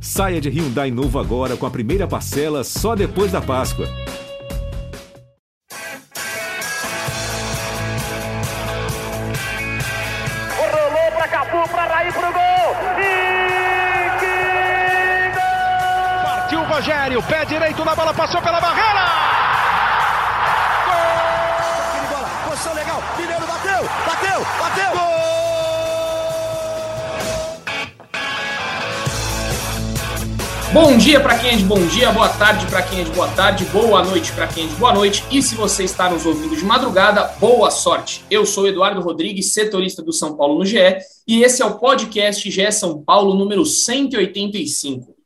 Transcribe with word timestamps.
Saia 0.00 0.40
de 0.40 0.48
Hyundai 0.48 0.90
novo 0.90 1.18
agora 1.18 1.56
com 1.56 1.66
a 1.66 1.70
primeira 1.70 2.06
parcela 2.06 2.62
só 2.62 2.94
depois 2.94 3.32
da 3.32 3.40
Páscoa. 3.40 3.86
Rolou 10.56 11.12
para 11.12 11.28
para 11.68 11.94
Raí, 11.94 12.12
pro 12.12 12.32
gol. 12.32 12.76
E 13.00 14.10
que 14.20 14.34
gol! 15.34 16.22
Partiu 16.24 16.60
o 16.60 16.64
Rogério, 16.64 17.22
pé 17.22 17.44
direito 17.44 17.84
na 17.84 17.94
bola, 17.94 18.14
passou 18.14 18.40
pela 18.40 18.60
barreira. 18.60 18.75
Bom 30.76 30.98
dia 30.98 31.18
para 31.18 31.38
quem 31.38 31.52
é 31.52 31.56
de 31.56 31.64
bom 31.64 31.86
dia, 31.86 32.12
boa 32.12 32.28
tarde 32.28 32.66
para 32.66 32.82
quem 32.82 33.00
é 33.00 33.04
de 33.04 33.10
boa 33.12 33.28
tarde, 33.28 33.64
boa 33.64 34.04
noite 34.04 34.30
para 34.32 34.46
quem 34.46 34.64
é 34.64 34.66
de 34.66 34.74
boa 34.74 34.92
noite. 34.92 35.24
E 35.30 35.40
se 35.40 35.54
você 35.54 35.84
está 35.84 36.10
nos 36.10 36.26
ouvindo 36.26 36.54
de 36.54 36.62
madrugada, 36.62 37.24
boa 37.40 37.70
sorte. 37.70 38.22
Eu 38.30 38.44
sou 38.44 38.68
Eduardo 38.68 39.00
Rodrigues, 39.00 39.54
setorista 39.54 40.02
do 40.02 40.12
São 40.12 40.36
Paulo 40.36 40.58
no 40.58 40.66
GE, 40.66 40.76
e 41.26 41.42
esse 41.42 41.62
é 41.62 41.64
o 41.64 41.78
podcast 41.78 42.50
GE 42.50 42.70
São 42.72 43.02
Paulo 43.02 43.32
número 43.32 43.64
185. 43.64 45.16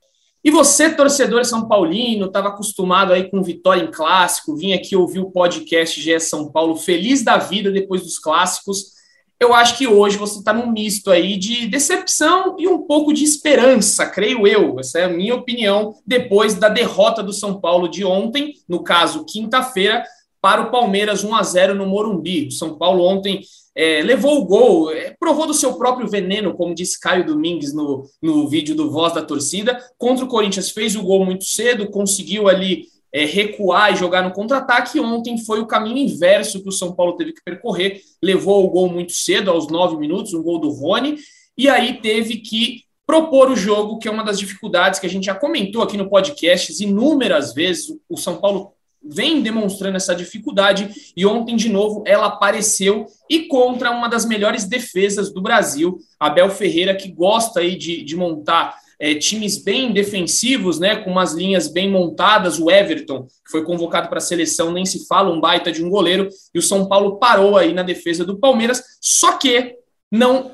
E 0.44 0.52
você, 0.52 0.88
torcedor 0.88 1.44
São 1.44 1.66
Paulino, 1.66 2.26
estava 2.26 2.50
acostumado 2.50 3.12
aí 3.12 3.28
com 3.28 3.42
vitória 3.42 3.82
em 3.82 3.90
clássico, 3.90 4.54
vinha 4.54 4.76
aqui 4.76 4.94
ouvir 4.94 5.18
o 5.18 5.32
podcast 5.32 6.00
GE 6.00 6.20
São 6.20 6.52
Paulo 6.52 6.76
feliz 6.76 7.24
da 7.24 7.38
vida 7.38 7.72
depois 7.72 8.02
dos 8.02 8.20
clássicos 8.20 8.99
eu 9.40 9.54
acho 9.54 9.78
que 9.78 9.86
hoje 9.86 10.18
você 10.18 10.38
está 10.38 10.52
num 10.52 10.70
misto 10.70 11.10
aí 11.10 11.38
de 11.38 11.66
decepção 11.66 12.56
e 12.58 12.68
um 12.68 12.82
pouco 12.86 13.10
de 13.10 13.24
esperança, 13.24 14.04
creio 14.04 14.46
eu. 14.46 14.78
Essa 14.78 14.98
é 14.98 15.04
a 15.04 15.08
minha 15.08 15.34
opinião 15.34 15.94
depois 16.06 16.54
da 16.54 16.68
derrota 16.68 17.22
do 17.22 17.32
São 17.32 17.58
Paulo 17.58 17.88
de 17.88 18.04
ontem, 18.04 18.52
no 18.68 18.84
caso, 18.84 19.24
quinta-feira, 19.24 20.04
para 20.42 20.60
o 20.60 20.70
Palmeiras 20.70 21.24
1 21.24 21.34
a 21.34 21.42
0 21.42 21.74
no 21.74 21.86
Morumbi. 21.86 22.48
O 22.48 22.52
São 22.52 22.76
Paulo 22.76 23.02
ontem 23.02 23.40
é, 23.74 24.02
levou 24.02 24.38
o 24.38 24.44
gol, 24.44 24.92
é, 24.92 25.16
provou 25.18 25.46
do 25.46 25.54
seu 25.54 25.72
próprio 25.74 26.06
veneno, 26.06 26.54
como 26.54 26.74
disse 26.74 27.00
Caio 27.00 27.24
Domingues 27.24 27.72
no, 27.72 28.04
no 28.20 28.46
vídeo 28.46 28.74
do 28.74 28.90
Voz 28.90 29.14
da 29.14 29.22
Torcida. 29.22 29.82
Contra 29.96 30.24
o 30.24 30.28
Corinthians 30.28 30.68
fez 30.70 30.94
o 30.94 31.02
gol 31.02 31.24
muito 31.24 31.44
cedo, 31.44 31.90
conseguiu 31.90 32.46
ali 32.46 32.88
é, 33.12 33.24
recuar 33.24 33.92
e 33.92 33.96
jogar 33.96 34.22
no 34.22 34.32
contra-ataque. 34.32 35.00
Ontem 35.00 35.38
foi 35.38 35.60
o 35.60 35.66
caminho 35.66 35.98
inverso 35.98 36.62
que 36.62 36.68
o 36.68 36.72
São 36.72 36.94
Paulo 36.94 37.16
teve 37.16 37.32
que 37.32 37.42
percorrer. 37.44 38.00
Levou 38.22 38.64
o 38.64 38.70
gol 38.70 38.88
muito 38.88 39.12
cedo, 39.12 39.50
aos 39.50 39.68
nove 39.68 39.96
minutos, 39.96 40.34
um 40.34 40.42
gol 40.42 40.58
do 40.58 40.70
Rony, 40.70 41.16
e 41.56 41.68
aí 41.68 42.00
teve 42.00 42.36
que 42.36 42.84
propor 43.06 43.50
o 43.50 43.56
jogo, 43.56 43.98
que 43.98 44.06
é 44.06 44.10
uma 44.10 44.22
das 44.22 44.38
dificuldades 44.38 45.00
que 45.00 45.06
a 45.06 45.10
gente 45.10 45.26
já 45.26 45.34
comentou 45.34 45.82
aqui 45.82 45.96
no 45.96 46.08
podcast 46.08 46.82
inúmeras 46.82 47.52
vezes. 47.52 47.92
O 48.08 48.16
São 48.16 48.36
Paulo 48.36 48.72
vem 49.02 49.42
demonstrando 49.42 49.96
essa 49.96 50.14
dificuldade 50.14 50.90
e 51.16 51.24
ontem, 51.24 51.56
de 51.56 51.68
novo, 51.68 52.04
ela 52.06 52.26
apareceu 52.26 53.06
e 53.28 53.46
contra 53.46 53.90
uma 53.90 54.08
das 54.08 54.24
melhores 54.24 54.64
defesas 54.64 55.32
do 55.32 55.40
Brasil, 55.40 55.98
Abel 56.18 56.50
Ferreira, 56.50 56.94
que 56.94 57.10
gosta 57.10 57.60
aí 57.60 57.76
de, 57.76 58.04
de 58.04 58.14
montar 58.14 58.76
é, 59.00 59.14
times 59.14 59.56
bem 59.56 59.92
defensivos, 59.92 60.78
né, 60.78 60.94
com 60.96 61.10
umas 61.10 61.32
linhas 61.32 61.66
bem 61.68 61.90
montadas. 61.90 62.60
O 62.60 62.70
Everton, 62.70 63.22
que 63.22 63.50
foi 63.50 63.64
convocado 63.64 64.10
para 64.10 64.18
a 64.18 64.20
seleção, 64.20 64.70
nem 64.70 64.84
se 64.84 65.06
fala, 65.06 65.32
um 65.32 65.40
baita 65.40 65.72
de 65.72 65.82
um 65.82 65.88
goleiro. 65.88 66.28
E 66.54 66.58
o 66.58 66.62
São 66.62 66.86
Paulo 66.86 67.16
parou 67.16 67.56
aí 67.56 67.72
na 67.72 67.82
defesa 67.82 68.26
do 68.26 68.38
Palmeiras. 68.38 68.82
Só 69.00 69.38
que 69.38 69.76
não 70.12 70.52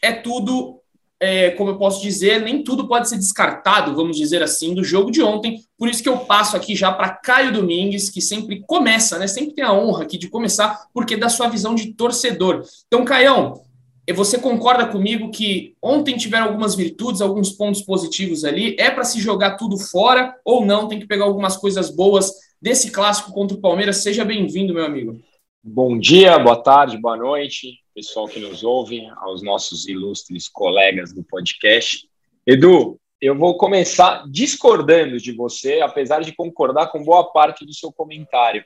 é 0.00 0.12
tudo, 0.12 0.78
é, 1.18 1.50
como 1.50 1.70
eu 1.70 1.76
posso 1.76 2.00
dizer, 2.00 2.40
nem 2.40 2.62
tudo 2.62 2.86
pode 2.86 3.08
ser 3.08 3.16
descartado, 3.16 3.96
vamos 3.96 4.16
dizer 4.16 4.44
assim, 4.44 4.74
do 4.74 4.84
jogo 4.84 5.10
de 5.10 5.20
ontem. 5.20 5.60
Por 5.76 5.88
isso 5.88 6.00
que 6.00 6.08
eu 6.08 6.18
passo 6.18 6.56
aqui 6.56 6.76
já 6.76 6.92
para 6.92 7.08
Caio 7.08 7.52
Domingues, 7.52 8.10
que 8.10 8.20
sempre 8.20 8.62
começa, 8.64 9.18
né? 9.18 9.26
Sempre 9.26 9.54
tem 9.54 9.64
a 9.64 9.72
honra 9.72 10.04
aqui 10.04 10.16
de 10.16 10.28
começar, 10.28 10.86
porque 10.94 11.16
da 11.16 11.28
sua 11.28 11.48
visão 11.48 11.74
de 11.74 11.92
torcedor. 11.94 12.62
Então, 12.86 13.04
Caião, 13.04 13.60
você 14.12 14.38
concorda 14.38 14.86
comigo 14.86 15.30
que 15.30 15.76
ontem 15.82 16.16
tiveram 16.16 16.46
algumas 16.46 16.74
virtudes, 16.74 17.20
alguns 17.20 17.50
pontos 17.50 17.82
positivos 17.82 18.44
ali? 18.44 18.74
É 18.78 18.90
para 18.90 19.04
se 19.04 19.20
jogar 19.20 19.56
tudo 19.56 19.76
fora 19.76 20.34
ou 20.44 20.64
não? 20.64 20.88
Tem 20.88 20.98
que 20.98 21.06
pegar 21.06 21.24
algumas 21.24 21.56
coisas 21.56 21.90
boas 21.90 22.32
desse 22.60 22.90
clássico 22.90 23.32
contra 23.32 23.56
o 23.56 23.60
Palmeiras. 23.60 23.98
Seja 23.98 24.24
bem-vindo, 24.24 24.72
meu 24.72 24.84
amigo. 24.84 25.20
Bom 25.62 25.98
dia, 25.98 26.38
boa 26.38 26.56
tarde, 26.56 26.96
boa 26.96 27.16
noite, 27.16 27.80
pessoal 27.94 28.26
que 28.26 28.40
nos 28.40 28.64
ouve, 28.64 29.06
aos 29.16 29.42
nossos 29.42 29.86
ilustres 29.86 30.48
colegas 30.48 31.12
do 31.12 31.22
podcast. 31.22 32.08
Edu, 32.46 32.98
eu 33.20 33.36
vou 33.36 33.56
começar 33.56 34.24
discordando 34.30 35.18
de 35.18 35.32
você, 35.32 35.80
apesar 35.80 36.22
de 36.22 36.34
concordar 36.34 36.86
com 36.86 37.04
boa 37.04 37.24
parte 37.32 37.66
do 37.66 37.74
seu 37.74 37.92
comentário. 37.92 38.64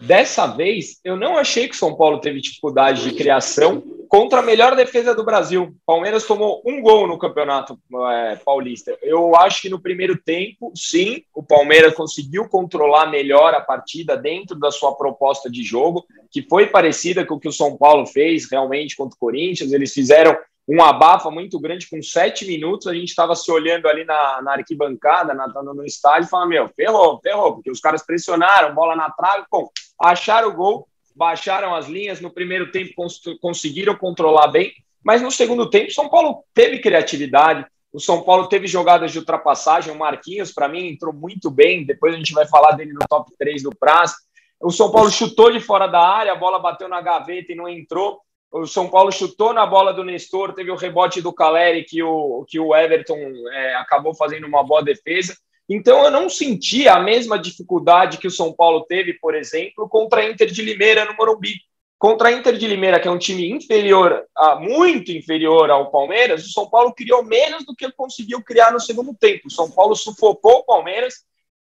Dessa 0.00 0.46
vez, 0.46 0.98
eu 1.04 1.16
não 1.16 1.36
achei 1.36 1.68
que 1.68 1.74
o 1.74 1.78
São 1.78 1.94
Paulo 1.94 2.20
teve 2.20 2.40
dificuldade 2.40 3.02
de 3.02 3.14
criação 3.14 3.82
contra 4.08 4.40
a 4.40 4.42
melhor 4.42 4.74
defesa 4.74 5.14
do 5.14 5.22
Brasil. 5.22 5.76
Palmeiras 5.86 6.26
tomou 6.26 6.62
um 6.66 6.80
gol 6.80 7.06
no 7.06 7.18
Campeonato 7.18 7.78
é, 8.10 8.36
Paulista. 8.36 8.96
Eu 9.02 9.36
acho 9.36 9.62
que 9.62 9.68
no 9.68 9.80
primeiro 9.80 10.20
tempo, 10.20 10.72
sim, 10.74 11.22
o 11.34 11.42
Palmeiras 11.42 11.94
conseguiu 11.94 12.48
controlar 12.48 13.06
melhor 13.06 13.54
a 13.54 13.60
partida 13.60 14.16
dentro 14.16 14.58
da 14.58 14.70
sua 14.70 14.96
proposta 14.96 15.50
de 15.50 15.62
jogo, 15.62 16.04
que 16.30 16.42
foi 16.42 16.66
parecida 16.66 17.24
com 17.24 17.34
o 17.34 17.40
que 17.40 17.48
o 17.48 17.52
São 17.52 17.76
Paulo 17.76 18.06
fez 18.06 18.50
realmente 18.50 18.96
contra 18.96 19.14
o 19.14 19.20
Corinthians. 19.20 19.70
Eles 19.70 19.92
fizeram 19.92 20.36
um 20.68 20.82
abafa 20.82 21.30
muito 21.30 21.58
grande, 21.58 21.88
com 21.88 22.00
sete 22.00 22.46
minutos, 22.46 22.86
a 22.86 22.94
gente 22.94 23.08
estava 23.08 23.34
se 23.34 23.50
olhando 23.50 23.88
ali 23.88 24.04
na, 24.04 24.40
na 24.40 24.52
arquibancada, 24.52 25.34
na, 25.34 25.48
no 25.48 25.84
estádio, 25.84 26.26
e 26.26 26.30
falando, 26.30 26.50
meu, 26.50 26.68
ferrou, 26.68 27.18
ferrou, 27.20 27.54
porque 27.54 27.70
os 27.70 27.80
caras 27.80 28.06
pressionaram, 28.06 28.72
bola 28.72 28.94
na 28.94 29.10
trave, 29.10 29.44
bom, 29.50 29.68
acharam 30.00 30.48
o 30.48 30.54
gol, 30.54 30.88
baixaram 31.14 31.74
as 31.74 31.86
linhas, 31.86 32.20
no 32.20 32.30
primeiro 32.30 32.70
tempo 32.72 32.94
cons 32.94 33.20
conseguiram 33.40 33.94
controlar 33.94 34.48
bem, 34.48 34.72
mas 35.04 35.22
no 35.22 35.30
segundo 35.30 35.68
tempo, 35.68 35.92
São 35.92 36.08
Paulo 36.08 36.44
teve 36.54 36.78
criatividade, 36.78 37.66
o 37.92 38.00
São 38.00 38.22
Paulo 38.22 38.46
teve 38.46 38.66
jogadas 38.66 39.12
de 39.12 39.18
ultrapassagem, 39.18 39.92
o 39.92 39.98
Marquinhos, 39.98 40.52
para 40.52 40.68
mim, 40.68 40.88
entrou 40.88 41.12
muito 41.12 41.50
bem, 41.50 41.84
depois 41.84 42.14
a 42.14 42.16
gente 42.16 42.32
vai 42.32 42.46
falar 42.46 42.72
dele 42.72 42.92
no 42.92 43.00
top 43.08 43.32
3 43.38 43.62
do 43.62 43.74
Praz, 43.74 44.14
o 44.60 44.70
São 44.70 44.90
Paulo 44.90 45.10
chutou 45.10 45.50
de 45.50 45.60
fora 45.60 45.86
da 45.86 46.00
área, 46.00 46.32
a 46.32 46.36
bola 46.36 46.58
bateu 46.58 46.88
na 46.88 47.00
gaveta 47.00 47.52
e 47.52 47.56
não 47.56 47.68
entrou, 47.68 48.20
o 48.52 48.66
São 48.66 48.88
Paulo 48.88 49.12
chutou 49.12 49.52
na 49.52 49.64
bola 49.64 49.92
do 49.92 50.04
Nestor, 50.04 50.52
teve 50.52 50.70
o 50.70 50.76
rebote 50.76 51.22
do 51.22 51.32
Caleri 51.32 51.84
que 51.84 52.02
o, 52.02 52.44
que 52.48 52.58
o 52.58 52.74
Everton 52.74 53.16
é, 53.52 53.74
acabou 53.76 54.14
fazendo 54.14 54.46
uma 54.46 54.62
boa 54.62 54.82
defesa. 54.82 55.36
Então 55.70 56.04
eu 56.04 56.10
não 56.10 56.28
senti 56.28 56.88
a 56.88 56.98
mesma 56.98 57.38
dificuldade 57.38 58.18
que 58.18 58.26
o 58.26 58.30
São 58.30 58.52
Paulo 58.52 58.84
teve, 58.88 59.14
por 59.14 59.34
exemplo, 59.34 59.88
contra 59.88 60.20
a 60.20 60.28
Inter 60.28 60.50
de 60.50 60.62
Limeira 60.62 61.04
no 61.04 61.16
Morumbi. 61.16 61.54
Contra 61.96 62.28
a 62.28 62.32
Inter 62.32 62.56
de 62.56 62.66
Limeira, 62.66 62.98
que 62.98 63.06
é 63.06 63.10
um 63.10 63.18
time 63.18 63.50
inferior, 63.50 64.24
a, 64.36 64.56
muito 64.56 65.12
inferior 65.12 65.70
ao 65.70 65.90
Palmeiras, 65.90 66.44
o 66.44 66.50
São 66.50 66.68
Paulo 66.68 66.92
criou 66.92 67.22
menos 67.22 67.64
do 67.64 67.76
que 67.76 67.90
conseguiu 67.92 68.42
criar 68.42 68.72
no 68.72 68.80
segundo 68.80 69.14
tempo. 69.14 69.46
O 69.46 69.50
São 69.50 69.70
Paulo 69.70 69.94
sufocou 69.94 70.58
o 70.58 70.64
Palmeiras 70.64 71.14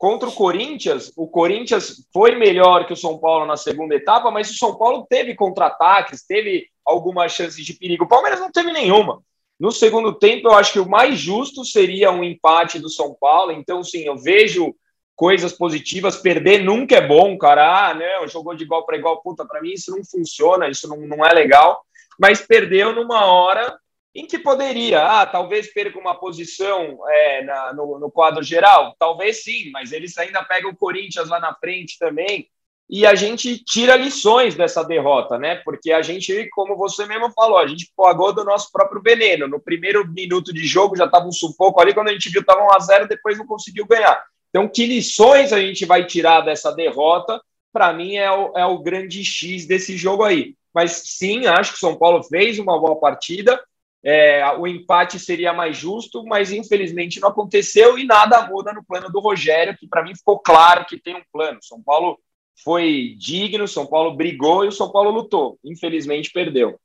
Contra 0.00 0.30
o 0.30 0.32
Corinthians, 0.32 1.12
o 1.14 1.28
Corinthians 1.28 2.08
foi 2.10 2.34
melhor 2.34 2.86
que 2.86 2.92
o 2.94 2.96
São 2.96 3.18
Paulo 3.18 3.44
na 3.44 3.58
segunda 3.58 3.94
etapa, 3.94 4.30
mas 4.30 4.50
o 4.50 4.54
São 4.54 4.74
Paulo 4.74 5.06
teve 5.06 5.34
contra-ataques, 5.34 6.24
teve 6.26 6.68
algumas 6.82 7.32
chances 7.32 7.62
de 7.62 7.74
perigo. 7.74 8.04
O 8.04 8.08
Palmeiras 8.08 8.40
não 8.40 8.50
teve 8.50 8.72
nenhuma. 8.72 9.22
No 9.60 9.70
segundo 9.70 10.14
tempo, 10.14 10.48
eu 10.48 10.54
acho 10.54 10.72
que 10.72 10.80
o 10.80 10.88
mais 10.88 11.18
justo 11.18 11.66
seria 11.66 12.10
um 12.10 12.24
empate 12.24 12.78
do 12.78 12.88
São 12.88 13.14
Paulo. 13.14 13.52
Então, 13.52 13.84
sim, 13.84 14.04
eu 14.04 14.16
vejo 14.16 14.74
coisas 15.14 15.52
positivas. 15.52 16.16
Perder 16.16 16.64
nunca 16.64 16.96
é 16.96 17.06
bom, 17.06 17.36
cara. 17.36 17.90
Ah, 17.90 17.94
não, 17.94 18.26
jogou 18.26 18.54
de 18.54 18.64
igual 18.64 18.86
para 18.86 18.96
igual. 18.96 19.20
Puta, 19.20 19.44
para 19.44 19.60
mim 19.60 19.72
isso 19.72 19.94
não 19.94 20.02
funciona, 20.02 20.66
isso 20.66 20.88
não, 20.88 20.96
não 21.06 21.26
é 21.26 21.34
legal. 21.34 21.84
Mas 22.18 22.40
perdeu 22.40 22.94
numa 22.94 23.26
hora 23.26 23.78
em 24.14 24.26
que 24.26 24.38
poderia, 24.38 25.04
ah, 25.06 25.26
talvez 25.26 25.72
perca 25.72 25.98
uma 25.98 26.14
posição 26.14 26.98
é, 27.08 27.44
na, 27.44 27.74
no, 27.74 27.98
no, 27.98 28.10
quadro 28.10 28.42
geral, 28.42 28.96
talvez 28.98 29.44
sim, 29.44 29.70
mas 29.70 29.92
eles 29.92 30.18
ainda 30.18 30.42
pegam 30.42 30.70
o 30.70 30.76
Corinthians 30.76 31.28
lá 31.28 31.38
na 31.38 31.54
frente 31.54 31.96
também, 31.96 32.48
e 32.90 33.06
a 33.06 33.14
gente 33.14 33.62
tira 33.62 33.96
lições 33.96 34.56
dessa 34.56 34.82
derrota, 34.82 35.38
né? 35.38 35.56
Porque 35.64 35.92
a 35.92 36.02
gente, 36.02 36.48
como 36.50 36.76
você 36.76 37.06
mesmo 37.06 37.30
falou, 37.32 37.58
a 37.58 37.66
gente 37.66 37.90
pagou 37.96 38.32
do 38.32 38.44
nosso 38.44 38.70
próprio 38.72 39.00
veneno. 39.00 39.46
No 39.46 39.60
primeiro 39.60 40.06
minuto 40.06 40.52
de 40.52 40.66
jogo 40.66 40.96
já 40.96 41.04
estava 41.04 41.26
um 41.26 41.32
sufoco 41.32 41.80
ali, 41.80 41.94
quando 41.94 42.08
a 42.08 42.12
gente 42.12 42.28
viu 42.28 42.40
estava 42.40 42.64
1 42.64 42.74
a 42.74 42.78
0 42.80 43.08
depois 43.08 43.38
não 43.38 43.46
conseguiu 43.46 43.86
ganhar. 43.86 44.22
Então, 44.48 44.68
que 44.68 44.84
lições 44.86 45.52
a 45.52 45.60
gente 45.60 45.86
vai 45.86 46.04
tirar 46.04 46.40
dessa 46.40 46.72
derrota? 46.72 47.40
Para 47.72 47.92
mim, 47.92 48.16
é 48.16 48.30
o, 48.30 48.52
é 48.58 48.66
o 48.66 48.78
grande 48.78 49.24
X 49.24 49.66
desse 49.66 49.96
jogo 49.96 50.24
aí. 50.24 50.56
Mas 50.74 51.02
sim, 51.04 51.46
acho 51.46 51.72
que 51.72 51.76
o 51.76 51.80
São 51.80 51.96
Paulo 51.96 52.22
fez 52.24 52.58
uma 52.58 52.78
boa 52.78 52.96
partida 52.98 53.60
é, 54.02 54.42
o 54.56 54.66
empate 54.66 55.18
seria 55.18 55.52
mais 55.52 55.76
justo, 55.76 56.24
mas 56.24 56.50
infelizmente 56.50 57.20
não 57.20 57.28
aconteceu 57.28 57.98
e 57.98 58.04
nada 58.04 58.46
muda 58.46 58.72
no 58.72 58.84
plano 58.84 59.10
do 59.10 59.20
Rogério, 59.20 59.76
que 59.76 59.86
para 59.86 60.02
mim 60.02 60.14
ficou 60.14 60.38
claro 60.38 60.86
que 60.86 60.98
tem 60.98 61.14
um 61.14 61.22
plano. 61.30 61.58
São 61.62 61.82
Paulo 61.82 62.18
foi 62.62 63.14
digno, 63.18 63.66
São 63.68 63.86
Paulo 63.86 64.16
brigou 64.16 64.64
e 64.64 64.68
o 64.68 64.72
São 64.72 64.90
Paulo 64.90 65.10
lutou. 65.10 65.58
Infelizmente 65.64 66.30
perdeu. 66.32 66.78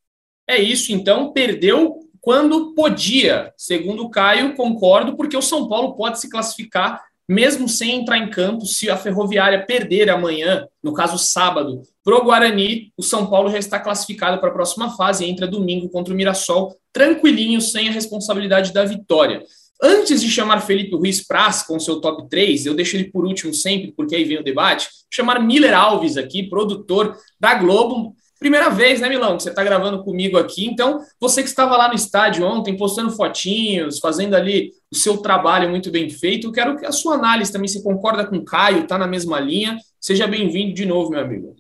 É 0.48 0.57
isso, 0.57 0.92
então, 0.92 1.31
perdeu 1.31 2.00
quando 2.22 2.74
podia. 2.74 3.54
Segundo 3.57 4.04
o 4.04 4.10
Caio, 4.10 4.56
concordo, 4.56 5.16
porque 5.16 5.38
o 5.38 5.42
São 5.42 5.68
Paulo 5.68 5.95
pode 5.95 6.19
se 6.19 6.30
classificar 6.30 7.04
mesmo 7.27 7.68
sem 7.68 7.95
entrar 7.95 8.19
em 8.19 8.30
campo, 8.30 8.66
se 8.66 8.89
a 8.89 8.95
Ferroviária 8.95 9.66
perder 9.66 10.10
amanhã, 10.10 10.68
no 10.81 10.94
caso 10.94 11.18
sábado, 11.18 11.81
para 12.04 12.16
o 12.16 12.24
Guarani, 12.24 12.94
o 12.95 13.01
São 13.01 13.27
Paulo 13.27 13.50
já 13.50 13.57
está 13.57 13.80
classificado 13.80 14.39
para 14.39 14.50
a 14.50 14.54
próxima 14.54 14.95
fase, 14.95 15.25
entra 15.25 15.48
domingo 15.48 15.89
contra 15.89 16.13
o 16.13 16.18
Mirassol, 16.18 16.75
tranquilinho, 16.94 17.60
sem 17.60 17.89
a 17.89 17.92
responsabilidade 17.92 18.72
da 18.72 18.86
vitória. 18.86 19.44
Antes 19.81 20.22
de 20.22 20.30
chamar 20.30 20.62
Felipe 20.62 20.95
Ruiz 20.95 21.25
Praz 21.25 21.63
com 21.63 21.80
seu 21.80 22.00
top 22.00 22.30
3, 22.30 22.66
eu 22.66 22.74
deixo 22.74 22.95
ele 22.95 23.12
por 23.12 23.25
último 23.25 23.54
sempre, 23.54 23.92
porque 23.92 24.16
aí 24.16 24.24
vem 24.24 24.39
o 24.39 24.44
debate, 24.44 24.88
chamar 25.12 25.39
Miller 25.42 25.77
Alves 25.77 26.18
aqui, 26.18 26.44
produtor 26.44 27.16
da 27.39 27.56
Globo, 27.56 28.16
Primeira 28.38 28.69
vez, 28.69 29.00
né, 29.00 29.07
Milão, 29.07 29.38
que 29.38 29.44
você 29.44 29.50
está 29.50 29.63
gravando 29.63 30.04
comigo 30.04 30.38
aqui. 30.38 30.68
Então, 30.68 31.00
você 31.19 31.42
que 31.42 31.48
estava 31.48 31.77
lá 31.77 31.88
no 31.88 31.95
estádio 31.95 32.45
ontem, 32.45 32.75
postando 32.75 33.10
fotinhos, 33.10 33.98
fazendo 33.98 34.36
ali 34.36 34.72
o 34.92 34.95
seu 34.95 35.18
trabalho 35.18 35.69
muito 35.69 35.89
bem 35.89 36.10
feito, 36.10 36.48
eu 36.48 36.51
quero 36.51 36.77
que 36.77 36.86
a 36.86 36.92
sua 36.92 37.16
análise 37.16 37.51
também, 37.51 37.69
se 37.69 37.81
concorda 37.81 38.25
com 38.25 38.36
o 38.36 38.44
Caio, 38.44 38.83
está 38.83 38.98
na 38.98 39.07
mesma 39.07 39.39
linha. 39.39 39.77
Seja 40.01 40.27
bem-vindo 40.27 40.74
de 40.74 40.86
novo, 40.86 41.12
meu 41.12 41.22
amigo. 41.22 41.56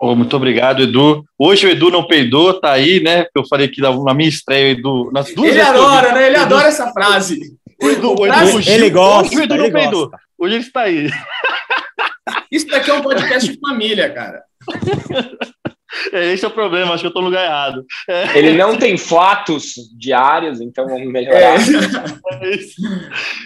Oh, 0.00 0.14
muito 0.14 0.36
obrigado, 0.36 0.82
Edu. 0.82 1.24
Hoje 1.36 1.66
o 1.66 1.70
Edu 1.70 1.90
não 1.90 2.06
peidou, 2.06 2.60
tá 2.60 2.72
aí, 2.72 3.02
né? 3.02 3.26
Eu 3.34 3.44
falei 3.48 3.66
que 3.66 3.80
na 3.80 4.14
minha 4.14 4.28
estreia, 4.28 4.72
Edu. 4.72 5.10
Nas 5.10 5.34
duas 5.34 5.50
ele 5.50 5.60
adora, 5.60 6.12
né? 6.12 6.26
Ele 6.26 6.36
Edu... 6.36 6.44
adora 6.44 6.68
essa 6.68 6.92
frase. 6.92 7.40
O 7.80 7.88
Edu, 7.88 8.20
o 8.20 8.26
Edu, 8.26 8.70
ele 8.70 8.90
gosta. 8.90 9.36
O 9.36 9.42
Edu 9.42 9.56
não 9.56 9.70
peidou. 9.70 10.10
Hoje 10.36 10.54
ele 10.54 10.64
está 10.64 10.82
aí. 10.82 11.08
Isso 12.50 12.66
daqui 12.66 12.90
é 12.90 12.94
um 12.94 13.02
podcast 13.02 13.50
de 13.50 13.58
família, 13.58 14.12
cara. 14.12 14.42
É, 16.12 16.32
esse 16.32 16.44
é 16.44 16.48
o 16.48 16.50
problema, 16.50 16.92
acho 16.92 17.00
que 17.00 17.06
eu 17.06 17.08
estou 17.08 17.22
no 17.22 17.28
lugar 17.28 17.44
errado. 17.44 17.84
É. 18.08 18.38
Ele 18.38 18.52
não 18.52 18.76
tem 18.76 18.98
fatos 18.98 19.74
diários, 19.98 20.60
então 20.60 20.86
vamos 20.86 21.10
melhorar. 21.10 21.38
É. 21.40 21.54
é 21.56 22.58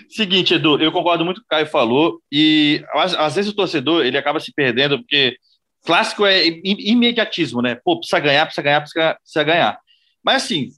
Seguinte, 0.08 0.54
Edu, 0.54 0.80
eu 0.82 0.90
concordo 0.90 1.24
muito 1.24 1.40
com 1.40 1.44
o 1.44 1.48
Caio 1.48 1.66
falou, 1.66 2.20
e 2.32 2.84
às, 2.94 3.14
às, 3.14 3.36
vezes 3.36 3.50
o 3.50 3.54
torcedor 3.54 4.04
ele 4.04 4.18
acaba 4.18 4.40
se 4.40 4.52
perdendo, 4.52 4.98
porque 4.98 5.36
clássico 5.84 6.26
é 6.26 6.44
imediatismo, 6.64 7.62
né? 7.62 7.78
Pô, 7.84 7.98
precisa 7.98 8.18
ganhar, 8.18 8.44
precisa 8.44 8.62
ganhar, 8.62 8.80
precisa, 8.80 9.14
precisa 9.14 9.44
ganhar. 9.44 9.78
Mas 10.22 10.42
assim, 10.42 10.68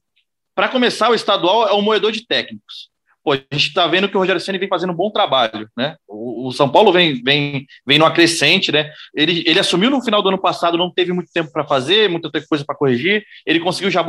para 0.55 0.69
começar, 0.69 1.11
o 1.11 1.15
estadual 1.15 1.67
é 1.67 1.73
um 1.73 1.83
moedor 1.83 2.13
de 2.13 2.27
técnicos 2.27 2.94
pô, 3.25 3.33
a 3.33 3.37
gente 3.37 3.69
está 3.69 3.87
vendo 3.87 4.09
que 4.09 4.17
o 4.17 4.21
Rogério 4.21 4.41
Ceni 4.41 4.59
vem 4.59 4.69
fazendo 4.69 4.93
um 4.93 4.97
bom 4.97 5.11
trabalho, 5.11 5.69
né? 5.75 5.97
O, 6.07 6.49
o, 6.49 6.53
São 6.53 6.69
Paulo 6.69 6.93
vem, 6.93 7.23
vem, 7.23 7.67
vem 7.87 7.99
no 7.99 8.05
acrescente, 8.05 8.71
né? 8.71 8.91
Ele, 9.15 9.43
ele 9.47 9.59
assumiu 9.59 9.91
no 9.91 10.03
final 10.03 10.21
do 10.21 10.29
ano 10.29 10.39
passado, 10.39 10.77
não 10.77 10.93
teve 10.93 11.13
muito 11.13 11.33
tempo 11.33 11.51
para 11.51 11.65
fazer, 11.65 12.11
muita 12.11 12.31
coisa 12.47 12.65
para 12.65 12.77
corrigir. 12.77 13.25
Ele 13.47 13.59
conseguiu 13.59 13.91
já 13.91 14.05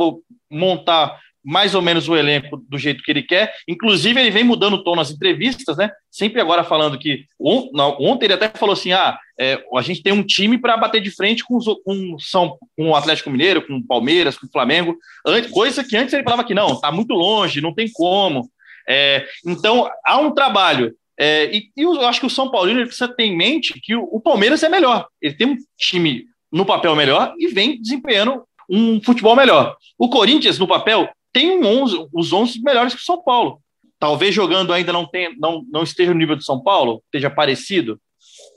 montar 0.50 1.18
mais 1.42 1.76
ou 1.76 1.80
menos 1.80 2.08
o 2.08 2.16
elenco 2.16 2.56
do 2.68 2.76
jeito 2.76 3.04
que 3.04 3.10
ele 3.10 3.22
quer. 3.22 3.54
Inclusive, 3.68 4.20
ele 4.20 4.32
vem 4.32 4.42
mudando 4.42 4.74
o 4.74 4.82
tom 4.82 4.96
nas 4.96 5.12
entrevistas, 5.12 5.76
né? 5.76 5.92
Sempre 6.10 6.40
agora 6.40 6.64
falando 6.64 6.98
que. 6.98 7.24
On, 7.38 7.70
não, 7.72 7.96
ontem 8.00 8.26
ele 8.26 8.34
até 8.34 8.48
falou 8.48 8.72
assim: 8.72 8.92
ah, 8.92 9.16
é, 9.38 9.62
a 9.76 9.80
gente 9.80 10.02
tem 10.02 10.12
um 10.12 10.24
time 10.24 10.58
para 10.58 10.76
bater 10.76 11.00
de 11.00 11.10
frente 11.10 11.44
com, 11.44 11.56
os, 11.56 11.66
com, 11.84 12.18
São, 12.18 12.58
com 12.76 12.90
o 12.90 12.96
Atlético 12.96 13.30
Mineiro, 13.30 13.64
com 13.64 13.76
o 13.76 13.86
Palmeiras, 13.86 14.36
com 14.36 14.46
o 14.46 14.50
Flamengo. 14.50 14.96
Coisa 15.52 15.84
que 15.84 15.96
antes 15.96 16.12
ele 16.12 16.24
falava 16.24 16.42
que 16.42 16.54
não, 16.54 16.80
tá 16.80 16.90
muito 16.90 17.14
longe, 17.14 17.60
não 17.60 17.72
tem 17.72 17.88
como. 17.92 18.50
É, 18.88 19.26
então, 19.44 19.90
há 20.04 20.18
um 20.18 20.32
trabalho. 20.32 20.94
É, 21.18 21.50
e, 21.54 21.70
e, 21.76 21.82
eu 21.82 22.06
acho 22.06 22.20
que 22.20 22.26
o 22.26 22.30
São 22.30 22.50
Paulino 22.50 22.84
precisa 22.84 23.08
ter 23.08 23.24
em 23.24 23.36
mente 23.36 23.80
que 23.82 23.94
o, 23.94 24.04
o, 24.04 24.20
Palmeiras 24.20 24.62
é 24.62 24.68
melhor. 24.68 25.06
Ele 25.20 25.34
tem 25.34 25.46
um 25.46 25.56
time 25.78 26.24
no 26.52 26.66
papel 26.66 26.94
melhor 26.94 27.34
e 27.38 27.48
vem 27.48 27.80
desempenhando 27.80 28.44
um 28.68 29.00
futebol 29.02 29.34
melhor. 29.34 29.76
O 29.98 30.08
Corinthians, 30.08 30.58
no 30.58 30.68
papel, 30.68 31.08
tem 31.32 31.58
um 31.58 31.66
11, 31.82 32.08
os 32.12 32.32
11 32.32 32.62
melhores 32.62 32.94
que 32.94 33.00
o 33.00 33.04
São 33.04 33.22
Paulo. 33.22 33.60
Talvez 33.98 34.34
jogando 34.34 34.72
ainda 34.72 34.92
não, 34.92 35.06
tenha, 35.06 35.32
não, 35.38 35.64
não 35.70 35.82
esteja 35.82 36.12
no 36.12 36.18
nível 36.18 36.36
do 36.36 36.44
São 36.44 36.62
Paulo, 36.62 37.02
esteja 37.06 37.30
parecido. 37.30 37.98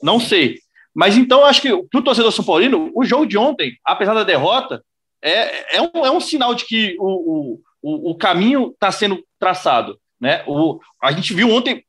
Não 0.04 0.20
sei. 0.20 0.60
Mas 0.94 1.16
então, 1.16 1.46
acho 1.46 1.62
que 1.62 1.70
para 1.70 2.00
o 2.00 2.04
torcedor 2.04 2.32
São 2.32 2.44
Paulino, 2.44 2.92
o 2.94 3.06
jogo 3.06 3.26
de 3.26 3.38
ontem, 3.38 3.78
apesar 3.86 4.14
da 4.14 4.24
derrota, 4.24 4.84
é, 5.22 5.78
é, 5.78 5.82
um, 5.82 6.06
é 6.06 6.12
um 6.12 6.20
sinal 6.20 6.54
de 6.54 6.66
que 6.66 6.96
o, 7.00 7.58
o, 7.82 8.12
o 8.12 8.16
caminho 8.16 8.72
está 8.72 8.92
sendo 8.92 9.24
traçado. 9.40 9.98
Né? 10.20 10.44
O, 10.48 10.80
a 11.02 11.12
gente 11.12 11.34
viu 11.34 11.50
ontem, 11.50 11.84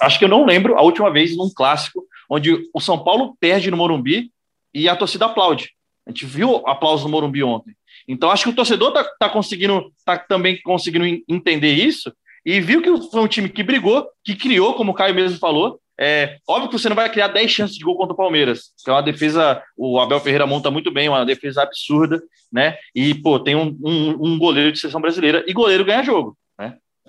acho 0.00 0.18
que 0.18 0.24
eu 0.24 0.28
não 0.28 0.44
lembro 0.44 0.76
a 0.76 0.82
última 0.82 1.10
vez 1.10 1.36
num 1.36 1.50
clássico, 1.54 2.04
onde 2.28 2.68
o 2.74 2.80
São 2.80 3.02
Paulo 3.02 3.36
perde 3.38 3.70
no 3.70 3.76
Morumbi 3.76 4.30
e 4.74 4.88
a 4.88 4.96
torcida 4.96 5.26
aplaude. 5.26 5.70
A 6.06 6.10
gente 6.10 6.26
viu 6.26 6.66
aplauso 6.66 7.04
no 7.04 7.10
Morumbi 7.10 7.42
ontem. 7.42 7.74
Então, 8.06 8.30
acho 8.30 8.44
que 8.44 8.50
o 8.50 8.54
torcedor 8.54 8.88
está 8.88 9.04
tá 9.18 9.28
conseguindo, 9.28 9.92
tá 10.04 10.18
também 10.18 10.60
conseguindo 10.62 11.04
entender 11.28 11.72
isso 11.72 12.12
e 12.44 12.60
viu 12.60 12.80
que 12.80 13.10
foi 13.10 13.20
um 13.20 13.28
time 13.28 13.48
que 13.48 13.62
brigou, 13.62 14.08
que 14.24 14.34
criou, 14.34 14.74
como 14.74 14.92
o 14.92 14.94
Caio 14.94 15.14
mesmo 15.14 15.38
falou. 15.38 15.78
É, 16.00 16.38
óbvio 16.48 16.70
que 16.70 16.78
você 16.78 16.88
não 16.88 16.96
vai 16.96 17.10
criar 17.10 17.28
10 17.28 17.50
chances 17.50 17.76
de 17.76 17.84
gol 17.84 17.96
contra 17.96 18.14
o 18.14 18.16
Palmeiras. 18.16 18.72
É 18.86 18.90
uma 18.90 19.02
defesa, 19.02 19.62
o 19.76 19.98
Abel 19.98 20.20
Ferreira 20.20 20.46
monta 20.46 20.70
muito 20.70 20.90
bem, 20.90 21.08
uma 21.08 21.26
defesa 21.26 21.62
absurda, 21.62 22.22
né? 22.52 22.76
E, 22.94 23.14
pô, 23.14 23.40
tem 23.40 23.56
um, 23.56 23.76
um, 23.84 24.26
um 24.26 24.38
goleiro 24.38 24.72
de 24.72 24.78
seleção 24.78 25.00
brasileira 25.00 25.44
e 25.46 25.52
goleiro 25.52 25.84
ganha 25.84 26.02
jogo. 26.02 26.38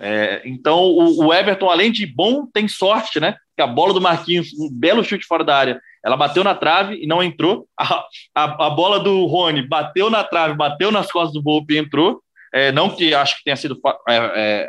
É, 0.02 0.40
então, 0.46 0.78
o, 0.78 1.26
o, 1.26 1.34
Everton, 1.34 1.68
além 1.68 1.92
de 1.92 2.06
bom, 2.06 2.46
tem 2.46 2.66
sorte, 2.66 3.20
né? 3.20 3.36
Que 3.54 3.62
a 3.62 3.66
bola 3.66 3.92
do 3.92 4.00
Marquinhos, 4.00 4.48
um 4.58 4.70
belo 4.72 5.04
chute 5.04 5.26
fora 5.26 5.44
da 5.44 5.54
área, 5.54 5.80
ela 6.02 6.16
bateu 6.16 6.42
na 6.42 6.54
trave 6.54 6.96
e 7.02 7.06
não 7.06 7.22
entrou. 7.22 7.66
A, 7.78 8.04
a, 8.34 8.66
a 8.66 8.70
bola 8.70 8.98
do 8.98 9.26
Rony 9.26 9.60
bateu 9.60 10.08
na 10.08 10.24
trave, 10.24 10.54
bateu 10.54 10.90
nas 10.90 11.12
costas 11.12 11.34
do 11.34 11.42
Volpe 11.42 11.74
e 11.74 11.78
entrou. 11.78 12.22
É, 12.52 12.72
não 12.72 12.88
que 12.88 13.14
acho 13.14 13.36
que 13.36 13.44
tenha 13.44 13.56
sido. 13.56 13.78
É, 14.08 14.66
é, 14.66 14.68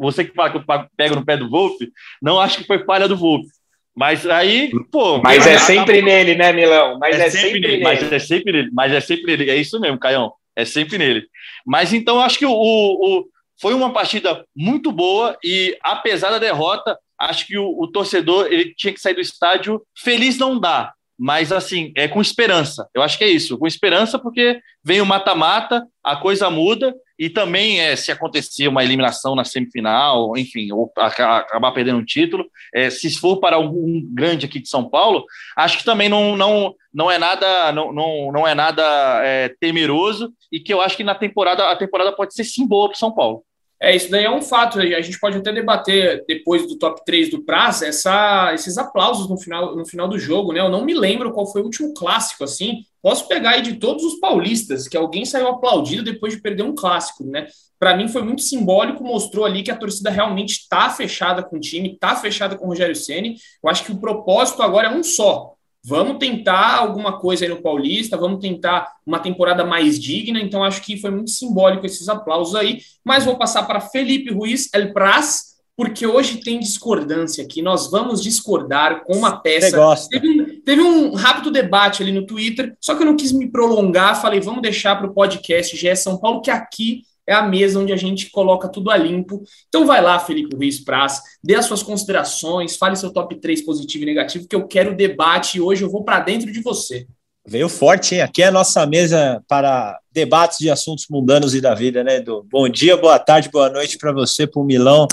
você 0.00 0.24
que 0.24 0.34
fala 0.34 0.50
que 0.50 0.56
eu 0.56 0.64
pego 0.96 1.16
no 1.16 1.24
pé 1.24 1.36
do 1.36 1.50
Volpe, 1.50 1.90
não 2.22 2.40
acho 2.40 2.58
que 2.58 2.64
foi 2.64 2.84
falha 2.84 3.08
do 3.08 3.16
Volpe. 3.16 3.48
Mas 3.94 4.26
aí, 4.26 4.70
pô. 4.90 5.18
Mas 5.18 5.46
é 5.46 5.58
sempre 5.58 6.00
nele, 6.00 6.36
né, 6.36 6.52
Milão? 6.52 6.98
Mas 6.98 7.18
é, 7.18 7.26
é 7.26 7.30
sempre, 7.30 7.50
sempre, 7.50 7.60
nele. 7.60 7.82
Mas 7.82 8.12
é 8.12 8.18
sempre 8.18 8.52
nele. 8.52 8.70
Mas 8.72 8.92
é 8.92 9.00
sempre 9.00 9.36
nele. 9.36 9.50
É 9.50 9.56
isso 9.56 9.80
mesmo, 9.80 9.98
Caião. 9.98 10.32
É 10.56 10.64
sempre 10.64 10.96
nele. 10.96 11.26
Mas 11.66 11.92
então 11.92 12.20
acho 12.20 12.38
que 12.38 12.46
o, 12.46 12.52
o 12.52 13.24
foi 13.60 13.74
uma 13.74 13.92
partida 13.92 14.44
muito 14.56 14.90
boa 14.90 15.36
e, 15.44 15.76
apesar 15.82 16.30
da 16.30 16.38
derrota, 16.38 16.98
acho 17.18 17.46
que 17.46 17.58
o, 17.58 17.68
o, 17.78 17.86
torcedor 17.86 18.46
ele 18.46 18.74
tinha 18.74 18.92
que 18.92 19.00
sair 19.00 19.14
do 19.14 19.20
estádio 19.20 19.82
feliz 19.96 20.38
não 20.38 20.58
dá, 20.58 20.94
mas 21.18 21.52
assim, 21.52 21.92
é 21.94 22.08
com 22.08 22.22
esperança. 22.22 22.88
Eu 22.94 23.02
acho 23.02 23.18
que 23.18 23.24
é 23.24 23.28
isso, 23.28 23.58
com 23.58 23.66
esperança, 23.66 24.18
porque 24.18 24.58
vem 24.82 25.02
o 25.02 25.06
mata-mata, 25.06 25.86
a 26.02 26.16
coisa 26.16 26.48
muda, 26.48 26.94
e 27.18 27.28
também 27.28 27.78
é, 27.78 27.94
se 27.94 28.10
acontecer 28.10 28.66
uma 28.66 28.82
eliminação 28.82 29.34
na 29.34 29.44
semifinal, 29.44 30.34
enfim, 30.38 30.72
ou 30.72 30.90
acabar 30.96 31.72
perdendo 31.72 31.98
um 31.98 32.04
título, 32.04 32.46
é, 32.74 32.88
se 32.88 33.14
for 33.18 33.38
para 33.38 33.56
algum 33.56 34.00
grande 34.14 34.46
aqui 34.46 34.58
de 34.58 34.70
São 34.70 34.88
Paulo, 34.88 35.26
acho 35.54 35.76
que 35.76 35.84
também 35.84 36.08
não, 36.08 36.34
não, 36.34 36.74
não 36.94 37.10
é 37.10 37.18
nada, 37.18 37.70
não, 37.72 37.92
não, 37.92 38.32
não 38.32 38.48
é 38.48 38.54
nada 38.54 38.82
é, 39.22 39.54
temeroso, 39.60 40.32
e 40.50 40.58
que 40.58 40.72
eu 40.72 40.80
acho 40.80 40.96
que 40.96 41.04
na 41.04 41.14
temporada 41.14 41.70
a 41.70 41.76
temporada 41.76 42.10
pode 42.10 42.32
ser 42.32 42.44
sim 42.44 42.66
boa 42.66 42.88
para 42.88 42.96
São 42.96 43.12
Paulo. 43.12 43.44
É, 43.82 43.96
isso 43.96 44.10
daí 44.10 44.24
é 44.24 44.30
um 44.30 44.42
fato. 44.42 44.78
A 44.78 45.00
gente 45.00 45.18
pode 45.18 45.38
até 45.38 45.50
debater 45.52 46.22
depois 46.28 46.66
do 46.68 46.76
top 46.76 47.02
3 47.04 47.30
do 47.30 47.42
Praça 47.42 47.86
essa, 47.86 48.52
esses 48.52 48.76
aplausos 48.76 49.28
no 49.28 49.38
final, 49.38 49.74
no 49.74 49.86
final 49.86 50.06
do 50.06 50.18
jogo, 50.18 50.52
né? 50.52 50.60
Eu 50.60 50.68
não 50.68 50.84
me 50.84 50.92
lembro 50.92 51.32
qual 51.32 51.50
foi 51.50 51.62
o 51.62 51.64
último 51.64 51.94
clássico, 51.94 52.44
assim. 52.44 52.84
Posso 53.02 53.26
pegar 53.26 53.52
aí 53.52 53.62
de 53.62 53.76
todos 53.76 54.04
os 54.04 54.20
paulistas, 54.20 54.86
que 54.86 54.98
alguém 54.98 55.24
saiu 55.24 55.48
aplaudido 55.48 56.02
depois 56.04 56.34
de 56.34 56.42
perder 56.42 56.62
um 56.62 56.74
clássico, 56.74 57.24
né? 57.24 57.46
Para 57.78 57.96
mim 57.96 58.08
foi 58.08 58.22
muito 58.22 58.42
simbólico, 58.42 59.02
mostrou 59.02 59.46
ali 59.46 59.62
que 59.62 59.70
a 59.70 59.76
torcida 59.76 60.10
realmente 60.10 60.50
está 60.50 60.90
fechada 60.90 61.42
com 61.42 61.56
o 61.56 61.60
time, 61.60 61.94
está 61.94 62.14
fechada 62.14 62.56
com 62.56 62.66
o 62.66 62.68
Rogério 62.68 62.94
Ceni. 62.94 63.36
Eu 63.64 63.70
acho 63.70 63.84
que 63.84 63.92
o 63.92 63.98
propósito 63.98 64.62
agora 64.62 64.88
é 64.88 64.90
um 64.90 65.02
só: 65.02 65.54
Vamos 65.82 66.18
tentar 66.18 66.76
alguma 66.76 67.18
coisa 67.18 67.44
aí 67.44 67.48
no 67.48 67.62
Paulista, 67.62 68.16
vamos 68.16 68.40
tentar 68.40 68.86
uma 69.06 69.18
temporada 69.18 69.64
mais 69.64 69.98
digna. 69.98 70.40
Então, 70.40 70.62
acho 70.62 70.82
que 70.82 70.98
foi 70.98 71.10
muito 71.10 71.30
simbólico 71.30 71.86
esses 71.86 72.08
aplausos 72.08 72.54
aí. 72.54 72.80
Mas 73.02 73.24
vou 73.24 73.36
passar 73.36 73.62
para 73.62 73.80
Felipe 73.80 74.32
Ruiz 74.32 74.68
El 74.74 74.92
Praz, 74.92 75.50
porque 75.74 76.06
hoje 76.06 76.42
tem 76.42 76.60
discordância 76.60 77.42
aqui. 77.42 77.62
Nós 77.62 77.90
vamos 77.90 78.22
discordar 78.22 79.04
com 79.04 79.16
uma 79.16 79.38
peça. 79.40 79.78
Teve 80.10 80.28
um, 80.28 80.60
teve 80.60 80.82
um, 80.82 81.14
rápido 81.14 81.50
debate 81.50 82.02
ali 82.02 82.12
no 82.12 82.26
Twitter, 82.26 82.76
só 82.78 82.94
que 82.94 83.02
eu 83.02 83.06
não 83.06 83.16
quis 83.16 83.32
me 83.32 83.50
prolongar. 83.50 84.20
Falei, 84.20 84.40
vamos 84.40 84.60
deixar 84.60 84.96
para 84.96 85.06
o 85.06 85.14
podcast 85.14 85.74
GE 85.74 85.96
São 85.96 86.18
Paulo, 86.18 86.42
que 86.42 86.50
aqui 86.50 87.04
é 87.30 87.34
a 87.34 87.42
mesa 87.42 87.78
onde 87.78 87.92
a 87.92 87.96
gente 87.96 88.28
coloca 88.30 88.68
tudo 88.68 88.90
a 88.90 88.96
limpo. 88.96 89.42
Então 89.68 89.86
vai 89.86 90.02
lá, 90.02 90.18
Felipe 90.18 90.56
Ruiz 90.56 90.80
Praz, 90.80 91.20
dê 91.42 91.54
as 91.54 91.64
suas 91.64 91.80
considerações, 91.80 92.76
fale 92.76 92.96
seu 92.96 93.12
top 93.12 93.36
3 93.36 93.64
positivo 93.64 94.02
e 94.02 94.06
negativo, 94.06 94.48
que 94.48 94.56
eu 94.56 94.66
quero 94.66 94.96
debate 94.96 95.58
e 95.58 95.60
hoje 95.60 95.82
eu 95.84 95.90
vou 95.90 96.02
para 96.02 96.18
dentro 96.18 96.50
de 96.50 96.60
você. 96.60 97.06
Veio 97.46 97.68
forte, 97.68 98.16
hein? 98.16 98.20
Aqui 98.20 98.42
é 98.42 98.46
a 98.48 98.52
nossa 98.52 98.84
mesa 98.84 99.42
para 99.48 99.98
debates 100.12 100.58
de 100.58 100.68
assuntos 100.68 101.06
mundanos 101.08 101.54
e 101.54 101.60
da 101.60 101.72
vida, 101.74 102.02
né, 102.02 102.16
Edu? 102.16 102.44
Bom 102.50 102.68
dia, 102.68 102.96
boa 102.96 103.18
tarde, 103.18 103.48
boa 103.48 103.70
noite 103.70 103.96
para 103.96 104.12
você, 104.12 104.46
para 104.46 104.60
o 104.60 104.64
Milão, 104.64 105.06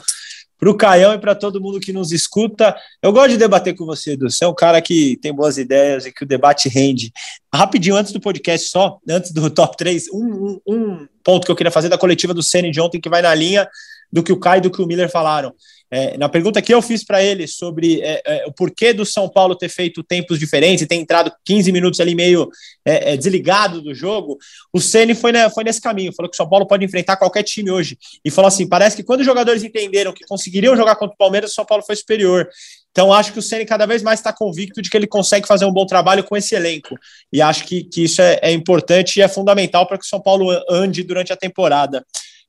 para 0.59 0.69
o 0.69 0.75
Caião 0.75 1.13
e 1.13 1.19
para 1.19 1.35
todo 1.35 1.61
mundo 1.61 1.79
que 1.79 1.93
nos 1.93 2.11
escuta. 2.11 2.75
Eu 3.01 3.11
gosto 3.11 3.29
de 3.29 3.37
debater 3.37 3.75
com 3.75 3.85
você, 3.85 4.13
Edu. 4.13 4.29
Você 4.29 4.43
é 4.43 4.47
um 4.47 4.55
cara 4.55 4.81
que 4.81 5.17
tem 5.21 5.33
boas 5.33 5.57
ideias 5.57 6.05
e 6.05 6.11
que 6.11 6.23
o 6.23 6.27
debate 6.27 6.67
rende. 6.67 7.11
Rapidinho, 7.53 7.95
antes 7.95 8.11
do 8.11 8.19
podcast, 8.19 8.69
só, 8.69 8.99
antes 9.07 9.31
do 9.31 9.49
top 9.51 9.77
3, 9.77 10.09
um, 10.11 10.19
um, 10.19 10.59
um 10.67 11.07
ponto 11.23 11.45
que 11.45 11.51
eu 11.51 11.55
queria 11.55 11.71
fazer 11.71 11.89
da 11.89 11.97
coletiva 11.97 12.33
do 12.33 12.41
Ceni 12.41 12.71
de 12.71 12.81
ontem, 12.81 12.99
que 12.99 13.09
vai 13.09 13.21
na 13.21 13.33
linha 13.33 13.67
do 14.11 14.23
que 14.23 14.31
o 14.31 14.39
Caio 14.39 14.59
e 14.59 14.61
do 14.61 14.71
que 14.71 14.81
o 14.81 14.87
Miller 14.87 15.09
falaram. 15.09 15.53
É, 15.89 16.17
na 16.17 16.27
pergunta 16.27 16.61
que 16.61 16.73
eu 16.73 16.81
fiz 16.81 17.03
para 17.05 17.23
ele 17.23 17.47
sobre 17.47 18.01
é, 18.01 18.21
é, 18.25 18.45
o 18.45 18.51
porquê 18.51 18.91
do 18.91 19.05
São 19.05 19.29
Paulo 19.29 19.55
ter 19.55 19.69
feito 19.69 20.03
tempos 20.03 20.37
diferentes 20.37 20.81
e 20.81 20.87
ter 20.87 20.95
entrado 20.95 21.31
15 21.45 21.71
minutos 21.71 22.01
ali 22.01 22.13
meio 22.13 22.49
é, 22.85 23.13
é, 23.13 23.17
desligado 23.17 23.81
do 23.81 23.95
jogo, 23.95 24.37
o 24.73 24.81
Ceni 24.81 25.15
foi, 25.15 25.31
né, 25.31 25.49
foi 25.49 25.63
nesse 25.63 25.79
caminho, 25.79 26.11
falou 26.13 26.29
que 26.29 26.35
o 26.35 26.37
São 26.37 26.49
Paulo 26.49 26.67
pode 26.67 26.83
enfrentar 26.83 27.15
qualquer 27.15 27.43
time 27.43 27.71
hoje. 27.71 27.97
E 28.23 28.29
falou 28.29 28.49
assim: 28.49 28.67
parece 28.67 28.97
que 28.97 29.03
quando 29.03 29.21
os 29.21 29.25
jogadores 29.25 29.63
entenderam 29.63 30.11
que 30.11 30.25
conseguiriam 30.25 30.75
jogar 30.75 30.95
contra 30.95 31.13
o 31.13 31.17
Palmeiras, 31.17 31.51
o 31.51 31.55
São 31.55 31.65
Paulo 31.65 31.83
foi 31.83 31.95
superior. 31.95 32.49
Então, 32.91 33.13
acho 33.13 33.31
que 33.31 33.39
o 33.39 33.43
Ceni 33.43 33.63
cada 33.63 33.85
vez 33.85 34.01
mais 34.01 34.19
está 34.19 34.33
convicto 34.33 34.81
de 34.81 34.89
que 34.89 34.97
ele 34.97 35.07
consegue 35.07 35.47
fazer 35.47 35.65
um 35.65 35.71
bom 35.71 35.85
trabalho 35.85 36.23
com 36.23 36.35
esse 36.35 36.55
elenco. 36.55 36.97
E 37.31 37.41
acho 37.41 37.63
que, 37.63 37.83
que 37.83 38.03
isso 38.03 38.21
é, 38.21 38.39
é 38.41 38.51
importante 38.51 39.17
e 39.17 39.21
é 39.21 39.27
fundamental 39.27 39.85
para 39.85 39.99
que 39.99 40.03
o 40.03 40.07
São 40.07 40.19
Paulo 40.19 40.49
ande 40.69 41.03
durante 41.03 41.31
a 41.31 41.37
temporada. 41.37 42.03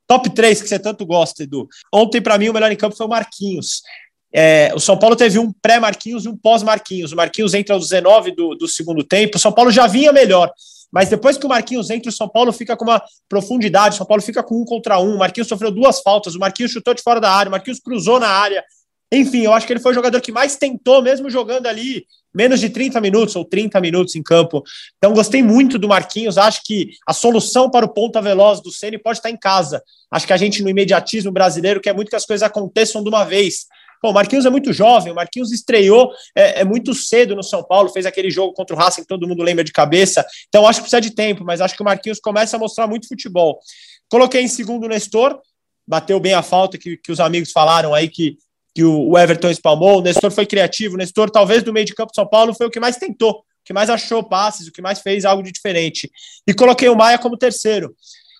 Top 0.08 0.30
3 0.30 0.62
que 0.62 0.68
você 0.68 0.78
tanto 0.78 1.04
gosta, 1.04 1.42
Edu. 1.42 1.68
Ontem, 1.94 2.20
para 2.20 2.38
mim, 2.38 2.48
o 2.48 2.54
melhor 2.54 2.72
em 2.72 2.76
campo 2.76 2.96
foi 2.96 3.06
o 3.06 3.10
Marquinhos. 3.10 3.82
É, 4.32 4.72
o 4.74 4.80
São 4.80 4.98
Paulo 4.98 5.14
teve 5.14 5.38
um 5.38 5.52
pré-Marquinhos 5.52 6.24
e 6.24 6.28
um 6.28 6.36
pós-Marquinhos. 6.36 7.12
O 7.12 7.16
Marquinhos 7.16 7.52
entra 7.52 7.74
aos 7.74 7.90
19 7.90 8.32
do, 8.32 8.54
do 8.54 8.66
segundo 8.66 9.04
tempo. 9.04 9.36
O 9.36 9.40
São 9.40 9.52
Paulo 9.52 9.70
já 9.70 9.86
vinha 9.86 10.10
melhor. 10.12 10.50
Mas 10.90 11.10
depois 11.10 11.36
que 11.36 11.44
o 11.44 11.48
Marquinhos 11.48 11.90
entra, 11.90 12.08
o 12.08 12.12
São 12.12 12.26
Paulo 12.26 12.50
fica 12.52 12.74
com 12.74 12.84
uma 12.84 13.02
profundidade. 13.28 13.94
O 13.94 13.98
São 13.98 14.06
Paulo 14.06 14.22
fica 14.22 14.42
com 14.42 14.62
um 14.62 14.64
contra 14.64 14.98
um. 14.98 15.16
O 15.16 15.18
Marquinhos 15.18 15.46
sofreu 15.46 15.70
duas 15.70 16.00
faltas. 16.00 16.34
O 16.34 16.38
Marquinhos 16.38 16.72
chutou 16.72 16.94
de 16.94 17.02
fora 17.02 17.20
da 17.20 17.30
área. 17.30 17.50
O 17.50 17.52
Marquinhos 17.52 17.78
cruzou 17.78 18.18
na 18.18 18.28
área. 18.28 18.64
Enfim, 19.12 19.42
eu 19.42 19.52
acho 19.52 19.66
que 19.66 19.72
ele 19.74 19.80
foi 19.80 19.92
o 19.92 19.94
jogador 19.94 20.20
que 20.22 20.32
mais 20.32 20.56
tentou, 20.56 21.02
mesmo 21.02 21.28
jogando 21.28 21.66
ali 21.66 22.04
menos 22.34 22.60
de 22.60 22.70
30 22.70 23.00
minutos 23.00 23.36
ou 23.36 23.44
30 23.44 23.80
minutos 23.80 24.14
em 24.14 24.22
campo. 24.22 24.62
Então, 24.96 25.12
gostei 25.12 25.42
muito 25.42 25.78
do 25.78 25.88
Marquinhos. 25.88 26.38
Acho 26.38 26.62
que 26.64 26.90
a 27.06 27.12
solução 27.12 27.70
para 27.70 27.84
o 27.84 27.88
ponta 27.88 28.20
veloz 28.20 28.60
do 28.60 28.70
Ceni 28.70 28.98
pode 28.98 29.18
estar 29.18 29.30
em 29.30 29.36
casa. 29.36 29.82
Acho 30.10 30.26
que 30.26 30.32
a 30.32 30.36
gente, 30.36 30.62
no 30.62 30.68
imediatismo 30.68 31.32
brasileiro, 31.32 31.80
quer 31.80 31.94
muito 31.94 32.10
que 32.10 32.16
as 32.16 32.24
coisas 32.24 32.46
aconteçam 32.46 33.02
de 33.02 33.08
uma 33.08 33.24
vez. 33.24 33.66
Bom, 34.02 34.10
o 34.10 34.14
Marquinhos 34.14 34.46
é 34.46 34.50
muito 34.50 34.72
jovem, 34.72 35.12
o 35.12 35.14
Marquinhos 35.14 35.50
estreou 35.50 36.12
é, 36.36 36.60
é, 36.60 36.64
muito 36.64 36.94
cedo 36.94 37.34
no 37.34 37.42
São 37.42 37.64
Paulo, 37.64 37.88
fez 37.88 38.06
aquele 38.06 38.30
jogo 38.30 38.52
contra 38.52 38.74
o 38.74 38.78
Racing 38.78 39.02
que 39.02 39.08
todo 39.08 39.26
mundo 39.26 39.42
lembra 39.42 39.64
de 39.64 39.72
cabeça. 39.72 40.24
Então, 40.48 40.66
acho 40.66 40.78
que 40.78 40.84
precisa 40.84 41.00
de 41.00 41.10
tempo, 41.10 41.44
mas 41.44 41.60
acho 41.60 41.74
que 41.74 41.82
o 41.82 41.84
Marquinhos 41.84 42.20
começa 42.20 42.56
a 42.56 42.60
mostrar 42.60 42.86
muito 42.86 43.08
futebol. 43.08 43.58
Coloquei 44.08 44.42
em 44.42 44.48
segundo 44.48 44.84
o 44.84 44.88
Nestor, 44.88 45.40
bateu 45.86 46.20
bem 46.20 46.34
a 46.34 46.42
falta 46.42 46.78
que, 46.78 46.96
que 46.96 47.10
os 47.10 47.18
amigos 47.18 47.50
falaram 47.50 47.92
aí 47.92 48.08
que 48.08 48.38
que 48.74 48.84
o 48.84 49.16
Everton 49.18 49.50
espalmou. 49.50 49.98
O 49.98 50.02
Nestor 50.02 50.30
foi 50.30 50.46
criativo. 50.46 50.94
O 50.94 50.98
Nestor, 50.98 51.30
talvez 51.30 51.62
do 51.62 51.72
meio 51.72 51.86
de 51.86 51.94
campo 51.94 52.12
de 52.12 52.16
São 52.16 52.26
Paulo, 52.26 52.54
foi 52.54 52.66
o 52.66 52.70
que 52.70 52.80
mais 52.80 52.96
tentou, 52.96 53.32
o 53.32 53.44
que 53.64 53.72
mais 53.72 53.90
achou 53.90 54.22
passes, 54.22 54.68
o 54.68 54.72
que 54.72 54.82
mais 54.82 55.00
fez 55.00 55.24
algo 55.24 55.42
de 55.42 55.52
diferente. 55.52 56.10
E 56.46 56.54
coloquei 56.54 56.88
o 56.88 56.96
Maia 56.96 57.18
como 57.18 57.36
terceiro. 57.36 57.94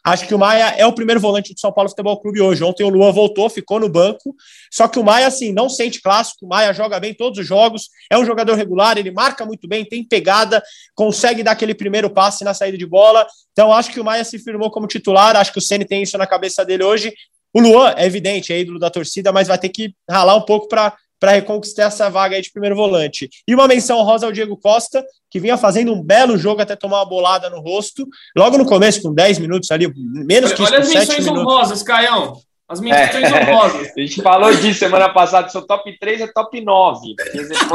Acho 0.04 0.26
que 0.26 0.34
o 0.34 0.38
Maia 0.38 0.74
é 0.78 0.86
o 0.86 0.92
primeiro 0.92 1.20
volante 1.20 1.52
do 1.52 1.60
São 1.60 1.72
Paulo 1.72 1.90
Futebol 1.90 2.18
Clube 2.20 2.40
hoje. 2.40 2.64
Ontem 2.64 2.84
o 2.84 2.88
Luan 2.88 3.12
voltou, 3.12 3.50
ficou 3.50 3.78
no 3.78 3.88
banco. 3.88 4.34
Só 4.72 4.88
que 4.88 4.98
o 4.98 5.04
Maia, 5.04 5.26
assim, 5.26 5.52
não 5.52 5.68
sente 5.68 6.00
clássico. 6.00 6.46
O 6.46 6.48
Maia 6.48 6.72
joga 6.72 6.98
bem 6.98 7.12
todos 7.12 7.38
os 7.38 7.46
jogos. 7.46 7.90
É 8.10 8.16
um 8.16 8.24
jogador 8.24 8.54
regular, 8.54 8.96
ele 8.96 9.10
marca 9.10 9.44
muito 9.44 9.68
bem, 9.68 9.84
tem 9.84 10.02
pegada, 10.02 10.62
consegue 10.94 11.42
dar 11.42 11.52
aquele 11.52 11.74
primeiro 11.74 12.08
passe 12.08 12.42
na 12.42 12.54
saída 12.54 12.78
de 12.78 12.86
bola. 12.86 13.26
Então, 13.52 13.72
acho 13.72 13.90
que 13.90 14.00
o 14.00 14.04
Maia 14.04 14.24
se 14.24 14.38
firmou 14.38 14.70
como 14.70 14.86
titular. 14.86 15.36
Acho 15.36 15.52
que 15.52 15.58
o 15.58 15.62
Ceni 15.62 15.84
tem 15.84 16.02
isso 16.02 16.16
na 16.16 16.26
cabeça 16.26 16.64
dele 16.64 16.84
hoje. 16.84 17.12
O 17.54 17.60
Luan 17.60 17.94
é 17.96 18.06
evidente, 18.06 18.52
é 18.52 18.60
ídolo 18.60 18.78
da 18.78 18.90
torcida, 18.90 19.32
mas 19.32 19.48
vai 19.48 19.58
ter 19.58 19.68
que 19.68 19.94
ralar 20.08 20.36
um 20.36 20.42
pouco 20.42 20.68
para 20.68 20.94
para 21.20 21.32
reconquistar 21.32 21.86
essa 21.86 22.08
vaga 22.08 22.36
aí 22.36 22.42
de 22.42 22.52
primeiro 22.52 22.76
volante. 22.76 23.28
E 23.46 23.54
uma 23.54 23.66
menção 23.66 24.02
rosa 24.02 24.26
ao 24.26 24.32
Diego 24.32 24.56
Costa, 24.56 25.04
que 25.30 25.40
vinha 25.40 25.56
fazendo 25.56 25.92
um 25.92 26.02
belo 26.02 26.38
jogo 26.38 26.62
até 26.62 26.76
tomar 26.76 26.98
uma 26.98 27.08
bolada 27.08 27.50
no 27.50 27.60
rosto, 27.60 28.06
logo 28.36 28.56
no 28.56 28.64
começo, 28.64 29.02
com 29.02 29.12
10 29.12 29.38
minutos 29.38 29.70
ali, 29.70 29.92
menos 29.96 30.52
que 30.52 30.62
Olha, 30.62 30.78
as 30.78 30.88
menções 30.88 31.26
honrosas, 31.26 31.82
Caião. 31.82 32.40
As 32.68 32.80
menções 32.80 33.32
é. 33.32 33.50
honrosas. 33.50 33.92
A 33.96 34.00
gente 34.00 34.22
falou 34.22 34.54
disso 34.54 34.78
semana 34.78 35.08
passada, 35.08 35.48
seu 35.48 35.66
top 35.66 35.98
3 35.98 36.20
é 36.20 36.26
top 36.28 36.60
9. 36.60 37.14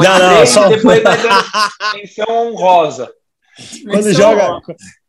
Não, 0.00 0.18
não, 0.18 0.34
3, 0.36 0.48
só... 0.48 0.68
depois 0.68 1.02
vai 1.02 1.16
dando 1.16 1.28
menção 1.94 2.48
honrosa. 2.48 3.12
Quando 3.88 4.12
joga, 4.12 4.60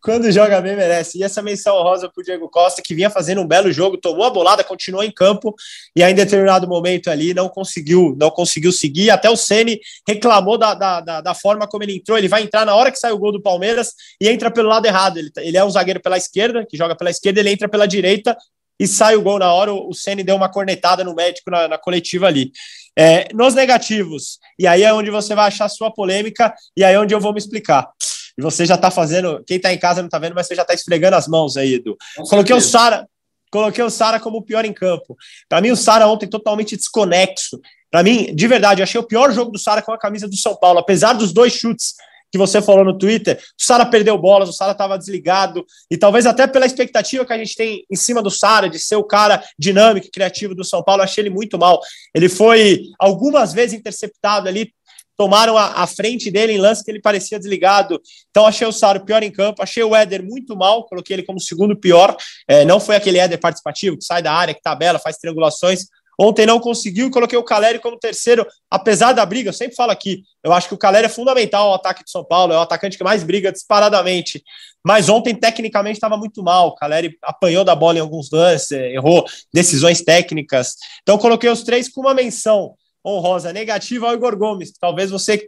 quando 0.01 0.31
joga 0.31 0.61
bem, 0.61 0.75
merece. 0.75 1.17
E 1.17 1.23
essa 1.23 1.41
menção 1.41 1.81
rosa 1.81 2.07
para 2.07 2.21
o 2.21 2.23
Diego 2.23 2.47
Costa, 2.47 2.81
que 2.81 2.93
vinha 2.93 3.09
fazendo 3.09 3.41
um 3.41 3.47
belo 3.47 3.71
jogo, 3.71 3.97
tomou 3.97 4.23
a 4.23 4.29
bolada, 4.29 4.63
continuou 4.63 5.03
em 5.03 5.11
campo 5.11 5.55
e 5.95 6.03
aí, 6.03 6.11
em 6.11 6.15
determinado 6.15 6.67
momento 6.67 7.09
ali 7.09 7.33
não 7.33 7.49
conseguiu, 7.49 8.15
não 8.17 8.29
conseguiu 8.29 8.71
seguir. 8.71 9.09
Até 9.09 9.29
o 9.29 9.35
Ceni 9.35 9.79
reclamou 10.07 10.57
da, 10.57 10.75
da, 10.75 11.01
da, 11.01 11.21
da, 11.21 11.33
forma 11.33 11.67
como 11.67 11.83
ele 11.83 11.95
entrou. 11.95 12.17
Ele 12.17 12.27
vai 12.27 12.43
entrar 12.43 12.65
na 12.65 12.75
hora 12.75 12.91
que 12.91 12.99
sai 12.99 13.11
o 13.11 13.17
gol 13.17 13.31
do 13.31 13.41
Palmeiras 13.41 13.93
e 14.21 14.29
entra 14.29 14.51
pelo 14.51 14.69
lado 14.69 14.85
errado. 14.85 15.17
Ele, 15.17 15.31
ele 15.37 15.57
é 15.57 15.65
um 15.65 15.71
zagueiro 15.71 15.99
pela 15.99 16.17
esquerda, 16.17 16.65
que 16.69 16.77
joga 16.77 16.95
pela 16.95 17.09
esquerda, 17.09 17.39
ele 17.39 17.49
entra 17.49 17.67
pela 17.67 17.87
direita 17.87 18.37
e 18.79 18.87
sai 18.87 19.15
o 19.15 19.23
gol 19.23 19.39
na 19.39 19.51
hora. 19.51 19.73
O 19.73 19.93
Ceni 19.93 20.23
deu 20.23 20.35
uma 20.35 20.51
cornetada 20.51 21.03
no 21.03 21.15
médico 21.15 21.49
na, 21.49 21.67
na 21.67 21.77
coletiva 21.79 22.27
ali. 22.27 22.51
É, 22.97 23.27
nos 23.33 23.53
negativos, 23.53 24.39
e 24.57 24.65
aí 24.65 24.83
é 24.83 24.93
onde 24.93 25.11
você 25.11 25.35
vai 25.35 25.47
achar 25.47 25.67
sua 25.67 25.91
polêmica, 25.91 26.53
e 26.77 26.83
aí 26.83 26.93
é 26.93 26.99
onde 26.99 27.13
eu 27.13 27.19
vou 27.19 27.33
me 27.33 27.39
explicar. 27.39 27.89
E 28.37 28.41
você 28.41 28.65
já 28.65 28.75
está 28.75 28.91
fazendo. 28.91 29.43
Quem 29.45 29.57
está 29.57 29.73
em 29.73 29.77
casa 29.77 30.01
não 30.01 30.07
está 30.07 30.19
vendo, 30.19 30.35
mas 30.35 30.47
você 30.47 30.55
já 30.55 30.61
está 30.63 30.73
esfregando 30.73 31.15
as 31.15 31.27
mãos 31.27 31.55
aí, 31.57 31.75
Edu. 31.75 31.97
Coloquei 32.29 32.55
o 32.55 32.61
Sara. 32.61 33.07
Coloquei 33.51 33.83
o 33.83 33.89
Sara 33.89 34.19
como 34.19 34.37
o 34.37 34.41
pior 34.41 34.65
em 34.65 34.73
campo. 34.73 35.15
Para 35.47 35.61
mim, 35.61 35.71
o 35.71 35.77
Sara 35.77 36.07
ontem 36.07 36.27
totalmente 36.27 36.75
desconexo. 36.75 37.59
Para 37.89 38.03
mim, 38.03 38.35
de 38.35 38.47
verdade, 38.47 38.81
eu 38.81 38.83
achei 38.83 38.99
o 38.99 39.07
pior 39.07 39.31
jogo 39.31 39.51
do 39.51 39.57
Sara 39.57 39.81
com 39.81 39.93
a 39.93 39.97
camisa 39.97 40.27
do 40.27 40.35
São 40.35 40.55
Paulo, 40.55 40.79
apesar 40.79 41.13
dos 41.13 41.31
dois 41.31 41.53
chutes 41.53 41.93
que 42.29 42.37
você 42.37 42.61
falou 42.61 42.83
no 42.83 42.97
Twitter. 42.97 43.37
O 43.37 43.63
Sara 43.63 43.85
perdeu 43.85 44.17
bolas, 44.17 44.49
o 44.49 44.53
Sara 44.53 44.73
estava 44.73 44.97
desligado, 44.97 45.65
e 45.89 45.95
talvez 45.95 46.25
até 46.25 46.45
pela 46.45 46.65
expectativa 46.65 47.25
que 47.25 47.31
a 47.31 47.37
gente 47.37 47.55
tem 47.55 47.85
em 47.89 47.95
cima 47.95 48.21
do 48.21 48.29
Sara, 48.29 48.69
de 48.69 48.77
ser 48.77 48.97
o 48.97 49.03
cara 49.05 49.41
dinâmico 49.57 50.07
e 50.07 50.11
criativo 50.11 50.53
do 50.53 50.65
São 50.65 50.83
Paulo, 50.83 51.01
achei 51.01 51.21
ele 51.21 51.29
muito 51.29 51.57
mal. 51.57 51.79
Ele 52.13 52.27
foi 52.27 52.81
algumas 52.99 53.53
vezes 53.53 53.79
interceptado 53.79 54.49
ali 54.49 54.73
tomaram 55.17 55.57
a, 55.57 55.84
a, 55.84 55.88
frente 55.88 56.29
dele 56.29 56.53
em 56.53 56.57
lance 56.57 56.84
que 56.84 56.91
ele 56.91 57.01
parecia 57.01 57.39
desligado. 57.39 58.01
Então 58.29 58.45
achei 58.45 58.67
o 58.67 58.72
Saro 58.72 59.05
pior 59.05 59.24
em 59.24 59.31
campo, 59.31 59.62
achei 59.62 59.84
o 59.84 59.95
Éder 59.95 60.24
muito 60.24 60.55
mal, 60.55 60.86
coloquei 60.86 61.15
ele 61.15 61.24
como 61.24 61.39
segundo 61.39 61.75
pior. 61.75 62.15
É, 62.48 62.65
não 62.65 62.79
foi 62.79 62.95
aquele 62.95 63.17
Éder 63.17 63.39
participativo 63.39 63.98
que 63.98 64.05
sai 64.05 64.22
da 64.22 64.34
área, 64.34 64.53
que 64.53 64.62
tabela, 64.62 65.00
faz 65.00 65.17
triangulações. 65.17 65.86
Ontem 66.17 66.45
não 66.45 66.60
conseguiu, 66.60 67.12
coloquei 67.12 67.38
o 67.38 67.43
Caleri 67.43 67.79
como 67.79 68.00
terceiro, 68.00 68.48
apesar 68.72 69.12
da 69.12 69.25
briga, 69.25 69.50
eu 69.50 69.53
sempre 69.53 69.75
falo 69.75 69.91
aqui, 69.91 70.24
eu 70.43 70.53
acho 70.53 70.69
que 70.69 70.74
o 70.74 70.77
Caleri 70.77 71.07
é 71.07 71.10
fundamental 71.10 71.67
ao 71.67 71.75
ataque 71.75 72.05
de 72.05 72.12
São 72.12 72.24
Paulo, 72.24 72.53
é 72.53 72.57
o 72.57 72.62
atacante 72.62 72.98
que 72.98 73.03
mais 73.03 73.22
briga 73.24 73.51
disparadamente. 73.51 74.41
Mas 74.84 75.10
ontem, 75.10 75.36
tecnicamente, 75.36 75.98
estava 75.98 76.15
muito 76.15 76.43
mal. 76.43 76.67
O 76.67 76.75
Caleri 76.75 77.17
apanhou 77.22 77.65
da 77.65 77.75
bola 77.75 77.98
em 77.98 78.01
alguns 78.01 78.29
lances, 78.31 78.72
errou 78.72 79.25
decisões 79.51 80.01
técnicas. 80.01 80.75
Então, 81.01 81.17
coloquei 81.17 81.50
os 81.50 81.63
três 81.63 81.89
com 81.89 82.01
uma 82.01 82.13
menção 82.13 82.75
honrosa 83.05 83.53
negativa 83.53 84.07
ao 84.07 84.13
Igor 84.13 84.35
Gomes. 84.35 84.74
Talvez 84.79 85.12
você 85.12 85.47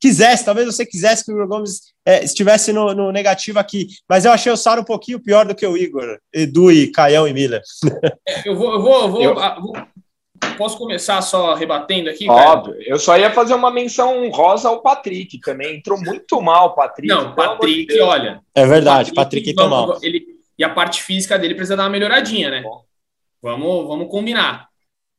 quisesse, 0.00 0.44
talvez 0.44 0.66
você 0.66 0.84
quisesse 0.84 1.24
que 1.24 1.30
o 1.30 1.34
Igor 1.34 1.48
Gomes 1.48 1.80
é, 2.04 2.24
estivesse 2.24 2.72
no, 2.72 2.92
no, 2.92 3.12
negativo 3.12 3.58
aqui, 3.58 3.86
mas 4.08 4.24
eu 4.24 4.32
achei 4.32 4.50
o 4.50 4.56
Sara 4.56 4.80
um 4.80 4.84
pouquinho 4.84 5.22
pior 5.22 5.46
do 5.46 5.54
que 5.54 5.66
o 5.66 5.76
Igor, 5.76 6.18
Edu 6.32 6.72
e 6.72 6.90
Caião 6.90 7.26
e 7.26 7.32
Miller. 7.32 7.62
É, 8.28 8.42
eu 8.48 8.56
vou, 8.56 8.72
eu 8.72 8.82
vou, 8.82 9.02
eu 9.02 9.08
vou, 9.08 9.22
eu... 9.22 9.38
Ah, 9.38 9.58
vou, 9.60 9.72
Posso 10.58 10.76
começar 10.76 11.22
só 11.22 11.54
rebatendo 11.54 12.10
aqui? 12.10 12.28
Óbvio, 12.28 12.72
cara? 12.74 12.84
eu 12.86 12.98
só 12.98 13.16
ia 13.16 13.32
fazer 13.32 13.54
uma 13.54 13.70
menção 13.70 14.28
rosa 14.30 14.68
ao 14.68 14.82
Patrick 14.82 15.40
também. 15.40 15.76
Entrou 15.76 15.98
muito 15.98 16.40
mal 16.40 16.68
o 16.68 16.74
Patrick. 16.74 17.08
Não, 17.08 17.34
Patrick, 17.34 17.86
de 17.86 18.00
olha. 18.00 18.40
É 18.54 18.66
verdade, 18.66 19.12
Patrick, 19.14 19.46
Patrick 19.46 19.50
entrou 19.50 19.68
mal. 19.68 19.98
Ele, 20.02 20.26
e 20.58 20.64
a 20.64 20.68
parte 20.68 21.02
física 21.02 21.38
dele 21.38 21.54
precisa 21.54 21.76
dar 21.76 21.84
uma 21.84 21.90
melhoradinha, 21.90 22.50
né? 22.50 22.62
Vamos, 23.40 23.86
vamos 23.86 24.08
combinar. 24.10 24.68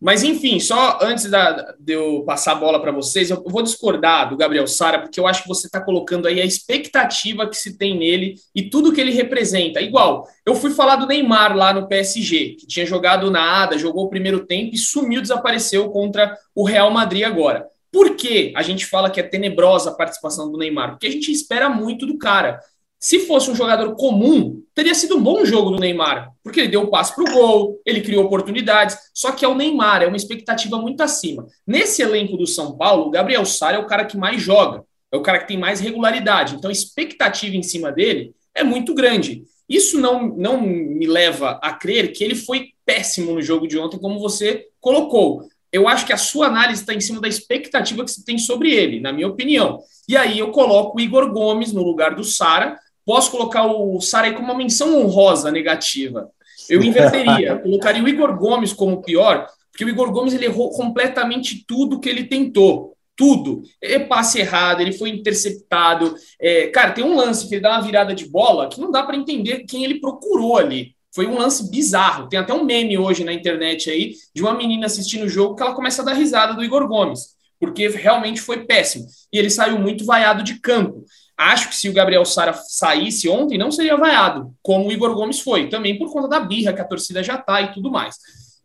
Mas, 0.04 0.22
enfim, 0.22 0.60
só 0.60 1.00
antes 1.02 1.30
da, 1.30 1.74
de 1.80 1.94
eu 1.94 2.26
passar 2.26 2.52
a 2.52 2.56
bola 2.56 2.82
para 2.82 2.92
vocês, 2.92 3.30
eu 3.30 3.42
vou 3.48 3.64
discordar 3.64 4.30
do 4.30 4.36
Gabriel 4.36 4.68
Sara, 4.68 5.00
porque 5.00 5.18
eu 5.18 5.26
acho 5.26 5.44
que 5.44 5.48
você 5.48 5.68
está 5.68 5.80
colocando 5.80 6.28
aí 6.28 6.42
a 6.42 6.46
expectativa 6.46 7.48
que 7.48 7.56
se 7.56 7.78
tem 7.78 7.98
nele 7.98 8.36
e 8.54 8.64
tudo 8.64 8.92
que 8.92 9.00
ele 9.00 9.14
representa. 9.14 9.80
Igual, 9.80 10.28
eu 10.46 10.56
fui 10.56 10.72
falar 10.72 10.98
do 10.98 11.08
Neymar 11.08 11.56
lá 11.56 11.74
no 11.74 11.88
PSG, 11.88 12.58
que 12.60 12.68
tinha 12.68 12.86
jogado 12.86 13.32
nada, 13.32 13.78
jogou 13.78 14.04
o 14.04 14.10
primeiro 14.10 14.46
tempo 14.46 14.76
e 14.76 14.78
sumiu, 14.78 15.22
desapareceu 15.22 15.90
contra 15.90 16.38
o 16.54 16.66
Real 16.66 16.92
Madrid 16.92 17.24
agora. 17.24 17.66
Por 17.90 18.18
que 18.18 18.52
a 18.58 18.62
gente 18.62 18.86
fala 18.86 19.10
que 19.10 19.22
é 19.22 19.24
tenebrosa 19.24 19.92
a 19.92 19.96
participação 19.96 20.52
do 20.52 20.58
Neymar? 20.58 20.92
Porque 20.92 21.08
a 21.08 21.12
gente 21.12 21.32
espera 21.32 21.70
muito 21.70 22.06
do 22.06 22.18
cara. 22.18 22.60
Se 23.04 23.20
fosse 23.20 23.52
um 23.52 23.56
jogador 23.56 23.98
comum, 23.98 24.64
teria 24.74 24.96
sido 24.96 25.18
um 25.18 25.22
bom 25.22 25.44
jogo 25.44 25.72
do 25.72 25.78
Neymar, 25.78 26.32
porque 26.42 26.62
ele 26.62 26.70
deu 26.70 26.84
o 26.84 26.90
passe 26.90 27.14
para 27.14 27.26
o 27.26 27.34
gol, 27.34 27.82
ele 27.86 28.00
criou 28.00 28.24
oportunidades, 28.24 28.98
só 29.14 29.34
que 29.34 29.44
é 29.44 29.48
o 29.48 29.56
Neymar, 29.56 30.02
é 30.02 30.08
uma 30.08 30.16
expectativa 30.16 30.78
muito 30.78 31.04
acima. 31.04 31.46
Nesse 31.68 32.02
elenco 32.02 32.38
do 32.38 32.48
São 32.48 32.78
Paulo, 32.78 33.08
o 33.08 33.12
Gabriel 33.12 33.44
Sara 33.44 33.76
é 33.76 33.80
o 33.80 33.88
cara 33.88 34.06
que 34.06 34.16
mais 34.16 34.42
joga, 34.42 34.86
é 35.12 35.18
o 35.18 35.22
cara 35.22 35.40
que 35.40 35.50
tem 35.50 35.58
mais 35.58 35.82
regularidade, 35.82 36.56
então 36.56 36.70
a 36.70 36.72
expectativa 36.72 37.58
em 37.58 37.62
cima 37.62 37.92
dele 37.92 38.34
é 38.56 38.64
muito 38.64 38.94
grande. 38.94 39.44
Isso 39.68 40.00
não, 40.00 40.26
não 40.38 40.62
me 40.62 41.06
leva 41.06 41.60
a 41.62 41.74
crer 41.74 42.14
que 42.14 42.24
ele 42.24 42.36
foi 42.36 42.70
péssimo 42.86 43.34
no 43.34 43.42
jogo 43.42 43.68
de 43.68 43.78
ontem, 43.78 44.00
como 44.00 44.18
você 44.18 44.68
colocou. 44.80 45.46
Eu 45.74 45.90
acho 45.90 46.06
que 46.06 46.14
a 46.14 46.18
sua 46.18 46.46
análise 46.46 46.82
está 46.82 46.94
em 46.94 47.02
cima 47.02 47.20
da 47.20 47.28
expectativa 47.28 48.06
que 48.06 48.12
você 48.12 48.24
tem 48.24 48.38
sobre 48.38 48.72
ele, 48.72 49.02
na 49.02 49.12
minha 49.12 49.28
opinião. 49.28 49.82
E 50.08 50.16
aí 50.16 50.38
eu 50.38 50.52
coloco 50.52 50.98
o 50.98 51.02
Igor 51.02 51.34
Gomes 51.34 51.74
no 51.74 51.82
lugar 51.82 52.16
do 52.16 52.24
Sara. 52.24 52.78
Posso 53.06 53.32
colocar 53.32 53.66
o 53.66 54.00
Sara 54.00 54.28
aí 54.28 54.34
como 54.34 54.46
uma 54.46 54.58
menção 54.58 55.02
honrosa 55.02 55.52
negativa. 55.52 56.30
Eu 56.70 56.82
inverteria, 56.82 57.58
colocaria 57.64 58.04
o 58.04 58.08
Igor 58.08 58.38
Gomes 58.38 58.74
como 58.74 59.02
pior, 59.02 59.48
porque 59.72 59.84
o 59.84 59.90
Igor 59.90 60.12
Gomes 60.12 60.34
ele 60.34 60.46
errou 60.46 60.70
completamente 60.70 61.66
tudo 61.68 62.00
que 62.00 62.10
ele 62.10 62.26
tentou. 62.26 62.94
Tudo. 63.16 63.62
É 63.82 64.00
passe 64.00 64.40
errado, 64.40 64.82
ele 64.82 64.92
foi 64.92 65.10
interceptado. 65.10 66.16
É, 66.40 66.68
cara, 66.68 66.92
tem 66.92 67.04
um 67.04 67.16
lance 67.16 67.48
que 67.48 67.56
ele 67.56 67.62
dá 67.62 67.72
uma 67.72 67.82
virada 67.82 68.16
de 68.16 68.28
bola 68.28 68.68
que 68.68 68.82
não 68.82 68.90
dá 68.90 69.04
para 69.04 69.16
entender 69.16 69.66
quem 69.68 69.84
ele 69.84 70.00
procurou 70.00 70.58
ali. 70.58 70.96
Foi 71.14 71.28
um 71.28 71.38
lance 71.38 71.70
bizarro. 71.70 72.28
Tem 72.28 72.40
até 72.40 72.54
um 72.54 72.64
meme 72.64 72.98
hoje 72.98 73.24
na 73.24 73.32
internet 73.32 73.90
aí 73.90 74.16
de 74.34 74.42
uma 74.42 74.56
menina 74.56 74.88
assistindo 74.88 75.26
o 75.26 75.30
jogo 75.30 75.56
que 75.56 75.62
ela 75.62 75.76
começa 75.76 76.02
a 76.02 76.06
dar 76.06 76.14
risada 76.14 76.56
do 76.56 76.64
Igor 76.64 76.88
Gomes, 76.88 77.36
porque 77.60 77.88
realmente 77.88 78.42
foi 78.42 78.66
péssimo. 78.66 79.06
E 79.32 79.38
ele 79.38 79.50
saiu 79.50 79.78
muito 79.78 80.06
vaiado 80.06 80.42
de 80.44 80.60
campo. 80.60 81.06
Acho 81.38 81.70
que 81.70 81.76
se 81.76 81.90
o 81.90 81.94
Gabriel 81.94 82.26
Sara 82.26 82.54
saísse 82.54 83.28
ontem, 83.28 83.58
não 83.58 83.72
seria 83.72 83.98
vaiado, 83.98 84.54
como 84.62 84.88
o 84.88 84.92
Igor 84.92 85.14
Gomes 85.16 85.40
foi, 85.40 85.68
também 85.68 85.98
por 85.98 86.12
conta 86.12 86.28
da 86.28 86.40
birra 86.40 86.74
que 86.74 86.82
a 86.82 86.86
torcida 86.86 87.24
já 87.24 87.38
tá 87.38 87.62
e 87.62 87.74
tudo 87.74 87.92
mais. 87.92 88.16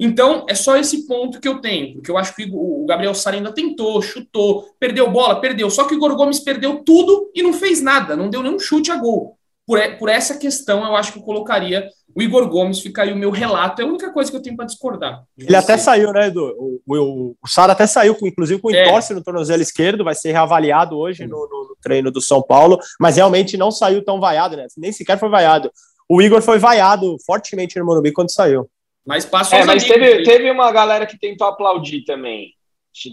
Então, 0.01 0.47
é 0.49 0.55
só 0.55 0.77
esse 0.77 1.07
ponto 1.07 1.41
que 1.41 1.49
eu 1.49 1.61
tenho, 1.61 1.95
porque 1.95 2.11
eu 2.11 2.17
acho 2.17 2.35
que 2.37 2.49
o 2.53 2.87
Gabriel 2.87 3.15
Sara 3.15 3.37
ainda 3.37 3.53
tentou, 3.53 4.01
chutou, 4.01 4.71
perdeu 4.79 5.11
bola, 5.11 5.41
perdeu. 5.41 5.69
Só 5.71 5.85
que 5.85 5.95
o 5.95 5.97
Igor 5.97 6.15
Gomes 6.15 6.39
perdeu 6.39 6.85
tudo 6.85 7.31
e 7.35 7.43
não 7.43 7.53
fez 7.53 7.83
nada, 7.83 8.15
não 8.15 8.31
deu 8.31 8.43
nenhum 8.43 8.61
chute 8.61 8.93
a 8.93 8.97
gol. 8.97 9.37
Por, 9.67 9.81
por 9.99 10.09
essa 10.09 10.39
questão, 10.39 10.85
eu 10.87 10.95
acho 10.95 11.13
que 11.13 11.19
eu 11.19 11.23
colocaria 11.23 11.89
o 12.15 12.23
Igor 12.23 12.49
Gomes, 12.49 12.81
fica 12.81 13.03
aí 13.03 13.13
o 13.13 13.17
meu 13.17 13.31
relato. 13.31 13.83
É 13.83 13.85
a 13.85 13.89
única 13.89 14.13
coisa 14.13 14.31
que 14.31 14.37
eu 14.37 14.43
tenho 14.43 14.57
para 14.57 14.67
discordar. 14.67 15.23
Ele 15.37 15.55
até 15.55 15.77
saiu, 15.77 16.13
né, 16.13 16.29
Edu? 16.29 16.55
O, 16.59 16.81
o, 16.87 17.37
o 17.43 17.49
Sara 17.49 17.73
até 17.73 17.87
saiu, 17.87 18.17
inclusive 18.23 18.61
com 18.61 18.71
entorse 18.71 19.13
é. 19.13 19.17
no 19.17 19.23
tornozelo 19.23 19.63
esquerdo, 19.63 20.05
vai 20.05 20.15
ser 20.15 20.33
reavaliado 20.33 20.97
hoje 20.97 21.27
no, 21.27 21.37
no, 21.37 21.68
no, 21.68 21.68
treino 21.83 22.11
do 22.11 22.21
São 22.21 22.43
Paulo, 22.43 22.79
mas 23.01 23.17
realmente 23.17 23.57
não 23.57 23.71
saiu 23.71 24.05
tão 24.05 24.21
vaiado, 24.21 24.57
né? 24.57 24.67
Nem 24.77 24.93
sequer 24.93 25.19
foi 25.19 25.29
vaiado. 25.29 25.71
O 26.09 26.23
Igor 26.23 26.41
foi 26.41 26.59
vaiado 26.59 27.17
fortemente 27.27 27.79
no 27.79 27.85
Morumbi 27.85 28.13
quando 28.13 28.33
saiu. 28.33 28.69
Mas 29.07 29.25
passou. 29.25 29.59
É, 29.59 29.65
mas 29.65 29.85
teve, 29.85 30.23
teve 30.23 30.51
uma 30.51 30.71
galera 30.73 31.07
que 31.07 31.19
tentou 31.19 31.47
aplaudir 31.47 32.05
também. 32.05 32.53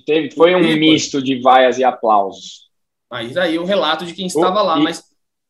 Teve, 0.05 0.31
foi 0.31 0.55
um 0.55 0.59
misto 0.59 1.21
de 1.21 1.41
vaias 1.41 1.77
e 1.77 1.83
aplausos. 1.83 2.69
Mas 3.09 3.37
aí 3.37 3.59
o 3.59 3.65
relato 3.65 4.05
de 4.05 4.13
quem 4.13 4.27
estava 4.27 4.61
lá. 4.61 4.79
E, 4.79 4.83
mas... 4.83 5.03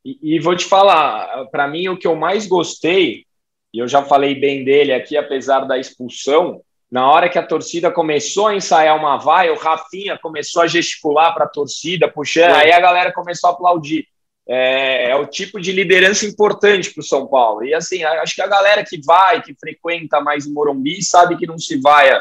E, 0.03 0.35
e 0.35 0.39
vou 0.39 0.55
te 0.55 0.65
falar, 0.65 1.45
para 1.45 1.67
mim 1.67 1.87
o 1.87 1.97
que 1.97 2.05
eu 2.05 2.15
mais 2.15 2.45
gostei, 2.45 3.25
e 3.73 3.79
eu 3.79 3.87
já 3.87 4.03
falei 4.03 4.35
bem 4.35 4.63
dele 4.63 4.93
aqui, 4.93 5.17
apesar 5.17 5.61
da 5.61 5.77
expulsão, 5.77 6.61
na 6.95 7.11
hora 7.11 7.27
que 7.27 7.37
a 7.37 7.45
torcida 7.45 7.91
começou 7.91 8.47
a 8.47 8.55
ensaiar 8.55 8.97
uma 8.97 9.17
vaia, 9.17 9.51
o 9.51 9.57
Rafinha 9.57 10.17
começou 10.17 10.61
a 10.61 10.67
gesticular 10.67 11.33
para 11.33 11.43
a 11.43 11.49
torcida, 11.49 12.09
puxando, 12.09 12.53
aí 12.53 12.71
a 12.71 12.79
galera 12.79 13.11
começou 13.11 13.49
a 13.49 13.51
aplaudir 13.53 14.07
é, 14.47 15.09
é 15.09 15.15
o 15.17 15.27
tipo 15.27 15.59
de 15.59 15.73
liderança 15.73 16.25
importante 16.25 16.93
para 16.93 17.01
o 17.01 17.05
São 17.05 17.27
Paulo. 17.27 17.65
E 17.65 17.73
assim, 17.73 18.01
acho 18.05 18.33
que 18.33 18.41
a 18.41 18.47
galera 18.47 18.81
que 18.81 18.97
vai, 19.05 19.41
que 19.41 19.53
frequenta 19.59 20.21
mais 20.21 20.47
o 20.47 20.53
Morumbi, 20.53 21.03
sabe 21.03 21.35
que 21.35 21.45
não 21.45 21.59
se 21.59 21.81
vai 21.81 22.17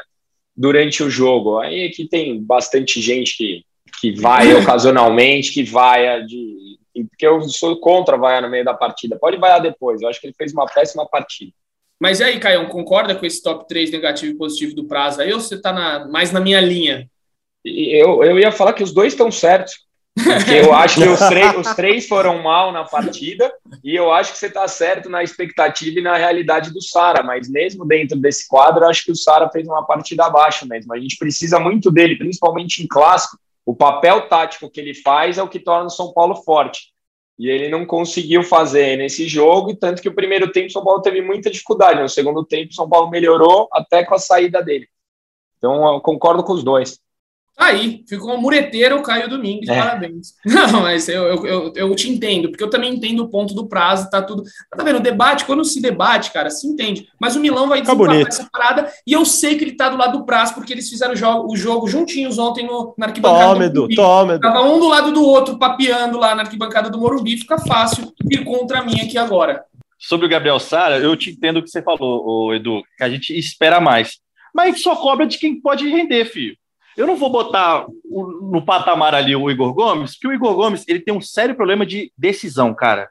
durante 0.57 1.04
o 1.04 1.11
jogo. 1.11 1.61
Aí 1.61 1.87
aqui 1.87 2.09
tem 2.09 2.43
bastante 2.43 3.00
gente 3.00 3.37
que, 3.37 3.62
que 4.00 4.21
vai 4.21 4.54
ocasionalmente, 4.61 5.52
que 5.52 5.62
vai 5.62 6.25
de. 6.25 6.81
Porque 7.11 7.25
eu 7.25 7.40
sou 7.43 7.78
contra 7.78 8.16
vaiar 8.16 8.43
no 8.43 8.50
meio 8.50 8.64
da 8.64 8.75
partida. 8.75 9.16
Pode 9.21 9.37
vaiar 9.37 9.62
depois. 9.62 10.02
Eu 10.02 10.09
acho 10.09 10.21
que 10.21 10.26
ele 10.26 10.35
fez 10.37 10.52
uma 10.52 10.66
péssima 10.66 11.09
partida. 11.09 11.52
Mas 12.04 12.20
e 12.20 12.25
aí, 12.25 12.38
Caio, 12.38 12.68
concorda 12.68 13.14
com 13.14 13.25
esse 13.25 13.42
top 13.42 13.66
3 13.66 13.90
negativo 13.90 14.32
e 14.32 14.37
positivo 14.37 14.75
do 14.75 14.84
prazo 14.84 15.23
aí 15.23 15.32
ou 15.32 15.40
você 15.40 15.54
está 15.54 16.06
mais 16.06 16.30
na 16.30 16.38
minha 16.38 16.61
linha? 16.61 17.08
Eu, 17.64 18.23
eu 18.23 18.38
ia 18.38 18.52
falar 18.52 18.75
que 18.75 18.82
os 18.82 18.92
dois 18.92 19.14
estão 19.14 19.32
certos. 19.32 19.87
Eu 20.54 20.75
acho 20.75 20.96
que 20.96 21.08
os, 21.08 21.18
os, 21.66 21.75
três 21.75 22.06
foram 22.06 22.42
mal 22.42 22.70
na 22.73 22.84
partida 22.84 23.50
e 23.82 23.96
eu 23.96 24.12
acho 24.12 24.32
que 24.32 24.38
você 24.38 24.49
está 24.49 24.68
certo 24.68 25.08
na 25.08 25.23
expectativa 25.23 25.99
e 25.99 26.02
na 26.02 26.18
realidade 26.18 26.75
do 26.75 26.82
Sara, 26.82 27.23
mas 27.23 27.49
mesmo 27.49 27.87
dentro 27.87 28.18
desse 28.18 28.46
quadro, 28.46 28.84
acho 28.84 29.02
que 29.02 29.11
o 29.11 29.16
Sara 29.16 29.49
fez 29.49 29.66
uma 29.66 29.87
partida 29.87 30.26
abaixo 30.26 30.68
mesmo. 30.68 30.92
A 30.92 31.00
gente 31.00 31.16
precisa 31.16 31.58
muito 31.58 31.90
dele, 31.90 32.18
principalmente 32.18 32.82
em 32.82 32.87
clássico. 32.87 33.38
O 33.64 33.75
papel 33.75 34.28
tático 34.28 34.70
que 34.70 34.78
ele 34.78 34.92
faz 34.92 35.38
é 35.38 35.42
o 35.42 35.49
que 35.49 35.58
torna 35.58 35.86
o 35.86 35.90
São 35.90 36.12
Paulo 36.12 36.36
forte. 36.36 36.94
E 37.38 37.49
ele 37.49 37.68
não 37.68 37.84
conseguiu 37.84 38.42
fazer 38.44 38.97
nesse 38.97 39.26
jogo, 39.26 39.70
e 39.70 39.76
tanto 39.76 40.00
que 40.00 40.08
o 40.08 40.14
primeiro 40.14 40.52
tempo 40.52 40.68
o 40.68 40.73
São 40.73 40.84
Paulo 40.84 41.02
teve 41.02 41.20
muita 41.20 41.50
dificuldade. 41.50 42.00
No 42.00 42.08
segundo 42.08 42.44
tempo, 42.44 42.70
o 42.70 42.75
São 42.75 42.88
Paulo 42.88 43.10
melhorou 43.10 43.68
até 43.73 44.04
com 44.04 44.14
a 44.14 44.18
saída 44.18 44.62
dele. 44.62 44.88
Então, 45.58 45.94
eu 45.94 46.00
concordo 46.00 46.44
com 46.44 46.52
os 46.52 46.62
dois. 46.62 47.00
Tá 47.56 47.67
aí, 47.67 48.04
ficou 48.08 48.34
um 48.34 48.40
mureteiro 48.40 48.97
o 48.97 49.02
Caio 49.02 49.28
Domingues, 49.28 49.69
é. 49.69 49.78
parabéns. 49.78 50.34
Não, 50.45 50.82
mas 50.82 51.08
eu, 51.08 51.23
eu, 51.23 51.47
eu, 51.47 51.73
eu, 51.76 51.95
te 51.95 52.10
entendo, 52.10 52.49
porque 52.49 52.64
eu 52.64 52.71
também 52.71 52.93
entendo 52.93 53.21
o 53.21 53.28
ponto 53.28 53.54
do 53.54 53.67
prazo, 53.67 54.10
tá 54.10 54.21
tudo. 54.21 54.43
Tá 54.76 54.82
vendo? 54.82 54.97
O 54.97 55.02
debate, 55.02 55.45
quando 55.45 55.64
se 55.64 55.80
debate, 55.80 56.32
cara, 56.32 56.50
se 56.50 56.67
entende. 56.67 57.08
Mas 57.21 57.36
o 57.36 57.40
Milão 57.40 57.69
vai 57.69 57.80
desempatar 57.80 58.26
essa 58.26 58.49
parada 58.50 58.93
e 59.06 59.12
eu 59.12 59.25
sei 59.25 59.56
que 59.56 59.62
ele 59.62 59.76
tá 59.76 59.88
do 59.88 59.97
lado 59.97 60.19
do 60.19 60.26
prazo, 60.26 60.54
porque 60.54 60.73
eles 60.73 60.90
fizeram 60.90 61.14
o 61.14 61.17
jogo, 61.17 61.52
o 61.52 61.56
jogo 61.56 61.86
juntinhos 61.86 62.38
ontem 62.38 62.67
no, 62.67 62.93
na 62.99 63.06
arquibancada 63.06 63.54
tome, 63.54 63.69
do 63.69 63.88
Tava 64.40 64.62
um 64.62 64.80
do 64.80 64.88
lado 64.88 65.12
do 65.12 65.25
outro, 65.25 65.56
papeando 65.56 66.19
lá 66.19 66.34
na 66.34 66.43
arquibancada 66.43 66.90
do 66.90 66.99
Morumbi, 66.99 67.38
fica 67.38 67.58
fácil 67.58 68.12
ir 68.30 68.45
contra 68.45 68.82
mim 68.82 69.00
aqui 69.00 69.17
agora. 69.17 69.64
Sobre 69.97 70.26
o 70.26 70.28
Gabriel 70.28 70.58
Sara, 70.58 70.99
eu 70.99 71.17
te 71.17 71.30
entendo 71.30 71.58
o 71.58 71.62
que 71.62 71.71
você 71.71 71.80
falou, 71.80 72.52
Edu, 72.52 72.82
que 72.99 73.04
a 73.04 73.08
gente 73.08 73.32
espera 73.38 73.80
mais. 73.80 74.19
Mas 74.52 74.82
só 74.82 74.97
cobra 74.97 75.25
de 75.25 75.38
quem 75.38 75.60
pode 75.60 75.88
render, 75.88 76.25
filho. 76.25 76.56
Eu 76.97 77.07
não 77.07 77.17
vou 77.17 77.30
botar 77.30 77.87
no 78.04 78.63
patamar 78.65 79.15
ali 79.15 79.35
o 79.35 79.50
Igor 79.50 79.73
Gomes, 79.75 80.13
porque 80.13 80.28
o 80.28 80.33
Igor 80.33 80.54
Gomes 80.54 80.85
ele 80.87 81.00
tem 81.00 81.13
um 81.13 81.21
sério 81.21 81.54
problema 81.54 81.85
de 81.85 82.13
decisão, 82.17 82.75
cara. 82.75 83.09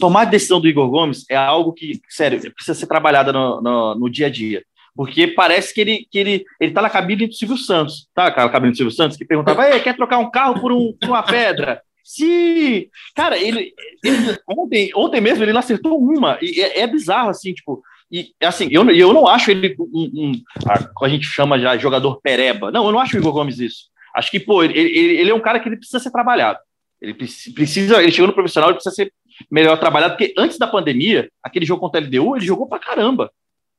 Tomar 0.00 0.24
decisão 0.24 0.60
do 0.60 0.68
Igor 0.68 0.88
Gomes 0.90 1.24
é 1.30 1.36
algo 1.36 1.72
que, 1.72 2.00
sério, 2.08 2.40
precisa 2.54 2.78
ser 2.78 2.86
trabalhada 2.86 3.32
no, 3.32 3.60
no, 3.60 3.94
no 3.94 4.10
dia 4.10 4.26
a 4.26 4.30
dia. 4.30 4.62
Porque 4.96 5.28
parece 5.28 5.72
que 5.72 5.80
ele, 5.80 6.06
que 6.10 6.18
ele, 6.18 6.44
ele 6.60 6.72
tá 6.72 6.82
na 6.82 6.90
cabine 6.90 7.28
do 7.28 7.34
Silvio 7.34 7.56
Santos, 7.56 8.08
tá? 8.14 8.26
A 8.26 8.48
cabine 8.48 8.72
do 8.72 8.76
Silvio 8.76 8.92
Santos, 8.92 9.16
que 9.16 9.24
perguntava, 9.24 9.78
quer 9.78 9.94
trocar 9.94 10.18
um 10.18 10.30
carro 10.30 10.60
por, 10.60 10.72
um, 10.72 10.92
por 11.00 11.10
uma 11.10 11.22
pedra? 11.22 11.80
Sim! 12.02 12.86
Cara, 13.14 13.38
ele, 13.38 13.72
ele, 14.02 14.38
ontem, 14.48 14.90
ontem 14.96 15.20
mesmo 15.20 15.44
ele 15.44 15.56
acertou 15.56 16.00
uma, 16.00 16.38
e 16.40 16.60
é, 16.60 16.80
é 16.80 16.86
bizarro, 16.86 17.28
assim, 17.28 17.52
tipo, 17.52 17.82
e 18.10 18.32
assim, 18.42 18.68
eu, 18.70 18.88
eu 18.90 19.12
não 19.12 19.26
acho 19.26 19.50
ele 19.50 19.76
um, 19.78 20.10
um 20.14 20.32
a, 20.66 21.04
a 21.04 21.08
gente 21.08 21.26
chama 21.26 21.58
já 21.58 21.76
jogador 21.76 22.20
pereba. 22.22 22.70
Não, 22.70 22.86
eu 22.86 22.92
não 22.92 22.98
acho 22.98 23.16
o 23.16 23.20
Igor 23.20 23.32
Gomes 23.32 23.58
isso. 23.58 23.88
Acho 24.14 24.30
que, 24.30 24.40
pô, 24.40 24.64
ele, 24.64 24.78
ele, 24.78 25.16
ele 25.18 25.30
é 25.30 25.34
um 25.34 25.40
cara 25.40 25.60
que 25.60 25.68
ele 25.68 25.76
precisa 25.76 25.98
ser 25.98 26.10
trabalhado. 26.10 26.58
Ele 27.00 27.14
precisa, 27.14 28.02
ele 28.02 28.10
chegou 28.10 28.26
no 28.26 28.32
profissional, 28.32 28.70
ele 28.70 28.76
precisa 28.76 28.94
ser 28.94 29.12
melhor 29.50 29.78
trabalhado, 29.78 30.16
porque 30.16 30.34
antes 30.36 30.58
da 30.58 30.66
pandemia, 30.66 31.30
aquele 31.42 31.64
jogo 31.64 31.80
contra 31.80 32.00
a 32.00 32.04
LDU, 32.04 32.36
ele 32.36 32.44
jogou 32.44 32.66
pra 32.66 32.78
caramba, 32.78 33.30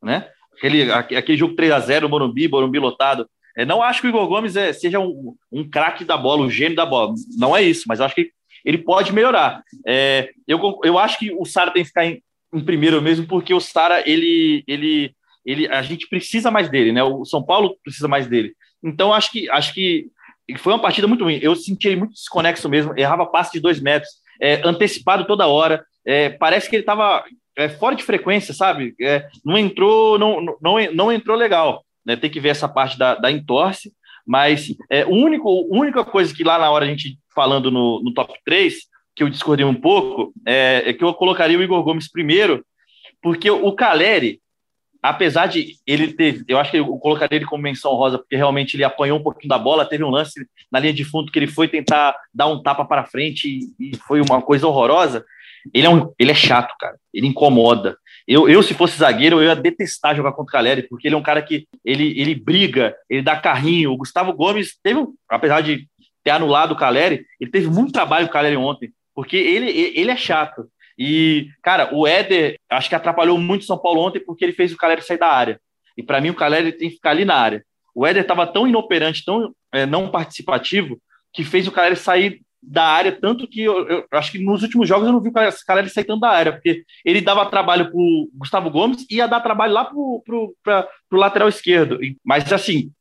né? 0.01 0.29
Aquele, 0.55 0.91
aquele 0.91 1.37
jogo 1.37 1.55
3 1.55 1.71
a 1.71 1.79
0 1.79 2.07
Morumbi, 2.07 2.47
Morumbi 2.47 2.79
lotado. 2.79 3.29
É, 3.57 3.65
não 3.65 3.81
acho 3.81 4.01
que 4.01 4.07
o 4.07 4.09
Igor 4.09 4.27
Gomes 4.27 4.55
é, 4.55 4.71
seja 4.71 4.99
um, 4.99 5.35
um 5.51 5.69
craque 5.69 6.05
da 6.05 6.15
bola, 6.15 6.43
um 6.43 6.49
gênio 6.49 6.75
da 6.75 6.85
bola. 6.85 7.13
Não 7.37 7.55
é 7.55 7.61
isso, 7.61 7.85
mas 7.87 7.99
acho 7.99 8.15
que 8.15 8.31
ele 8.63 8.77
pode 8.77 9.11
melhorar. 9.11 9.63
É, 9.85 10.29
eu, 10.47 10.79
eu 10.83 10.97
acho 10.97 11.17
que 11.17 11.33
o 11.33 11.45
Sara 11.45 11.71
tem 11.71 11.83
que 11.83 11.89
ficar 11.89 12.05
em, 12.05 12.21
em 12.53 12.63
primeiro 12.63 13.01
mesmo, 13.01 13.27
porque 13.27 13.53
o 13.53 13.59
Sara, 13.59 14.03
ele, 14.09 14.63
ele, 14.67 15.13
ele, 15.45 15.67
a 15.67 15.81
gente 15.81 16.07
precisa 16.07 16.49
mais 16.49 16.69
dele, 16.69 16.91
né? 16.91 17.03
O 17.03 17.25
São 17.25 17.43
Paulo 17.43 17.77
precisa 17.83 18.07
mais 18.07 18.27
dele. 18.27 18.53
Então, 18.83 19.13
acho 19.13 19.31
que, 19.31 19.49
acho 19.49 19.73
que 19.73 20.07
foi 20.57 20.73
uma 20.73 20.81
partida 20.81 21.07
muito 21.07 21.23
ruim. 21.23 21.39
Eu 21.41 21.55
senti 21.55 21.87
ele 21.87 21.97
muito 21.97 22.13
desconexo 22.13 22.67
mesmo, 22.67 22.93
errava 22.97 23.25
passe 23.25 23.53
de 23.53 23.59
dois 23.59 23.79
metros, 23.79 24.11
é, 24.41 24.61
antecipado 24.65 25.25
toda 25.25 25.47
hora. 25.47 25.83
É, 26.05 26.29
parece 26.29 26.69
que 26.69 26.75
ele 26.75 26.83
estava 26.83 27.23
é, 27.55 27.69
fora 27.69 27.95
de 27.95 28.03
frequência, 28.03 28.53
sabe? 28.53 28.95
É, 29.01 29.27
não 29.45 29.57
entrou, 29.57 30.17
não, 30.17 30.41
não, 30.61 30.77
não 30.93 31.11
entrou 31.11 31.37
legal. 31.37 31.85
Né? 32.05 32.15
Tem 32.15 32.29
que 32.29 32.39
ver 32.39 32.49
essa 32.49 32.67
parte 32.67 32.97
da, 32.97 33.15
da 33.15 33.31
entorse. 33.31 33.93
Mas 34.25 34.75
é, 34.89 35.05
o 35.05 35.11
único, 35.11 35.49
a 35.49 35.77
única 35.77 36.05
coisa 36.05 36.33
que 36.33 36.43
lá 36.43 36.57
na 36.57 36.69
hora 36.69 36.85
a 36.85 36.87
gente 36.87 37.17
falando 37.33 37.71
no, 37.71 38.01
no 38.03 38.13
top 38.13 38.33
3 38.45 38.75
que 39.19 39.23
eu 39.23 39.29
discordei 39.29 39.65
um 39.65 39.75
pouco, 39.75 40.31
é, 40.45 40.83
é, 40.85 40.93
que 40.93 41.03
eu 41.03 41.13
colocaria 41.13 41.59
o 41.59 41.61
Igor 41.61 41.83
Gomes 41.83 42.09
primeiro, 42.09 42.65
porque 43.21 43.51
o 43.51 43.73
Caleri, 43.73 44.39
apesar 45.03 45.47
de 45.47 45.73
ele 45.85 46.13
ter, 46.13 46.41
eu 46.47 46.57
acho 46.57 46.71
que 46.71 46.77
eu 46.77 46.87
colocaria 46.99 47.35
ele 47.35 47.45
como 47.45 47.61
menção 47.61 47.95
rosa, 47.95 48.17
porque 48.17 48.37
realmente 48.37 48.77
ele 48.77 48.85
apanhou 48.85 49.19
um 49.19 49.21
pouquinho 49.21 49.49
da 49.49 49.57
bola, 49.57 49.83
teve 49.83 50.05
um 50.05 50.09
lance 50.09 50.47
na 50.71 50.79
linha 50.79 50.93
de 50.93 51.03
fundo 51.03 51.33
que 51.33 51.37
ele 51.37 51.47
foi 51.47 51.67
tentar 51.67 52.15
dar 52.33 52.47
um 52.47 52.63
tapa 52.63 52.85
para 52.85 53.03
frente 53.03 53.59
e, 53.77 53.97
foi 54.07 54.21
uma 54.21 54.41
coisa 54.41 54.65
horrorosa. 54.65 55.25
Ele 55.73 55.85
é, 55.85 55.89
um, 55.89 56.13
ele 56.17 56.31
é 56.31 56.35
chato, 56.35 56.73
cara, 56.79 56.95
ele 57.13 57.27
incomoda. 57.27 57.97
Eu, 58.25 58.47
eu, 58.47 58.63
se 58.63 58.73
fosse 58.73 58.97
zagueiro, 58.97 59.41
eu 59.41 59.47
ia 59.47 59.55
detestar 59.55 60.15
jogar 60.15 60.31
contra 60.31 60.43
o 60.43 60.53
Caleri, 60.53 60.83
porque 60.83 61.09
ele 61.09 61.15
é 61.15 61.17
um 61.17 61.23
cara 61.23 61.41
que 61.41 61.67
ele, 61.83 62.17
ele 62.17 62.35
briga, 62.35 62.95
ele 63.09 63.21
dá 63.21 63.35
carrinho. 63.35 63.91
O 63.91 63.97
Gustavo 63.97 64.31
Gomes 64.31 64.79
teve, 64.81 65.05
apesar 65.27 65.59
de 65.59 65.89
ter 66.23 66.31
anulado 66.31 66.71
o 66.71 66.77
Caleri, 66.77 67.25
ele 67.37 67.51
teve 67.51 67.67
muito 67.67 67.91
trabalho 67.91 68.27
com 68.27 68.29
o 68.29 68.33
Caleri 68.33 68.55
ontem 68.55 68.93
porque 69.13 69.37
ele, 69.37 69.69
ele 69.69 70.11
é 70.11 70.17
chato. 70.17 70.67
E, 70.97 71.47
cara, 71.63 71.93
o 71.93 72.05
Éder, 72.05 72.59
acho 72.69 72.89
que 72.89 72.95
atrapalhou 72.95 73.37
muito 73.37 73.65
São 73.65 73.77
Paulo 73.77 74.01
ontem 74.01 74.19
porque 74.19 74.43
ele 74.43 74.53
fez 74.53 74.73
o 74.73 74.77
Caleri 74.77 75.01
sair 75.01 75.17
da 75.17 75.27
área. 75.27 75.59
E 75.97 76.03
para 76.03 76.19
mim, 76.19 76.29
o 76.29 76.35
Caleri 76.35 76.73
tem 76.73 76.89
que 76.89 76.95
ficar 76.95 77.11
ali 77.11 77.23
na 77.23 77.35
área. 77.35 77.63
O 77.95 78.05
Éder 78.05 78.21
estava 78.21 78.45
tão 78.45 78.67
inoperante, 78.67 79.23
tão 79.23 79.53
é, 79.71 79.85
não 79.85 80.09
participativo, 80.09 80.99
que 81.33 81.43
fez 81.43 81.67
o 81.67 81.71
Caleri 81.71 81.95
sair 81.95 82.41
da 82.61 82.83
área, 82.83 83.11
tanto 83.11 83.47
que 83.47 83.61
eu, 83.61 83.87
eu, 83.87 84.05
acho 84.11 84.33
que 84.33 84.39
nos 84.39 84.63
últimos 84.63 84.87
jogos 84.87 85.07
eu 85.07 85.13
não 85.13 85.21
vi 85.21 85.29
o 85.29 85.33
Caleri 85.65 85.89
sair 85.89 86.03
tanto 86.03 86.19
da 86.19 86.29
área, 86.29 86.51
porque 86.51 86.83
ele 87.05 87.21
dava 87.21 87.45
trabalho 87.45 87.85
para 87.85 87.99
Gustavo 88.33 88.69
Gomes 88.69 89.05
e 89.09 89.15
ia 89.15 89.27
dar 89.27 89.39
trabalho 89.39 89.73
lá 89.73 89.85
para 89.85 89.95
o 89.97 90.55
lateral 91.13 91.47
esquerdo. 91.47 91.99
Mas, 92.23 92.51
assim, 92.51 92.91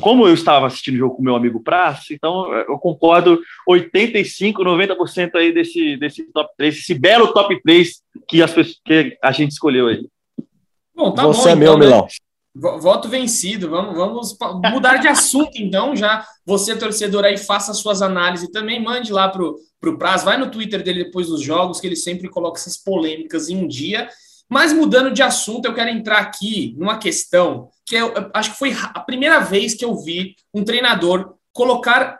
como 0.00 0.26
eu 0.26 0.34
estava 0.34 0.66
assistindo 0.66 0.94
o 0.94 0.98
jogo 0.98 1.16
com 1.16 1.22
meu 1.22 1.36
amigo 1.36 1.62
Praça, 1.62 2.12
então 2.12 2.52
eu 2.52 2.78
concordo 2.78 3.40
85, 3.66 4.62
90% 4.62 5.34
aí 5.34 5.52
desse, 5.52 5.96
desse 5.96 6.24
top 6.32 6.50
3, 6.56 6.76
esse 6.76 6.94
belo 6.94 7.32
top 7.32 7.60
3 7.62 8.02
que, 8.28 8.42
as 8.42 8.52
que 8.84 9.18
a 9.22 9.32
gente 9.32 9.52
escolheu 9.52 9.88
aí. 9.88 10.06
Bom, 10.94 11.12
tá 11.12 11.26
Você 11.26 11.42
bom, 11.42 11.48
é 11.48 11.52
então, 11.52 11.58
meu, 11.58 11.78
né? 11.78 11.86
Milão. 11.86 12.08
Voto 12.80 13.08
vencido. 13.08 13.70
Vamos, 13.70 13.94
vamos 13.94 14.36
mudar 14.72 14.96
de 14.96 15.06
assunto, 15.06 15.52
então. 15.56 15.94
Já 15.94 16.26
você, 16.44 16.76
torcedor, 16.76 17.24
aí, 17.24 17.38
faça 17.38 17.72
suas 17.72 18.02
análises 18.02 18.50
também. 18.50 18.82
Mande 18.82 19.12
lá 19.12 19.28
pro, 19.28 19.56
pro 19.80 19.96
Praz. 19.96 20.24
Vai 20.24 20.36
no 20.36 20.50
Twitter 20.50 20.82
dele 20.82 21.04
depois 21.04 21.28
dos 21.28 21.40
jogos, 21.40 21.80
que 21.80 21.86
ele 21.86 21.94
sempre 21.94 22.28
coloca 22.28 22.58
essas 22.58 22.76
polêmicas 22.76 23.48
em 23.48 23.56
um 23.56 23.68
dia. 23.68 24.08
Mas 24.48 24.72
mudando 24.72 25.12
de 25.12 25.22
assunto, 25.22 25.66
eu 25.66 25.74
quero 25.74 25.90
entrar 25.90 26.18
aqui 26.18 26.74
numa 26.78 26.98
questão 26.98 27.68
que 27.84 27.94
eu, 27.94 28.08
eu 28.14 28.30
acho 28.32 28.52
que 28.52 28.58
foi 28.58 28.72
a 28.72 29.00
primeira 29.00 29.40
vez 29.40 29.74
que 29.74 29.84
eu 29.84 29.96
vi 29.96 30.34
um 30.54 30.64
treinador 30.64 31.34
colocar 31.52 32.18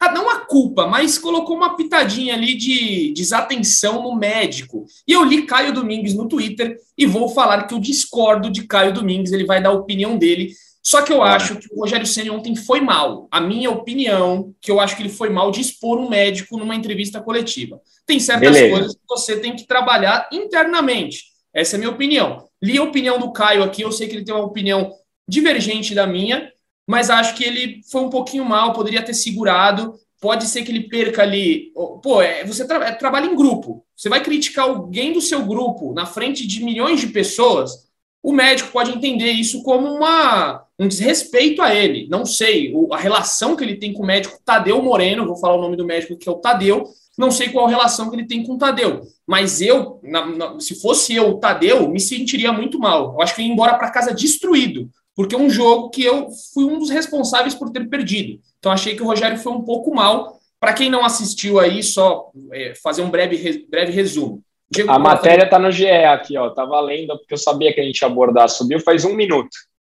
ah, 0.00 0.12
não 0.12 0.30
a 0.30 0.38
culpa, 0.46 0.86
mas 0.86 1.18
colocou 1.18 1.54
uma 1.54 1.76
pitadinha 1.76 2.34
ali 2.34 2.54
de 2.54 3.12
desatenção 3.12 4.02
no 4.02 4.16
médico. 4.16 4.86
E 5.06 5.12
eu 5.12 5.22
li 5.22 5.44
Caio 5.44 5.74
Domingues 5.74 6.14
no 6.14 6.26
Twitter 6.26 6.78
e 6.96 7.04
vou 7.04 7.28
falar 7.28 7.64
que 7.64 7.74
eu 7.74 7.78
discordo 7.78 8.50
de 8.50 8.66
Caio 8.66 8.94
Domingues, 8.94 9.30
ele 9.30 9.44
vai 9.44 9.62
dar 9.62 9.68
a 9.68 9.74
opinião 9.74 10.16
dele. 10.16 10.54
Só 10.82 11.02
que 11.02 11.12
eu 11.12 11.22
acho 11.22 11.56
que 11.56 11.68
o 11.70 11.80
Rogério 11.80 12.06
Senna 12.06 12.32
ontem 12.32 12.56
foi 12.56 12.80
mal. 12.80 13.28
A 13.30 13.42
minha 13.42 13.70
opinião, 13.70 14.54
que 14.62 14.70
eu 14.70 14.80
acho 14.80 14.96
que 14.96 15.02
ele 15.02 15.10
foi 15.10 15.28
mal 15.28 15.50
de 15.50 15.60
expor 15.60 15.98
um 15.98 16.08
médico 16.08 16.56
numa 16.56 16.74
entrevista 16.74 17.20
coletiva. 17.20 17.78
Tem 18.06 18.18
certas 18.18 18.52
Beleza. 18.52 18.74
coisas 18.74 18.94
que 18.94 19.02
você 19.06 19.38
tem 19.38 19.54
que 19.54 19.66
trabalhar 19.66 20.26
internamente. 20.32 21.29
Essa 21.52 21.74
é 21.74 21.76
a 21.76 21.80
minha 21.80 21.90
opinião. 21.90 22.48
Li 22.62 22.78
a 22.78 22.82
opinião 22.82 23.18
do 23.18 23.32
Caio 23.32 23.62
aqui, 23.62 23.82
eu 23.82 23.92
sei 23.92 24.08
que 24.08 24.14
ele 24.14 24.24
tem 24.24 24.34
uma 24.34 24.44
opinião 24.44 24.92
divergente 25.26 25.94
da 25.94 26.06
minha, 26.06 26.50
mas 26.86 27.08
acho 27.08 27.34
que 27.34 27.44
ele 27.44 27.80
foi 27.90 28.02
um 28.02 28.10
pouquinho 28.10 28.44
mal, 28.44 28.72
poderia 28.72 29.02
ter 29.02 29.14
segurado. 29.14 29.94
Pode 30.20 30.44
ser 30.46 30.62
que 30.62 30.70
ele 30.70 30.88
perca 30.88 31.22
ali. 31.22 31.72
Pô, 32.02 32.20
é, 32.20 32.44
você 32.44 32.66
tra 32.66 32.88
é, 32.88 32.92
trabalha 32.92 33.26
em 33.26 33.34
grupo. 33.34 33.84
Você 33.96 34.08
vai 34.08 34.22
criticar 34.22 34.66
alguém 34.66 35.12
do 35.12 35.20
seu 35.20 35.46
grupo 35.46 35.94
na 35.94 36.04
frente 36.04 36.46
de 36.46 36.62
milhões 36.62 37.00
de 37.00 37.06
pessoas. 37.06 37.88
O 38.22 38.32
médico 38.32 38.70
pode 38.70 38.90
entender 38.90 39.30
isso 39.30 39.62
como 39.62 39.86
uma, 39.86 40.66
um 40.78 40.86
desrespeito 40.86 41.62
a 41.62 41.74
ele. 41.74 42.06
Não 42.10 42.26
sei. 42.26 42.74
O, 42.74 42.92
a 42.92 42.98
relação 42.98 43.56
que 43.56 43.64
ele 43.64 43.76
tem 43.76 43.94
com 43.94 44.02
o 44.02 44.06
médico 44.06 44.38
Tadeu 44.44 44.82
Moreno, 44.82 45.26
vou 45.26 45.36
falar 45.36 45.54
o 45.54 45.62
nome 45.62 45.76
do 45.76 45.86
médico 45.86 46.18
que 46.18 46.28
é 46.28 46.32
o 46.32 46.36
Tadeu, 46.36 46.84
não 47.20 47.30
sei 47.30 47.50
qual 47.50 47.66
relação 47.66 48.08
que 48.08 48.16
ele 48.16 48.26
tem 48.26 48.42
com 48.42 48.54
o 48.54 48.58
Tadeu, 48.58 49.02
mas 49.26 49.60
eu, 49.60 50.00
na, 50.02 50.26
na, 50.26 50.60
se 50.60 50.80
fosse 50.80 51.14
eu, 51.14 51.28
o 51.28 51.38
Tadeu, 51.38 51.88
me 51.88 52.00
sentiria 52.00 52.52
muito 52.52 52.78
mal. 52.78 53.12
Eu 53.12 53.22
acho 53.22 53.34
que 53.34 53.42
eu 53.42 53.46
ia 53.46 53.52
embora 53.52 53.74
para 53.74 53.90
casa 53.90 54.12
destruído, 54.12 54.88
porque 55.14 55.34
é 55.34 55.38
um 55.38 55.50
jogo 55.50 55.90
que 55.90 56.02
eu 56.02 56.28
fui 56.52 56.64
um 56.64 56.78
dos 56.78 56.90
responsáveis 56.90 57.54
por 57.54 57.70
ter 57.70 57.88
perdido. 57.88 58.40
Então 58.58 58.72
achei 58.72 58.96
que 58.96 59.02
o 59.02 59.06
Rogério 59.06 59.38
foi 59.38 59.52
um 59.52 59.62
pouco 59.62 59.94
mal. 59.94 60.40
Para 60.58 60.72
quem 60.72 60.90
não 60.90 61.04
assistiu 61.04 61.60
aí, 61.60 61.82
só 61.82 62.30
é, 62.52 62.74
fazer 62.82 63.02
um 63.02 63.10
breve, 63.10 63.66
breve 63.70 63.92
resumo. 63.92 64.42
Diego 64.70 64.90
a 64.90 64.98
matéria 64.98 65.44
está 65.44 65.58
no 65.58 65.70
GE 65.70 65.88
aqui, 65.88 66.36
ó. 66.36 66.50
Tá 66.50 66.64
valendo, 66.64 67.18
porque 67.18 67.34
eu 67.34 67.38
sabia 67.38 67.72
que 67.72 67.80
a 67.80 67.84
gente 67.84 68.00
ia 68.00 68.08
abordar. 68.08 68.48
Subiu 68.48 68.80
faz 68.80 69.04
um 69.04 69.14
minuto. 69.14 69.50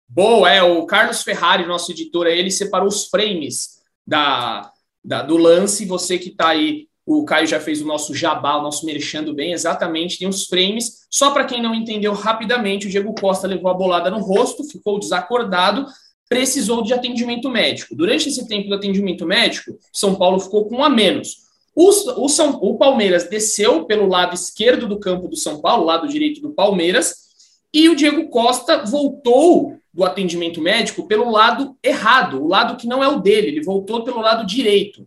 Boa, 0.08 0.50
é. 0.50 0.62
O 0.62 0.86
Carlos 0.86 1.22
Ferrari, 1.22 1.66
nosso 1.66 1.92
editor, 1.92 2.26
ele 2.26 2.50
separou 2.50 2.88
os 2.88 3.06
frames 3.06 3.80
da, 4.06 4.70
da 5.04 5.22
do 5.22 5.36
lance. 5.36 5.84
Você 5.86 6.18
que 6.18 6.28
está 6.28 6.48
aí 6.48 6.88
o 7.06 7.24
Caio 7.24 7.46
já 7.46 7.60
fez 7.60 7.80
o 7.80 7.86
nosso 7.86 8.12
jabá, 8.12 8.56
o 8.56 8.62
nosso 8.62 8.84
merchando 8.84 9.32
bem, 9.32 9.52
exatamente, 9.52 10.18
tem 10.18 10.26
os 10.26 10.46
frames. 10.46 11.06
Só 11.08 11.30
para 11.30 11.44
quem 11.44 11.62
não 11.62 11.72
entendeu 11.72 12.12
rapidamente, 12.12 12.88
o 12.88 12.90
Diego 12.90 13.14
Costa 13.14 13.46
levou 13.46 13.70
a 13.70 13.74
bolada 13.74 14.10
no 14.10 14.18
rosto, 14.18 14.64
ficou 14.64 14.98
desacordado, 14.98 15.86
precisou 16.28 16.82
de 16.82 16.92
atendimento 16.92 17.48
médico. 17.48 17.94
Durante 17.94 18.28
esse 18.28 18.48
tempo 18.48 18.68
do 18.68 18.74
atendimento 18.74 19.24
médico, 19.24 19.78
São 19.92 20.16
Paulo 20.16 20.40
ficou 20.40 20.66
com 20.66 20.78
um 20.78 20.84
a 20.84 20.88
menos. 20.88 21.46
O, 21.76 21.90
o, 22.24 22.28
São, 22.28 22.58
o 22.60 22.76
Palmeiras 22.76 23.28
desceu 23.28 23.84
pelo 23.84 24.08
lado 24.08 24.34
esquerdo 24.34 24.88
do 24.88 24.98
campo 24.98 25.28
do 25.28 25.36
São 25.36 25.60
Paulo, 25.60 25.84
lado 25.84 26.08
direito 26.08 26.40
do 26.40 26.54
Palmeiras, 26.54 27.26
e 27.72 27.88
o 27.88 27.94
Diego 27.94 28.28
Costa 28.30 28.84
voltou 28.84 29.76
do 29.94 30.02
atendimento 30.02 30.60
médico 30.60 31.06
pelo 31.06 31.30
lado 31.30 31.76
errado, 31.82 32.42
o 32.42 32.48
lado 32.48 32.76
que 32.76 32.86
não 32.88 33.02
é 33.04 33.08
o 33.08 33.20
dele, 33.20 33.48
ele 33.48 33.62
voltou 33.62 34.02
pelo 34.02 34.20
lado 34.20 34.44
direito. 34.44 35.06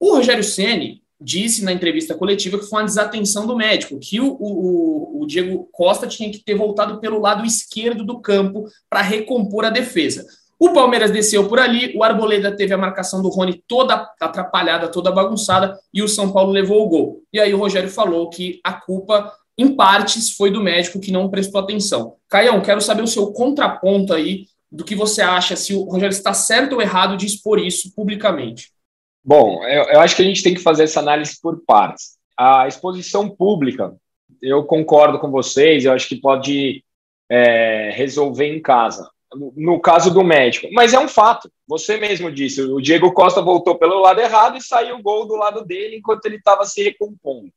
O 0.00 0.14
Rogério 0.14 0.42
Ceni 0.42 1.03
disse 1.24 1.64
na 1.64 1.72
entrevista 1.72 2.14
coletiva 2.14 2.58
que 2.58 2.66
foi 2.66 2.80
uma 2.80 2.84
desatenção 2.84 3.46
do 3.46 3.56
médico, 3.56 3.98
que 3.98 4.20
o, 4.20 4.36
o, 4.38 5.22
o 5.22 5.26
Diego 5.26 5.66
Costa 5.72 6.06
tinha 6.06 6.30
que 6.30 6.44
ter 6.44 6.54
voltado 6.54 7.00
pelo 7.00 7.18
lado 7.18 7.46
esquerdo 7.46 8.04
do 8.04 8.20
campo 8.20 8.66
para 8.90 9.00
recompor 9.00 9.64
a 9.64 9.70
defesa. 9.70 10.26
O 10.58 10.72
Palmeiras 10.72 11.10
desceu 11.10 11.48
por 11.48 11.58
ali, 11.58 11.96
o 11.96 12.04
Arboleda 12.04 12.54
teve 12.54 12.74
a 12.74 12.78
marcação 12.78 13.22
do 13.22 13.28
Rony 13.28 13.62
toda 13.66 14.08
atrapalhada, 14.20 14.88
toda 14.88 15.10
bagunçada, 15.10 15.78
e 15.92 16.02
o 16.02 16.08
São 16.08 16.30
Paulo 16.30 16.52
levou 16.52 16.82
o 16.82 16.88
gol. 16.88 17.22
E 17.32 17.40
aí 17.40 17.52
o 17.52 17.58
Rogério 17.58 17.88
falou 17.88 18.28
que 18.28 18.60
a 18.62 18.72
culpa, 18.72 19.32
em 19.58 19.74
partes, 19.74 20.30
foi 20.36 20.50
do 20.50 20.62
médico 20.62 21.00
que 21.00 21.10
não 21.10 21.30
prestou 21.30 21.60
atenção. 21.60 22.14
Caião, 22.28 22.60
quero 22.60 22.80
saber 22.80 23.02
o 23.02 23.08
seu 23.08 23.32
contraponto 23.32 24.12
aí 24.12 24.46
do 24.70 24.84
que 24.84 24.94
você 24.94 25.22
acha, 25.22 25.56
se 25.56 25.74
o 25.74 25.84
Rogério 25.84 26.12
está 26.12 26.34
certo 26.34 26.74
ou 26.74 26.82
errado 26.82 27.16
de 27.16 27.26
expor 27.26 27.58
isso 27.58 27.94
publicamente. 27.94 28.73
Bom, 29.24 29.64
eu, 29.64 29.84
eu, 29.84 30.00
acho 30.00 30.14
que 30.14 30.22
a 30.22 30.24
gente 30.24 30.42
tem 30.42 30.52
que 30.52 30.60
fazer 30.60 30.84
essa 30.84 31.00
análise 31.00 31.40
por 31.40 31.62
partes. 31.64 32.18
A 32.36 32.68
exposição 32.68 33.28
pública, 33.28 33.94
eu 34.42 34.64
concordo 34.64 35.18
com 35.18 35.30
vocês, 35.30 35.84
eu 35.84 35.92
acho 35.92 36.08
que 36.08 36.16
pode 36.16 36.84
é, 37.30 37.90
resolver 37.94 38.46
em 38.46 38.60
casa. 38.60 39.08
No 39.56 39.80
caso 39.80 40.12
do 40.12 40.22
médico, 40.22 40.68
mas 40.72 40.92
é 40.92 40.98
um 40.98 41.08
fato. 41.08 41.50
Você 41.66 41.96
mesmo 41.96 42.30
disse, 42.30 42.62
o 42.62 42.80
Diego 42.80 43.12
Costa 43.12 43.40
voltou 43.40 43.76
pelo 43.76 44.00
lado 44.00 44.20
errado 44.20 44.56
e 44.56 44.62
saiu 44.62 44.96
o 44.96 45.02
gol 45.02 45.26
do 45.26 45.34
lado 45.34 45.64
dele 45.64 45.96
enquanto 45.96 46.26
ele 46.26 46.36
estava 46.36 46.64
se 46.64 46.82
recompondo. 46.84 47.50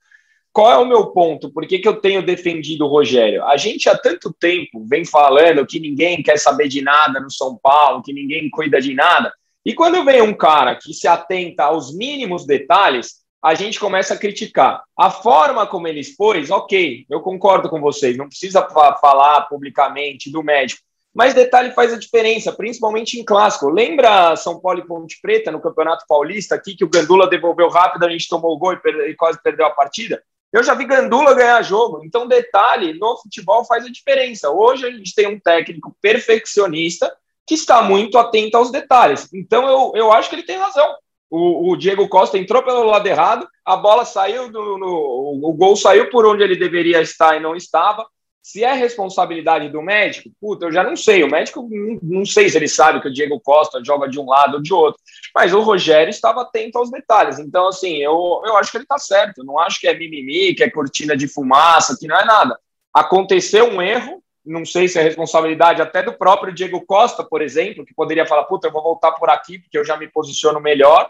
Qual 0.51 0.71
é 0.71 0.77
o 0.77 0.87
meu 0.87 1.07
ponto? 1.07 1.51
Por 1.51 1.67
que, 1.67 1.77
que 1.77 1.87
eu 1.87 1.97
tenho 1.97 2.25
defendido 2.25 2.85
o 2.85 2.87
Rogério? 2.87 3.43
A 3.43 3.57
gente 3.57 3.87
há 3.89 3.95
tanto 3.95 4.33
tempo 4.39 4.83
vem 4.89 5.05
falando 5.05 5.67
que 5.67 5.79
ninguém 5.79 6.23
quer 6.23 6.39
saber 6.39 6.67
de 6.67 6.81
nada 6.81 7.19
no 7.19 7.29
São 7.29 7.59
Paulo, 7.61 8.01
que 8.01 8.11
ninguém 8.11 8.49
cuida 8.49 8.81
de 8.81 8.95
nada. 8.95 9.31
E 9.67 9.73
quando 9.73 10.05
vem 10.05 10.21
um 10.21 10.33
cara 10.33 10.77
que 10.77 10.93
se 10.93 11.09
atenta 11.09 11.65
aos 11.65 11.93
mínimos 11.93 12.45
detalhes, 12.45 13.17
a 13.43 13.53
gente 13.53 13.77
começa 13.77 14.13
a 14.13 14.17
criticar. 14.17 14.81
A 14.97 15.11
forma 15.11 15.67
como 15.67 15.89
ele 15.89 15.99
expôs, 15.99 16.49
ok, 16.49 17.05
eu 17.09 17.19
concordo 17.19 17.67
com 17.69 17.81
vocês, 17.81 18.15
não 18.15 18.29
precisa 18.29 18.65
falar 19.01 19.41
publicamente 19.49 20.31
do 20.31 20.41
médico, 20.41 20.81
mas 21.13 21.33
detalhe 21.33 21.71
faz 21.71 21.91
a 21.91 21.99
diferença, 21.99 22.53
principalmente 22.53 23.19
em 23.19 23.25
clássico. 23.25 23.67
Lembra 23.67 24.37
São 24.37 24.57
Paulo 24.57 24.79
e 24.79 24.87
Ponte 24.87 25.19
Preta 25.21 25.51
no 25.51 25.59
Campeonato 25.59 26.05
Paulista 26.07 26.55
aqui, 26.55 26.73
que 26.73 26.85
o 26.85 26.89
Gandula 26.89 27.27
devolveu 27.27 27.67
rápido, 27.67 28.05
a 28.05 28.09
gente 28.09 28.29
tomou 28.29 28.55
o 28.55 28.57
gol 28.57 28.71
e, 28.71 29.09
e 29.09 29.15
quase 29.15 29.37
perdeu 29.43 29.65
a 29.65 29.71
partida? 29.71 30.23
Eu 30.53 30.63
já 30.63 30.75
vi 30.75 30.85
Gandula 30.85 31.33
ganhar 31.33 31.61
jogo. 31.61 32.05
Então, 32.05 32.25
detalhe 32.25 32.97
no 32.97 33.17
futebol 33.17 33.65
faz 33.65 33.83
a 33.83 33.91
diferença. 33.91 34.49
Hoje 34.49 34.85
a 34.85 34.91
gente 34.91 35.13
tem 35.13 35.27
um 35.27 35.37
técnico 35.37 35.93
perfeccionista 36.01 37.13
que 37.47 37.55
está 37.55 37.81
muito 37.81 38.17
atento 38.17 38.57
aos 38.57 38.69
detalhes. 38.69 39.29
Então, 39.33 39.67
eu, 39.67 39.93
eu 39.95 40.11
acho 40.11 40.29
que 40.29 40.35
ele 40.35 40.43
tem 40.43 40.57
razão. 40.57 40.93
O, 41.29 41.71
o 41.71 41.77
Diego 41.77 42.07
Costa 42.07 42.37
entrou 42.37 42.61
pelo 42.61 42.83
lado 42.83 43.07
errado, 43.07 43.47
a 43.65 43.75
bola 43.75 44.05
saiu, 44.05 44.51
do, 44.51 44.77
no, 44.77 45.39
o 45.43 45.53
gol 45.53 45.75
saiu 45.75 46.09
por 46.09 46.25
onde 46.25 46.43
ele 46.43 46.55
deveria 46.55 47.01
estar 47.01 47.35
e 47.35 47.39
não 47.39 47.55
estava. 47.55 48.05
Se 48.41 48.63
é 48.63 48.71
responsabilidade 48.71 49.67
do 49.67 49.81
médico, 49.81 50.29
puta, 50.39 50.65
eu 50.65 50.71
já 50.71 50.81
não 50.81 50.95
sei. 50.95 51.21
O 51.23 51.29
médico, 51.29 51.67
não, 51.69 51.99
não 52.01 52.25
sei 52.25 52.47
se 52.49 52.57
ele 52.57 52.67
sabe 52.67 53.01
que 53.01 53.09
o 53.09 53.13
Diego 53.13 53.41
Costa 53.41 53.83
joga 53.83 54.07
de 54.07 54.19
um 54.19 54.25
lado 54.25 54.55
ou 54.55 54.61
de 54.61 54.73
outro, 54.73 55.01
mas 55.35 55.53
o 55.53 55.59
Rogério 55.59 56.09
estava 56.09 56.41
atento 56.41 56.77
aos 56.77 56.89
detalhes. 56.89 57.39
Então, 57.39 57.67
assim, 57.67 57.97
eu, 57.97 58.41
eu 58.45 58.55
acho 58.55 58.71
que 58.71 58.77
ele 58.77 58.85
está 58.85 58.97
certo. 58.97 59.39
Eu 59.39 59.45
não 59.45 59.59
acho 59.59 59.81
que 59.81 59.87
é 59.87 59.97
mimimi, 59.97 60.55
que 60.55 60.63
é 60.63 60.69
cortina 60.69 61.15
de 61.15 61.27
fumaça, 61.27 61.97
que 61.99 62.07
não 62.07 62.17
é 62.17 62.23
nada. 62.23 62.57
Aconteceu 62.93 63.65
um 63.69 63.81
erro, 63.81 64.23
não 64.47 64.65
sei 64.65 64.87
se 64.87 64.97
é 64.97 65.03
responsabilidade 65.03 65.81
até 65.81 66.01
do 66.01 66.13
próprio 66.13 66.53
Diego 66.53 66.83
Costa, 66.85 67.23
por 67.23 67.41
exemplo, 67.41 67.85
que 67.85 67.93
poderia 67.93 68.25
falar, 68.25 68.45
puta, 68.45 68.67
eu 68.67 68.71
vou 68.71 68.81
voltar 68.81 69.11
por 69.11 69.29
aqui 69.29 69.59
porque 69.59 69.77
eu 69.77 69.85
já 69.85 69.97
me 69.97 70.07
posiciono 70.07 70.59
melhor. 70.59 71.09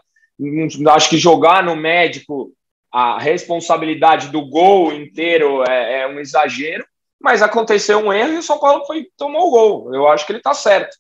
Acho 0.90 1.10
que 1.10 1.18
jogar 1.18 1.64
no 1.64 1.76
médico 1.76 2.52
a 2.92 3.20
responsabilidade 3.20 4.30
do 4.30 4.48
gol 4.48 4.92
inteiro 4.92 5.64
é, 5.68 6.02
é 6.02 6.08
um 6.08 6.20
exagero, 6.20 6.86
mas 7.22 7.42
aconteceu 7.42 8.00
um 8.00 8.12
erro 8.12 8.34
e 8.34 8.38
o 8.38 8.44
São 8.44 8.60
Paulo 8.60 8.86
foi, 8.86 9.08
tomou 9.18 9.48
o 9.48 9.52
gol. 9.52 9.96
Eu 9.96 10.08
acho 10.08 10.26
que 10.26 10.32
ele 10.32 10.40
está 10.40 10.54
certo. 10.54 10.98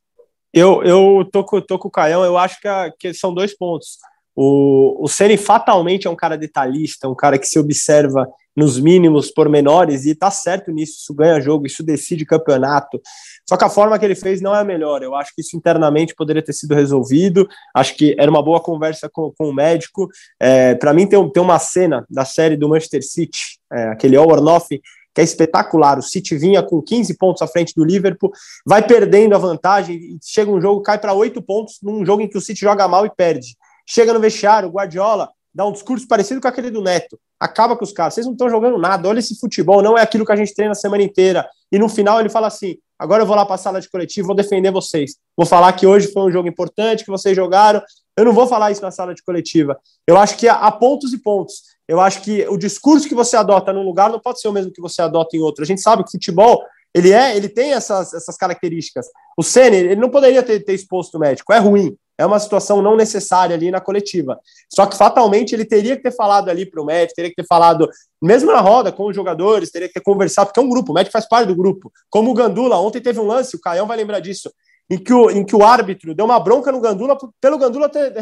Eu, 0.54 0.84
eu 0.84 1.28
tô, 1.32 1.44
com, 1.44 1.62
tô 1.62 1.80
com 1.80 1.88
o 1.88 1.92
Caião, 1.92 2.24
eu 2.24 2.38
acho 2.38 2.60
que, 2.60 2.68
a, 2.68 2.92
que 2.98 3.14
são 3.14 3.34
dois 3.34 3.56
pontos. 3.56 3.98
O, 4.36 5.04
o 5.04 5.08
Ceni 5.08 5.38
fatalmente 5.38 6.08
é 6.08 6.10
um 6.10 6.16
cara 6.16 6.38
detalhista, 6.38 7.10
um 7.10 7.16
cara 7.16 7.40
que 7.40 7.48
se 7.48 7.58
observa 7.58 8.28
nos 8.58 8.80
mínimos 8.80 9.30
pormenores, 9.30 10.08
e 10.08 10.16
tá 10.16 10.32
certo 10.32 10.72
nisso, 10.72 10.98
isso 10.98 11.14
ganha 11.14 11.40
jogo, 11.40 11.68
isso 11.68 11.84
decide 11.84 12.26
campeonato. 12.26 13.00
Só 13.48 13.56
que 13.56 13.64
a 13.64 13.70
forma 13.70 14.00
que 14.00 14.04
ele 14.04 14.16
fez 14.16 14.42
não 14.42 14.56
é 14.56 14.62
a 14.62 14.64
melhor. 14.64 15.04
Eu 15.04 15.14
acho 15.14 15.32
que 15.36 15.42
isso 15.42 15.56
internamente 15.56 16.16
poderia 16.16 16.42
ter 16.42 16.54
sido 16.54 16.74
resolvido. 16.74 17.48
Acho 17.76 17.96
que 17.96 18.16
era 18.18 18.32
uma 18.32 18.42
boa 18.42 18.60
conversa 18.60 19.08
com, 19.08 19.32
com 19.38 19.50
o 19.50 19.54
médico. 19.54 20.10
É, 20.40 20.74
Para 20.74 20.92
mim, 20.92 21.06
tem, 21.06 21.30
tem 21.30 21.44
uma 21.44 21.60
cena 21.60 22.04
da 22.10 22.26
série 22.26 22.58
do 22.58 22.68
Manchester 22.68 23.06
City, 23.08 23.60
é, 23.72 23.90
aquele 23.90 24.18
All 24.18 24.32
or 24.32 24.42
Nothing, 24.42 24.82
que 25.14 25.22
é 25.22 25.24
espetacular. 25.24 26.00
O 26.00 26.02
City 26.02 26.36
vinha 26.36 26.64
com 26.64 26.82
15 26.82 27.16
pontos 27.16 27.44
à 27.44 27.48
frente 27.48 27.76
do 27.76 27.86
Liverpool, 27.86 28.32
vai 28.66 28.82
perdendo 28.86 29.36
a 29.36 29.38
vantagem, 29.38 30.18
chega 30.24 30.50
um 30.50 30.60
jogo, 30.60 30.82
cai 30.82 30.98
para 30.98 31.14
8 31.14 31.40
pontos 31.44 31.78
num 31.84 32.04
jogo 32.04 32.24
em 32.24 32.28
que 32.28 32.38
o 32.40 32.42
City 32.42 32.62
joga 32.62 32.88
mal 32.88 33.06
e 33.06 33.12
perde. 33.16 33.56
Chega 33.86 34.14
no 34.14 34.20
vestiário, 34.20 34.68
o 34.68 34.72
Guardiola 34.72 35.30
dá 35.58 35.66
um 35.66 35.72
discurso 35.72 36.08
parecido 36.08 36.40
com 36.40 36.48
aquele 36.48 36.70
do 36.70 36.84
Neto. 36.84 37.20
Acaba 37.40 37.76
com 37.76 37.84
os 37.84 37.92
caras, 37.92 38.14
vocês 38.14 38.28
não 38.28 38.34
estão 38.34 38.48
jogando 38.48 38.78
nada, 38.78 39.10
olha 39.10 39.18
esse 39.18 39.40
futebol, 39.40 39.82
não 39.82 39.98
é 39.98 40.04
aquilo 40.04 40.24
que 40.24 40.32
a 40.32 40.36
gente 40.36 40.54
treina 40.54 40.74
a 40.74 40.76
semana 40.76 41.02
inteira. 41.02 41.50
E 41.72 41.80
no 41.80 41.90
final 41.90 42.20
ele 42.20 42.30
fala 42.30 42.46
assim: 42.46 42.78
agora 42.98 43.24
eu 43.24 43.26
vou 43.26 43.36
lá 43.36 43.44
para 43.44 43.56
a 43.56 43.58
sala 43.58 43.82
de 43.82 43.90
coletivo, 43.90 44.28
vou 44.28 44.36
defender 44.36 44.72
vocês. 44.72 45.16
Vou 45.36 45.48
falar 45.48 45.74
que 45.74 45.88
hoje 45.88 46.12
foi 46.14 46.22
um 46.22 46.32
jogo 46.32 46.48
importante, 46.48 47.04
que 47.04 47.10
vocês 47.10 47.36
jogaram. 47.36 47.82
Eu 48.16 48.24
não 48.24 48.34
vou 48.34 48.46
falar 48.46 48.70
isso 48.70 48.84
na 48.84 48.92
sala 48.92 49.16
de 49.16 49.24
coletiva. 49.24 49.76
Eu 50.06 50.16
acho 50.16 50.38
que 50.38 50.48
há 50.48 50.72
pontos 50.72 51.12
e 51.12 51.18
pontos. 51.18 51.64
Eu 51.88 52.00
acho 52.00 52.22
que 52.22 52.48
o 52.48 52.58
discurso 52.58 53.10
que 53.10 53.16
você 53.16 53.36
adota 53.36 53.74
num 53.74 53.84
lugar 53.84 54.12
não 54.12 54.20
pode 54.20 54.40
ser 54.40 54.50
o 54.50 54.54
mesmo 54.54 54.72
que 54.72 54.82
você 54.82 55.02
adota 55.02 55.36
em 55.36 55.42
outro. 55.42 55.64
A 55.64 55.68
gente 55.68 55.82
sabe 55.82 56.04
que 56.04 56.12
futebol 56.12 56.64
ele 56.94 57.12
é, 57.12 57.36
ele 57.36 57.50
tem 57.50 57.74
essas, 57.74 58.14
essas 58.14 58.38
características. 58.38 59.08
O 59.36 59.42
Senna, 59.42 59.76
ele 59.76 59.96
não 59.96 60.10
poderia 60.10 60.44
ter, 60.44 60.60
ter 60.64 60.74
exposto 60.74 61.16
o 61.16 61.20
médico, 61.20 61.52
é 61.52 61.58
ruim 61.58 61.98
é 62.18 62.26
uma 62.26 62.40
situação 62.40 62.82
não 62.82 62.96
necessária 62.96 63.56
ali 63.56 63.70
na 63.70 63.80
coletiva. 63.80 64.40
Só 64.74 64.86
que 64.86 64.98
fatalmente 64.98 65.54
ele 65.54 65.66
teria 65.66 65.96
que 65.96 66.04
ter 66.04 66.16
falado 66.16 66.50
ali 66.50 66.66
para 66.66 66.82
o 66.82 66.86
médico, 66.86 67.16
teria 67.16 67.30
que 67.30 67.36
ter 67.36 67.46
falado, 67.48 67.90
mesmo 68.22 68.52
na 68.52 68.60
roda, 68.60 68.92
com 68.92 69.06
os 69.08 69.16
jogadores, 69.16 69.70
teria 69.70 69.88
que 69.88 69.94
ter 69.94 70.02
conversado, 70.02 70.48
porque 70.48 70.60
é 70.60 70.64
um 70.64 70.70
grupo, 70.70 70.92
o 70.92 70.96
médico 70.96 71.14
faz 71.14 71.28
parte 71.28 71.48
do 71.48 71.56
grupo. 71.56 71.92
Como 72.10 72.32
o 72.32 72.34
Gandula, 72.34 72.78
ontem 72.78 73.02
teve 73.02 73.20
um 73.20 73.28
lance, 73.28 73.56
o 73.56 73.62
Caião 73.62 73.86
vai 73.86 73.98
lembrar 73.98 74.20
disso, 74.20 74.52
em 74.90 74.98
que 74.98 75.14
o, 75.14 75.30
em 75.30 75.46
que 75.46 75.56
o 75.56 75.64
árbitro 75.64 76.16
deu 76.16 76.26
uma 76.26 76.40
bronca 76.40 76.72
no 76.72 76.82
Gandula 76.82 77.18
pelo 77.40 77.58
Gandula 77.58 77.90
ter 77.90 78.14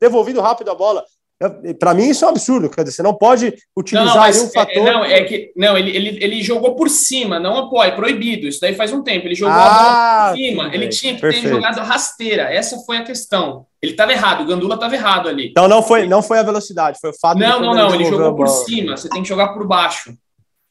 devolvido 0.00 0.40
rápido 0.40 0.70
a 0.70 0.74
bola. 0.74 1.04
Para 1.78 1.94
mim, 1.94 2.08
isso 2.08 2.24
é 2.24 2.28
um 2.28 2.30
absurdo. 2.30 2.68
Quer 2.68 2.82
dizer, 2.82 2.96
você 2.96 3.02
não 3.02 3.14
pode 3.14 3.54
utilizar 3.76 4.16
não, 4.16 4.32
não, 4.32 4.44
um 4.44 4.50
fator. 4.50 4.76
É, 4.76 4.92
não, 4.92 5.04
é 5.04 5.22
que 5.22 5.52
não, 5.56 5.78
ele, 5.78 5.96
ele, 5.96 6.18
ele 6.20 6.42
jogou 6.42 6.74
por 6.74 6.90
cima, 6.90 7.38
não 7.38 7.56
apoia, 7.56 7.94
proibido. 7.94 8.48
Isso 8.48 8.60
daí 8.60 8.74
faz 8.74 8.92
um 8.92 9.02
tempo. 9.02 9.26
Ele 9.26 9.36
jogou 9.36 9.54
ah, 9.56 10.30
por 10.30 10.36
cima. 10.36 10.70
Ele 10.74 10.88
tinha 10.88 11.14
que 11.14 11.20
Perfeito. 11.20 11.44
ter 11.44 11.50
jogado 11.50 11.78
rasteira. 11.78 12.42
Essa 12.52 12.78
foi 12.78 12.96
a 12.96 13.04
questão. 13.04 13.66
Ele 13.80 13.92
estava 13.92 14.12
errado, 14.12 14.42
o 14.42 14.46
Gandula 14.46 14.74
estava 14.74 14.94
errado 14.96 15.28
ali. 15.28 15.50
Então 15.50 15.68
não 15.68 15.80
foi, 15.80 16.08
não 16.08 16.20
foi 16.20 16.40
a 16.40 16.42
velocidade, 16.42 16.98
foi 17.00 17.10
o 17.10 17.14
fato 17.14 17.38
Não, 17.38 17.60
não, 17.60 17.72
não. 17.72 17.94
Ele 17.94 18.04
jogou 18.04 18.34
por 18.34 18.48
cima. 18.48 18.96
Você 18.96 19.08
tem 19.08 19.22
que 19.22 19.28
jogar 19.28 19.48
por 19.48 19.64
baixo. 19.64 20.12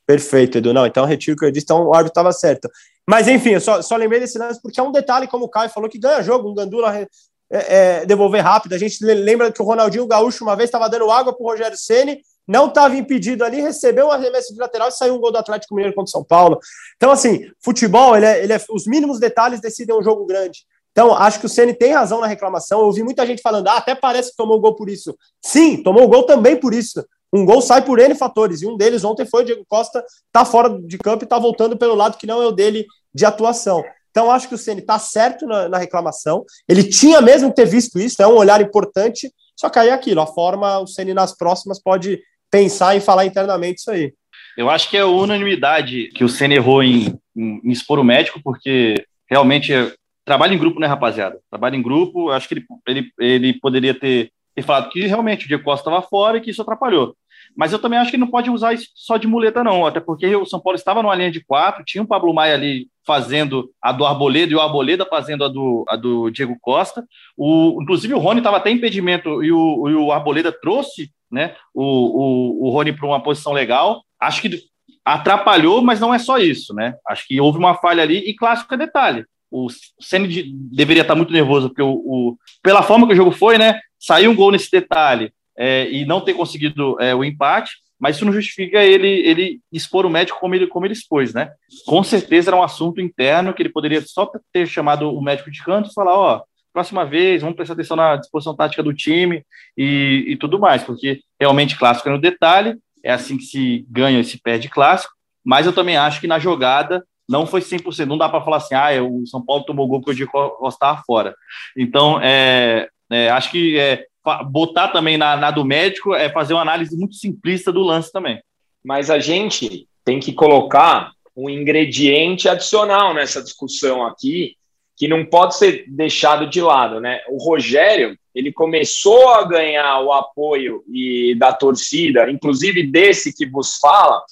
Perfeito, 0.05 0.57
Edu. 0.57 0.73
Não, 0.73 0.85
então 0.85 1.05
retiro 1.05 1.35
o 1.35 1.39
que 1.39 1.45
eu 1.45 1.51
disse, 1.51 1.65
então 1.65 1.85
o 1.85 1.93
árbitro 1.93 2.11
estava 2.11 2.31
certo. 2.33 2.69
Mas 3.09 3.27
enfim, 3.29 3.51
eu 3.51 3.61
só, 3.61 3.81
só 3.81 3.95
lembrei 3.95 4.19
desse 4.19 4.37
lance 4.37 4.61
porque 4.61 4.79
é 4.79 4.83
um 4.83 4.91
detalhe, 4.91 5.27
como 5.27 5.45
o 5.45 5.49
Caio 5.49 5.69
falou, 5.69 5.89
que 5.89 5.97
ganha 5.97 6.21
jogo. 6.21 6.49
Um 6.49 6.55
Gandula 6.55 7.07
é, 7.49 8.01
é, 8.01 8.05
devolver 8.05 8.41
rápido. 8.41 8.73
A 8.73 8.77
gente 8.77 9.03
lembra 9.03 9.51
que 9.51 9.61
o 9.61 9.65
Ronaldinho 9.65 10.07
Gaúcho 10.07 10.43
uma 10.43 10.55
vez 10.55 10.67
estava 10.67 10.89
dando 10.89 11.09
água 11.09 11.33
para 11.33 11.43
o 11.43 11.49
Rogério 11.49 11.77
Ceni, 11.77 12.21
não 12.47 12.67
estava 12.67 12.95
impedido 12.95 13.43
ali, 13.43 13.61
recebeu 13.61 14.07
um 14.07 14.11
arremesso 14.11 14.53
de 14.53 14.59
lateral 14.59 14.87
e 14.87 14.91
saiu 14.91 15.15
um 15.15 15.19
gol 15.19 15.31
do 15.31 15.37
Atlético 15.37 15.75
Mineiro 15.75 15.95
contra 15.95 16.07
o 16.07 16.11
São 16.11 16.23
Paulo. 16.23 16.59
Então, 16.95 17.11
assim, 17.11 17.41
futebol, 17.61 18.15
ele 18.15 18.25
é, 18.25 18.43
ele 18.43 18.53
é, 18.53 18.61
os 18.69 18.87
mínimos 18.87 19.19
detalhes 19.19 19.59
decidem 19.59 19.95
um 19.95 20.03
jogo 20.03 20.25
grande. 20.25 20.65
Então, 20.91 21.13
acho 21.13 21.39
que 21.39 21.45
o 21.45 21.49
Ceni 21.49 21.73
tem 21.73 21.93
razão 21.93 22.19
na 22.19 22.27
reclamação. 22.27 22.79
Eu 22.79 22.85
ouvi 22.87 23.03
muita 23.03 23.25
gente 23.25 23.41
falando, 23.41 23.67
ah, 23.67 23.77
até 23.77 23.93
parece 23.93 24.31
que 24.31 24.37
tomou 24.37 24.59
gol 24.59 24.75
por 24.75 24.89
isso. 24.89 25.15
Sim, 25.45 25.83
tomou 25.83 26.07
gol 26.07 26.23
também 26.23 26.55
por 26.55 26.73
isso. 26.73 27.05
Um 27.31 27.45
gol 27.45 27.61
sai 27.61 27.83
por 27.83 27.99
N 27.99 28.15
fatores, 28.15 28.61
e 28.61 28.65
um 28.65 28.77
deles 28.77 29.03
ontem 29.03 29.25
foi 29.25 29.43
o 29.43 29.45
Diego 29.45 29.65
Costa, 29.67 30.03
tá 30.31 30.45
fora 30.45 30.69
de 30.69 30.97
campo 30.97 31.23
e 31.23 31.27
tá 31.27 31.37
voltando 31.37 31.77
pelo 31.77 31.93
lado 31.93 32.17
que 32.17 32.25
não 32.25 32.41
é 32.41 32.47
o 32.47 32.51
dele 32.51 32.85
de 33.13 33.25
atuação. 33.25 33.83
Então, 34.17 34.31
acho 34.31 34.49
que 34.49 34.55
o 34.55 34.57
Ceni 34.57 34.81
está 34.81 34.97
certo 34.97 35.45
na, 35.45 35.69
na, 35.69 35.77
reclamação. 35.77 36.43
Ele 36.67 36.83
tinha 36.83 37.21
mesmo 37.21 37.53
ter 37.53 37.67
visto 37.67 37.99
isso, 37.99 38.19
é 38.19 38.27
um 38.27 38.35
olhar 38.35 38.59
importante. 38.59 39.31
Só 39.55 39.69
que 39.69 39.77
aí 39.77 39.89
é 39.89 39.93
aquilo, 39.93 40.21
a 40.21 40.25
forma, 40.25 40.79
o 40.79 40.87
Ceni 40.87 41.13
nas 41.13 41.37
próximas 41.37 41.79
pode 41.79 42.19
pensar 42.49 42.95
e 42.95 42.99
falar 42.99 43.27
internamente 43.27 43.77
isso 43.77 43.91
aí. 43.91 44.11
Eu 44.57 44.71
acho 44.71 44.89
que 44.89 44.97
é 44.97 45.05
unanimidade 45.05 46.09
que 46.15 46.23
o 46.23 46.29
Ceni 46.29 46.55
errou 46.55 46.81
em, 46.81 47.15
em, 47.35 47.61
em 47.63 47.71
expor 47.71 47.99
o 47.99 48.03
médico, 48.03 48.41
porque 48.43 49.05
realmente 49.29 49.71
é, 49.71 49.93
trabalha 50.25 50.55
em 50.55 50.57
grupo, 50.57 50.79
né, 50.79 50.87
rapaziada? 50.87 51.37
Trabalha 51.47 51.75
em 51.75 51.83
grupo. 51.83 52.31
Acho 52.31 52.47
que 52.47 52.55
ele, 52.55 52.65
ele, 52.87 53.11
ele 53.19 53.59
poderia 53.59 53.93
ter, 53.93 54.31
ter 54.55 54.63
falado 54.63 54.89
que 54.89 55.05
realmente 55.05 55.45
o 55.45 55.47
Diego 55.47 55.63
Costa 55.63 55.87
estava 55.87 56.01
fora 56.01 56.39
e 56.39 56.41
que 56.41 56.49
isso 56.49 56.63
atrapalhou. 56.63 57.15
Mas 57.57 57.73
eu 57.73 57.79
também 57.79 57.97
acho 57.97 58.11
que 58.11 58.17
não 58.17 58.27
pode 58.27 58.51
usar 58.51 58.73
isso 58.73 58.89
só 58.93 59.17
de 59.17 59.25
muleta, 59.25 59.63
não, 59.63 59.83
até 59.83 59.99
porque 59.99 60.35
o 60.35 60.45
São 60.45 60.59
Paulo 60.59 60.77
estava 60.77 61.01
numa 61.01 61.15
linha 61.15 61.31
de 61.31 61.43
quatro, 61.43 61.83
tinha 61.83 62.03
o 62.03 62.07
Pablo 62.07 62.31
Maia 62.31 62.53
ali 62.53 62.87
fazendo 63.03 63.71
a 63.81 63.91
do 63.91 64.05
Arboleda 64.05 64.51
e 64.51 64.55
o 64.55 64.61
Arboleda 64.61 65.07
fazendo 65.07 65.43
a 65.43 65.47
do, 65.47 65.83
a 65.89 65.95
do 65.95 66.29
Diego 66.29 66.55
Costa. 66.61 67.03
O, 67.35 67.81
inclusive 67.81 68.13
o 68.13 68.19
Rony 68.19 68.41
estava 68.41 68.57
até 68.57 68.69
impedimento 68.69 69.43
e 69.43 69.51
o, 69.51 69.89
e 69.89 69.95
o 69.95 70.11
Arboleda 70.11 70.51
trouxe 70.51 71.09
né, 71.31 71.55
o, 71.73 71.83
o, 71.83 72.67
o 72.67 72.69
Rony 72.69 72.93
para 72.93 73.07
uma 73.07 73.23
posição 73.23 73.53
legal. 73.53 74.03
Acho 74.19 74.39
que 74.43 74.61
atrapalhou, 75.03 75.81
mas 75.81 75.99
não 75.99 76.13
é 76.13 76.19
só 76.19 76.37
isso, 76.37 76.75
né? 76.75 76.93
Acho 77.07 77.25
que 77.27 77.41
houve 77.41 77.57
uma 77.57 77.73
falha 77.73 78.03
ali 78.03 78.17
e 78.19 78.35
clássico 78.35 78.71
é 78.75 78.77
detalhe. 78.77 79.25
O 79.49 79.67
Ceni 79.99 80.51
deveria 80.71 81.01
estar 81.01 81.15
muito 81.15 81.33
nervoso 81.33 81.69
porque 81.69 81.81
o, 81.81 81.93
o, 82.05 82.37
pela 82.61 82.83
forma 82.83 83.07
que 83.07 83.13
o 83.13 83.15
jogo 83.15 83.31
foi, 83.31 83.57
né? 83.57 83.79
Saiu 83.97 84.29
um 84.29 84.35
gol 84.35 84.51
nesse 84.51 84.69
detalhe 84.69 85.31
é, 85.57 85.89
e 85.89 86.05
não 86.05 86.21
ter 86.21 86.33
conseguido 86.33 86.99
é, 87.01 87.15
o 87.15 87.23
empate, 87.23 87.77
mas 87.99 88.15
isso 88.15 88.25
não 88.25 88.33
justifica 88.33 88.83
ele, 88.83 89.07
ele 89.07 89.59
expor 89.71 90.05
o 90.05 90.09
médico 90.09 90.39
como 90.39 90.53
ele, 90.53 90.67
como 90.67 90.85
ele 90.85 90.93
expôs, 90.93 91.33
né? 91.33 91.51
Com 91.85 92.03
certeza 92.03 92.51
era 92.51 92.57
um 92.57 92.63
assunto 92.63 93.01
interno 93.01 93.53
que 93.53 93.61
ele 93.61 93.69
poderia 93.69 94.01
só 94.01 94.29
ter 94.53 94.67
chamado 94.67 95.09
o 95.11 95.21
médico 95.21 95.49
de 95.49 95.63
canto 95.63 95.89
e 95.89 95.93
falar, 95.93 96.15
ó, 96.15 96.43
próxima 96.71 97.03
vez, 97.05 97.41
vamos 97.41 97.55
prestar 97.55 97.73
atenção 97.73 97.97
na 97.97 98.17
disposição 98.17 98.55
tática 98.55 98.83
do 98.83 98.93
time 98.93 99.43
e, 99.75 100.25
e 100.27 100.37
tudo 100.37 100.59
mais, 100.59 100.83
porque 100.83 101.21
realmente 101.39 101.75
clássico 101.75 102.07
é 102.07 102.11
no 102.11 102.21
detalhe, 102.21 102.77
é 103.03 103.11
assim 103.11 103.35
que 103.35 103.45
se 103.45 103.85
ganha 103.89 104.19
e 104.19 104.23
se 104.23 104.39
perde 104.39 104.69
clássico, 104.69 105.11
mas 105.43 105.65
eu 105.65 105.73
também 105.73 105.97
acho 105.97 106.21
que 106.21 106.27
na 106.27 106.37
jogada 106.37 107.03
não 107.27 107.47
foi 107.47 107.61
100%, 107.61 108.05
não 108.05 108.17
dá 108.17 108.29
para 108.29 108.43
falar 108.43 108.57
assim, 108.57 108.75
ah, 108.75 109.03
o 109.03 109.25
São 109.25 109.43
Paulo 109.43 109.63
tomou 109.63 109.87
gol 109.87 109.99
porque 109.99 110.11
o 110.11 110.15
Diego 110.15 110.31
Costa 110.31 111.01
fora. 111.05 111.35
Então, 111.75 112.19
é, 112.21 112.87
é, 113.09 113.29
acho 113.29 113.51
que 113.51 113.77
é, 113.77 114.05
botar 114.45 114.89
também 114.89 115.17
na, 115.17 115.35
na 115.35 115.51
do 115.51 115.65
médico 115.65 116.13
é 116.13 116.29
fazer 116.29 116.53
uma 116.53 116.61
análise 116.61 116.95
muito 116.95 117.15
simplista 117.15 117.71
do 117.71 117.81
lance 117.81 118.11
também. 118.11 118.41
Mas 118.83 119.09
a 119.09 119.19
gente 119.19 119.87
tem 120.03 120.19
que 120.19 120.33
colocar 120.33 121.11
um 121.35 121.49
ingrediente 121.49 122.49
adicional 122.49 123.13
nessa 123.13 123.43
discussão 123.43 124.05
aqui, 124.05 124.55
que 124.95 125.07
não 125.07 125.23
pode 125.23 125.55
ser 125.55 125.85
deixado 125.87 126.49
de 126.49 126.59
lado, 126.59 126.99
né? 126.99 127.21
O 127.29 127.37
Rogério, 127.37 128.17
ele 128.33 128.51
começou 128.51 129.29
a 129.29 129.43
ganhar 129.43 129.99
o 129.99 130.11
apoio 130.11 130.83
e 130.91 131.35
da 131.35 131.53
torcida, 131.53 132.29
inclusive 132.31 132.81
desse 132.81 133.35
que 133.35 133.45
vos 133.45 133.77
fala, 133.77 134.23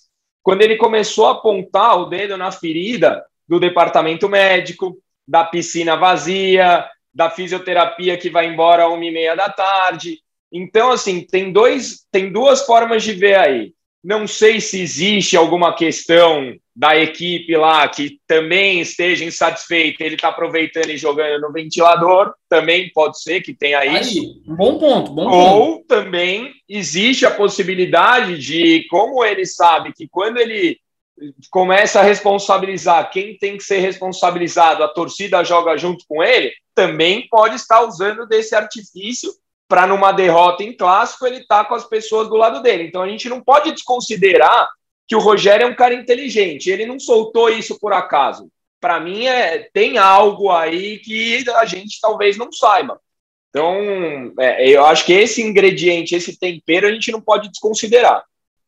quando 0.41 0.63
ele 0.63 0.77
começou 0.77 1.27
a 1.27 1.33
apontar 1.33 1.99
o 1.99 2.05
dedo 2.05 2.37
na 2.37 2.51
ferida 2.51 3.23
do 3.47 3.59
departamento 3.59 4.27
médico, 4.27 4.97
da 5.27 5.43
piscina 5.43 5.95
vazia, 5.95 6.87
da 7.15 7.29
fisioterapia 7.29 8.17
que 8.17 8.29
vai 8.29 8.45
embora 8.45 8.85
às 8.85 8.93
uma 8.93 9.05
e 9.05 9.11
meia 9.11 9.35
da 9.35 9.49
tarde. 9.49 10.19
Então, 10.51 10.91
assim, 10.91 11.21
tem, 11.21 11.51
dois, 11.51 12.05
tem 12.11 12.29
duas 12.29 12.65
formas 12.65 13.01
de 13.03 13.13
ver 13.13 13.37
aí. 13.37 13.73
Não 14.03 14.27
sei 14.27 14.59
se 14.59 14.81
existe 14.81 15.35
alguma 15.35 15.73
questão 15.73 16.53
da 16.75 16.95
equipe 16.95 17.55
lá 17.55 17.87
que 17.87 18.19
também 18.27 18.81
esteja 18.81 19.23
insatisfeita, 19.23 20.03
ele 20.03 20.15
está 20.15 20.27
aproveitando 20.27 20.89
e 20.89 20.97
jogando 20.97 21.41
no 21.41 21.53
ventilador, 21.53 22.33
também 22.49 22.91
pode 22.93 23.19
ser 23.21 23.41
que 23.41 23.53
tenha 23.53 23.79
aí, 23.79 24.01
isso. 24.01 24.43
Um 24.45 24.55
bom 24.55 24.77
ponto, 24.77 25.11
bom 25.11 25.27
Ou 25.27 25.77
ponto. 25.77 25.87
também 25.87 26.51
existe 26.67 27.25
a 27.25 27.31
possibilidade 27.31 28.37
de, 28.37 28.85
como 28.89 29.23
ele 29.23 29.45
sabe 29.45 29.93
que 29.93 30.07
quando 30.07 30.37
ele 30.37 30.77
começa 31.49 32.01
a 32.01 32.03
responsabilizar 32.03 33.09
quem 33.09 33.37
tem 33.37 33.57
que 33.57 33.63
ser 33.63 33.79
responsabilizado, 33.79 34.83
a 34.83 34.89
torcida 34.89 35.43
joga 35.45 35.77
junto 35.77 36.03
com 36.07 36.21
ele, 36.21 36.51
também 36.75 37.27
pode 37.29 37.55
estar 37.55 37.81
usando 37.81 38.27
desse 38.27 38.53
artifício 38.53 39.33
para 39.67 39.87
numa 39.87 40.11
derrota 40.11 40.63
em 40.63 40.75
clássico 40.75 41.25
ele 41.25 41.45
tá 41.47 41.65
com 41.65 41.73
as 41.73 41.85
pessoas 41.85 42.27
do 42.27 42.35
lado 42.35 42.61
dele. 42.61 42.83
Então 42.83 43.01
a 43.01 43.07
gente 43.07 43.27
não 43.29 43.41
pode 43.41 43.71
desconsiderar 43.71 44.69
que 45.07 45.15
o 45.15 45.19
Rogério 45.19 45.65
é 45.65 45.69
um 45.69 45.75
cara 45.75 45.93
inteligente, 45.93 46.69
ele 46.69 46.85
não 46.85 46.99
soltou 46.99 47.49
isso 47.49 47.79
por 47.79 47.93
acaso. 47.93 48.49
Para 48.79 48.99
mim 48.99 49.25
é 49.25 49.69
tem 49.73 49.97
algo 49.97 50.51
aí 50.51 50.99
que 50.99 51.43
a 51.49 51.65
gente 51.65 51.99
talvez 51.99 52.37
não 52.37 52.51
saiba. 52.51 52.99
Então, 53.55 54.33
é, 54.37 54.69
eu 54.69 54.85
acho 54.85 55.05
que 55.05 55.13
esse 55.13 55.41
ingrediente, 55.41 56.13
esse 56.13 56.37
tempero, 56.37 56.87
a 56.87 56.91
gente 56.91 57.09
não 57.09 57.21
pode 57.21 57.47
desconsiderar. 57.47 58.21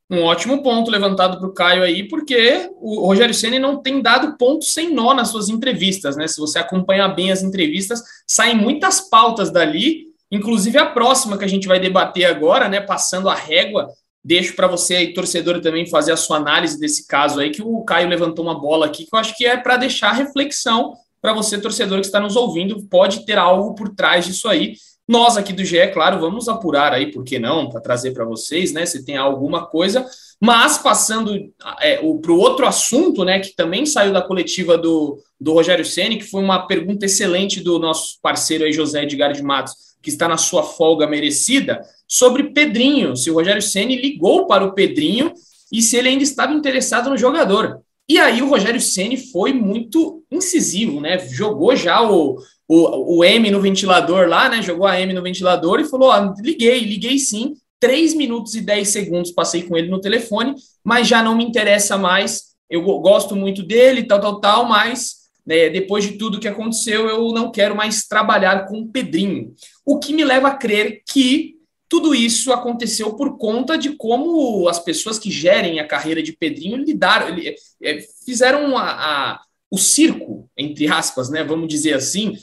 Um 0.09 0.23
ótimo 0.23 0.63
ponto 0.63 0.89
levantado 0.89 1.37
para 1.37 1.47
o 1.47 1.53
Caio 1.53 1.83
aí, 1.83 2.07
porque 2.07 2.69
o 2.79 3.05
Rogério 3.05 3.33
Ceni 3.33 3.59
não 3.59 3.81
tem 3.81 4.01
dado 4.01 4.37
ponto 4.37 4.63
sem 4.63 4.93
nó 4.93 5.13
nas 5.13 5.29
suas 5.29 5.49
entrevistas, 5.49 6.15
né? 6.15 6.27
Se 6.27 6.39
você 6.39 6.59
acompanhar 6.59 7.09
bem 7.09 7.31
as 7.31 7.43
entrevistas, 7.43 8.01
saem 8.25 8.55
muitas 8.55 9.01
pautas 9.01 9.51
dali, 9.51 10.05
inclusive 10.31 10.77
a 10.77 10.85
próxima 10.85 11.37
que 11.37 11.43
a 11.43 11.49
gente 11.49 11.67
vai 11.67 11.79
debater 11.79 12.25
agora, 12.25 12.69
né? 12.69 12.79
Passando 12.79 13.29
a 13.29 13.35
régua 13.35 13.89
deixo 14.27 14.55
para 14.57 14.67
você 14.67 14.95
aí, 14.97 15.13
torcedor, 15.13 15.61
também 15.61 15.85
fazer 15.85 16.11
a 16.11 16.17
sua 16.17 16.35
análise 16.35 16.77
desse 16.77 17.07
caso 17.07 17.39
aí, 17.39 17.49
que 17.49 17.61
o 17.61 17.81
Caio 17.85 18.09
levantou 18.09 18.43
uma 18.43 18.59
bola 18.59 18.85
aqui, 18.85 19.05
que 19.05 19.15
eu 19.15 19.19
acho 19.19 19.33
que 19.37 19.45
é 19.45 19.55
para 19.55 19.77
deixar 19.77 20.11
reflexão 20.11 20.93
para 21.21 21.31
você, 21.31 21.57
torcedor 21.57 22.01
que 22.01 22.07
está 22.07 22.19
nos 22.19 22.35
ouvindo, 22.35 22.85
pode 22.89 23.25
ter 23.25 23.37
algo 23.37 23.73
por 23.73 23.95
trás 23.95 24.25
disso 24.25 24.49
aí. 24.49 24.75
Nós 25.07 25.37
aqui 25.37 25.53
do 25.53 25.63
GE, 25.63 25.87
claro, 25.93 26.19
vamos 26.19 26.49
apurar 26.49 26.91
aí, 26.91 27.11
por 27.11 27.23
que 27.23 27.39
não, 27.39 27.69
para 27.69 27.79
trazer 27.79 28.11
para 28.11 28.25
vocês, 28.25 28.73
né, 28.73 28.85
se 28.85 29.05
tem 29.05 29.15
alguma 29.15 29.65
coisa. 29.65 30.05
Mas 30.39 30.77
passando 30.77 31.33
é, 31.79 31.95
para 31.95 32.31
o 32.31 32.37
outro 32.37 32.67
assunto, 32.67 33.23
né, 33.23 33.39
que 33.39 33.55
também 33.55 33.85
saiu 33.85 34.11
da 34.11 34.21
coletiva 34.21 34.77
do, 34.77 35.17
do 35.39 35.53
Rogério 35.53 35.85
Ceni, 35.85 36.17
que 36.17 36.29
foi 36.29 36.43
uma 36.43 36.67
pergunta 36.67 37.05
excelente 37.05 37.61
do 37.61 37.79
nosso 37.79 38.19
parceiro 38.21 38.65
aí, 38.65 38.73
José 38.73 39.03
Edgar 39.03 39.31
de 39.31 39.41
Matos, 39.41 39.73
que 40.01 40.09
está 40.09 40.27
na 40.27 40.37
sua 40.37 40.63
folga 40.63 41.07
merecida, 41.07 41.81
sobre 42.07 42.51
Pedrinho, 42.51 43.15
se 43.15 43.31
o 43.31 43.33
Rogério 43.33 43.61
Ceni 43.61 43.95
ligou 43.95 44.45
para 44.45 44.63
o 44.63 44.73
Pedrinho 44.73 45.33
e 45.71 45.81
se 45.81 45.97
ele 45.97 46.09
ainda 46.09 46.23
estava 46.23 46.53
interessado 46.53 47.09
no 47.09 47.17
jogador. 47.17 47.81
E 48.09 48.17
aí 48.17 48.41
o 48.41 48.47
Rogério 48.47 48.79
Ceni 48.79 49.17
foi 49.17 49.51
muito 49.51 50.23
incisivo, 50.31 51.01
né? 51.01 51.19
Jogou 51.27 51.75
já 51.75 52.01
o, 52.01 52.37
o, 52.67 53.17
o 53.19 53.23
M 53.23 53.49
no 53.49 53.61
ventilador 53.61 54.27
lá, 54.27 54.49
né? 54.49 54.61
Jogou 54.61 54.85
a 54.85 54.99
M 54.99 55.13
no 55.13 55.23
ventilador 55.23 55.79
e 55.79 55.85
falou: 55.85 56.11
ah, 56.11 56.33
liguei, 56.39 56.79
liguei 56.81 57.17
sim. 57.17 57.55
3 57.79 58.15
minutos 58.15 58.55
e 58.55 58.61
10 58.61 58.87
segundos 58.89 59.31
passei 59.31 59.61
com 59.61 59.77
ele 59.77 59.87
no 59.87 60.01
telefone, 60.01 60.55
mas 60.83 61.07
já 61.07 61.21
não 61.21 61.35
me 61.37 61.43
interessa 61.43 61.95
mais. 61.97 62.55
Eu 62.69 62.83
gosto 62.99 63.35
muito 63.35 63.61
dele, 63.63 64.03
tal, 64.03 64.19
tal, 64.19 64.39
tal, 64.41 64.65
mas 64.67 65.27
né, 65.45 65.69
depois 65.69 66.03
de 66.03 66.17
tudo 66.17 66.39
que 66.39 66.47
aconteceu, 66.47 67.07
eu 67.07 67.31
não 67.31 67.51
quero 67.51 67.75
mais 67.75 68.05
trabalhar 68.05 68.65
com 68.67 68.81
o 68.81 68.87
Pedrinho. 68.87 69.53
O 69.85 69.99
que 69.99 70.11
me 70.11 70.25
leva 70.25 70.49
a 70.49 70.55
crer 70.55 71.01
que 71.07 71.55
tudo 71.87 72.13
isso 72.13 72.51
aconteceu 72.51 73.13
por 73.15 73.37
conta 73.37 73.77
de 73.77 73.95
como 73.95 74.67
as 74.67 74.79
pessoas 74.79 75.17
que 75.17 75.31
gerem 75.31 75.79
a 75.79 75.87
carreira 75.87 76.21
de 76.21 76.33
Pedrinho 76.33 76.77
lidaram, 76.77 77.33
é, 77.81 77.99
fizeram 78.25 78.77
a, 78.77 78.91
a, 78.91 79.41
o 79.71 79.77
circo, 79.77 80.49
entre 80.57 80.87
aspas, 80.87 81.29
né? 81.29 81.43
Vamos 81.43 81.69
dizer 81.69 81.93
assim, 81.93 82.35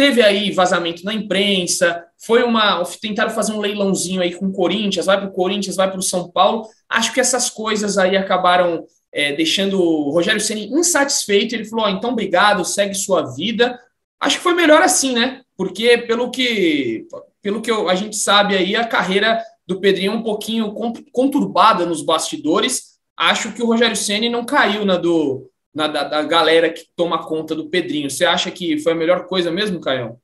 Teve 0.00 0.22
aí 0.22 0.50
vazamento 0.50 1.04
na 1.04 1.12
imprensa, 1.12 2.02
foi 2.24 2.42
uma. 2.42 2.82
Tentaram 3.02 3.28
fazer 3.28 3.52
um 3.52 3.60
leilãozinho 3.60 4.22
aí 4.22 4.34
com 4.34 4.46
o 4.46 4.52
Corinthians, 4.52 5.04
vai 5.04 5.18
para 5.18 5.28
o 5.28 5.32
Corinthians, 5.32 5.76
vai 5.76 5.90
para 5.90 6.00
o 6.00 6.02
São 6.02 6.30
Paulo. 6.30 6.66
Acho 6.88 7.12
que 7.12 7.20
essas 7.20 7.50
coisas 7.50 7.98
aí 7.98 8.16
acabaram 8.16 8.86
é, 9.12 9.34
deixando 9.34 9.78
o 9.78 10.10
Rogério 10.10 10.40
Ceni 10.40 10.72
insatisfeito. 10.72 11.54
Ele 11.54 11.66
falou: 11.66 11.84
oh, 11.84 11.88
então 11.90 12.12
obrigado, 12.12 12.64
segue 12.64 12.94
sua 12.94 13.26
vida. 13.34 13.78
Acho 14.18 14.38
que 14.38 14.42
foi 14.42 14.54
melhor 14.54 14.80
assim, 14.80 15.12
né? 15.12 15.42
Porque 15.54 15.98
pelo 15.98 16.30
que, 16.30 17.06
pelo 17.42 17.60
que 17.60 17.70
a 17.70 17.94
gente 17.94 18.16
sabe 18.16 18.56
aí, 18.56 18.74
a 18.74 18.86
carreira 18.86 19.38
do 19.66 19.80
Pedrinho 19.80 20.12
é 20.12 20.16
um 20.16 20.22
pouquinho 20.22 20.72
conturbada 21.12 21.84
nos 21.84 22.00
bastidores. 22.00 22.98
Acho 23.18 23.52
que 23.52 23.62
o 23.62 23.66
Rogério 23.66 23.94
Ceni 23.94 24.30
não 24.30 24.46
caiu 24.46 24.86
na 24.86 24.96
do 24.96 25.49
na, 25.74 25.86
da, 25.86 26.04
da, 26.04 26.22
galera 26.22 26.70
que 26.70 26.84
toma 26.96 27.24
conta 27.24 27.54
do 27.54 27.68
Pedrinho. 27.68 28.10
Você 28.10 28.24
acha 28.24 28.50
que 28.50 28.78
foi 28.78 28.92
a 28.92 28.96
melhor 28.96 29.26
coisa 29.26 29.50
mesmo, 29.50 29.80
Caio? 29.80 30.16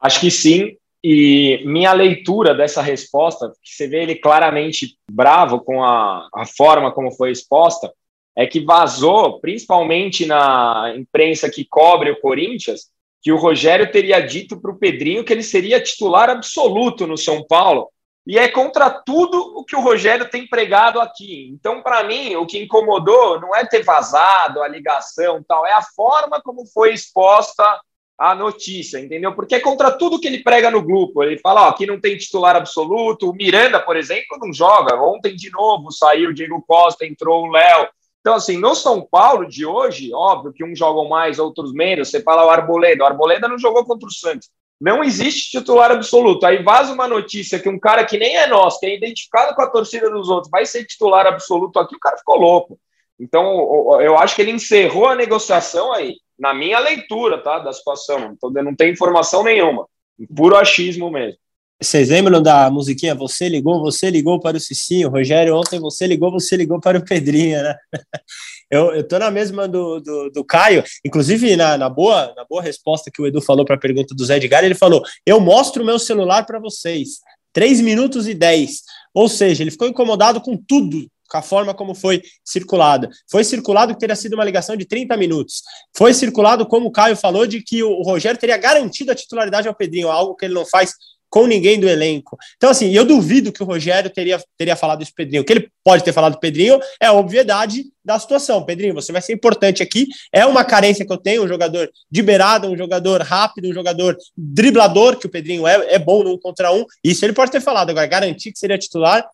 Acho 0.00 0.20
que 0.20 0.30
sim. 0.30 0.76
E 1.02 1.62
minha 1.66 1.92
leitura 1.92 2.54
dessa 2.54 2.80
resposta, 2.80 3.52
que 3.62 3.74
você 3.74 3.86
vê 3.86 4.02
ele 4.02 4.14
claramente 4.14 4.96
bravo 5.10 5.60
com 5.60 5.84
a, 5.84 6.28
a 6.34 6.46
forma 6.46 6.90
como 6.92 7.10
foi 7.12 7.30
exposta, 7.30 7.92
é 8.36 8.46
que 8.46 8.60
vazou, 8.60 9.38
principalmente 9.40 10.26
na 10.26 10.94
imprensa 10.96 11.50
que 11.50 11.64
cobre 11.64 12.10
o 12.10 12.20
Corinthians, 12.20 12.88
que 13.22 13.30
o 13.30 13.36
Rogério 13.36 13.90
teria 13.90 14.20
dito 14.20 14.60
para 14.60 14.70
o 14.70 14.78
Pedrinho 14.78 15.24
que 15.24 15.32
ele 15.32 15.42
seria 15.42 15.80
titular 15.80 16.28
absoluto 16.28 17.06
no 17.06 17.16
São 17.16 17.44
Paulo 17.46 17.88
e 18.26 18.38
é 18.38 18.48
contra 18.48 18.88
tudo 18.88 19.38
o 19.56 19.64
que 19.64 19.76
o 19.76 19.80
Rogério 19.80 20.30
tem 20.30 20.46
pregado 20.46 21.00
aqui. 21.00 21.50
Então, 21.52 21.82
para 21.82 22.02
mim, 22.04 22.36
o 22.36 22.46
que 22.46 22.62
incomodou 22.62 23.38
não 23.40 23.54
é 23.54 23.66
ter 23.66 23.82
vazado 23.82 24.62
a 24.62 24.68
ligação, 24.68 25.44
tal, 25.46 25.66
é 25.66 25.72
a 25.72 25.82
forma 25.82 26.40
como 26.40 26.66
foi 26.66 26.94
exposta 26.94 27.80
a 28.16 28.34
notícia, 28.34 28.98
entendeu? 28.98 29.34
Porque 29.34 29.56
é 29.56 29.60
contra 29.60 29.90
tudo 29.90 30.20
que 30.20 30.28
ele 30.28 30.42
prega 30.42 30.70
no 30.70 30.82
grupo. 30.82 31.22
Ele 31.22 31.38
fala, 31.38 31.66
ó, 31.66 31.68
aqui 31.68 31.84
não 31.84 32.00
tem 32.00 32.16
titular 32.16 32.56
absoluto. 32.56 33.28
O 33.28 33.34
Miranda, 33.34 33.80
por 33.80 33.96
exemplo, 33.96 34.38
não 34.40 34.52
joga. 34.52 34.94
Ontem 35.02 35.34
de 35.34 35.50
novo 35.50 35.90
saiu 35.90 36.30
o 36.30 36.34
Diego 36.34 36.64
Costa, 36.66 37.04
entrou 37.04 37.44
o 37.44 37.50
Léo. 37.50 37.88
Então, 38.20 38.34
assim, 38.34 38.56
no 38.56 38.74
São 38.74 39.02
Paulo 39.02 39.46
de 39.46 39.66
hoje, 39.66 40.14
óbvio 40.14 40.52
que 40.52 40.64
uns 40.64 40.78
jogam 40.78 41.08
mais, 41.08 41.38
outros 41.38 41.72
menos. 41.74 42.08
Você 42.08 42.22
fala 42.22 42.46
o 42.46 42.50
Arboleda. 42.50 43.02
O 43.02 43.06
Arboleda 43.06 43.48
não 43.48 43.58
jogou 43.58 43.84
contra 43.84 44.08
o 44.08 44.12
Santos. 44.12 44.48
Não 44.80 45.02
existe 45.02 45.50
titular 45.50 45.90
absoluto. 45.90 46.44
Aí 46.44 46.62
vaza 46.62 46.92
uma 46.92 47.08
notícia 47.08 47.58
que 47.58 47.68
um 47.68 47.78
cara 47.78 48.04
que 48.04 48.18
nem 48.18 48.36
é 48.36 48.46
nosso, 48.46 48.80
que 48.80 48.86
é 48.86 48.96
identificado 48.96 49.54
com 49.54 49.62
a 49.62 49.70
torcida 49.70 50.10
dos 50.10 50.28
outros, 50.28 50.50
vai 50.50 50.66
ser 50.66 50.84
titular 50.84 51.26
absoluto 51.26 51.78
aqui, 51.78 51.94
o 51.96 52.00
cara 52.00 52.18
ficou 52.18 52.36
louco. 52.36 52.78
Então, 53.18 54.00
eu 54.00 54.18
acho 54.18 54.34
que 54.34 54.42
ele 54.42 54.50
encerrou 54.50 55.06
a 55.06 55.14
negociação 55.14 55.92
aí, 55.92 56.16
na 56.38 56.52
minha 56.52 56.80
leitura, 56.80 57.38
tá, 57.38 57.60
da 57.60 57.72
situação. 57.72 58.34
Então, 58.36 58.50
não 58.50 58.74
tem 58.74 58.90
informação 58.90 59.44
nenhuma. 59.44 59.86
Puro 60.34 60.56
achismo 60.56 61.10
mesmo. 61.10 61.38
Vocês 61.80 62.08
lembram 62.08 62.40
da 62.40 62.70
musiquinha 62.70 63.14
Você 63.14 63.48
ligou, 63.48 63.80
você 63.80 64.08
ligou 64.10 64.40
para 64.40 64.56
o 64.56 64.60
Cicinho, 64.60 65.10
Rogério, 65.10 65.56
ontem 65.56 65.78
você 65.78 66.06
ligou, 66.06 66.30
você 66.30 66.56
ligou 66.56 66.80
para 66.80 66.98
o 66.98 67.04
Pedrinho, 67.04 67.62
né? 67.62 67.76
Eu, 68.70 68.92
eu 68.94 69.06
tô 69.06 69.18
na 69.18 69.30
mesma 69.30 69.68
do, 69.68 70.00
do, 70.00 70.30
do 70.30 70.44
Caio, 70.44 70.82
inclusive 71.04 71.54
na, 71.54 71.76
na, 71.76 71.88
boa, 71.88 72.32
na 72.34 72.44
boa 72.44 72.62
resposta 72.62 73.10
que 73.12 73.20
o 73.20 73.26
Edu 73.26 73.40
falou 73.40 73.64
para 73.64 73.76
a 73.76 73.78
pergunta 73.78 74.14
do 74.14 74.24
Zé 74.24 74.36
Edgar, 74.36 74.64
ele 74.64 74.74
falou: 74.74 75.02
Eu 75.24 75.38
mostro 75.38 75.82
o 75.82 75.86
meu 75.86 75.98
celular 75.98 76.44
para 76.44 76.58
vocês. 76.58 77.20
3 77.52 77.80
minutos 77.82 78.26
e 78.26 78.34
10. 78.34 78.82
Ou 79.12 79.28
seja, 79.28 79.62
ele 79.62 79.70
ficou 79.70 79.86
incomodado 79.86 80.40
com 80.40 80.56
tudo, 80.56 81.06
com 81.28 81.38
a 81.38 81.42
forma 81.42 81.72
como 81.72 81.94
foi 81.94 82.20
circulada. 82.44 83.08
Foi 83.30 83.44
circulado 83.44 83.94
que 83.94 84.00
teria 84.00 84.16
sido 84.16 84.34
uma 84.34 84.44
ligação 84.44 84.76
de 84.76 84.84
30 84.84 85.16
minutos. 85.16 85.62
Foi 85.96 86.12
circulado, 86.12 86.66
como 86.66 86.88
o 86.88 86.92
Caio 86.92 87.16
falou, 87.16 87.46
de 87.46 87.62
que 87.62 87.82
o 87.82 88.02
Rogério 88.02 88.40
teria 88.40 88.56
garantido 88.56 89.12
a 89.12 89.14
titularidade 89.14 89.68
ao 89.68 89.74
Pedrinho, 89.74 90.10
algo 90.10 90.34
que 90.34 90.46
ele 90.46 90.54
não 90.54 90.66
faz 90.66 90.94
com 91.34 91.48
ninguém 91.48 91.80
do 91.80 91.88
elenco. 91.88 92.38
Então, 92.56 92.70
assim, 92.70 92.92
eu 92.92 93.04
duvido 93.04 93.50
que 93.50 93.60
o 93.60 93.66
Rogério 93.66 94.08
teria, 94.08 94.40
teria 94.56 94.76
falado 94.76 95.02
isso 95.02 95.10
Pedrinho. 95.12 95.42
O 95.42 95.44
que 95.44 95.52
ele 95.52 95.68
pode 95.82 96.04
ter 96.04 96.12
falado 96.12 96.38
Pedrinho 96.38 96.78
é 97.00 97.06
a 97.06 97.12
obviedade 97.12 97.86
da 98.04 98.16
situação. 98.20 98.64
Pedrinho, 98.64 98.94
você 98.94 99.10
vai 99.10 99.20
ser 99.20 99.32
importante 99.32 99.82
aqui. 99.82 100.06
É 100.32 100.46
uma 100.46 100.64
carência 100.64 101.04
que 101.04 101.12
eu 101.12 101.16
tenho, 101.16 101.42
um 101.42 101.48
jogador 101.48 101.90
de 102.08 102.22
beirada, 102.22 102.70
um 102.70 102.76
jogador 102.76 103.20
rápido, 103.20 103.68
um 103.68 103.74
jogador 103.74 104.16
driblador, 104.36 105.16
que 105.16 105.26
o 105.26 105.28
Pedrinho 105.28 105.66
é, 105.66 105.94
é 105.94 105.98
bom 105.98 106.24
um 106.24 106.38
contra 106.38 106.72
um. 106.72 106.84
Isso 107.02 107.24
ele 107.24 107.32
pode 107.32 107.50
ter 107.50 107.60
falado. 107.60 107.90
Agora, 107.90 108.06
garantir 108.06 108.52
que 108.52 108.58
seria 108.60 108.78
titular, 108.78 109.28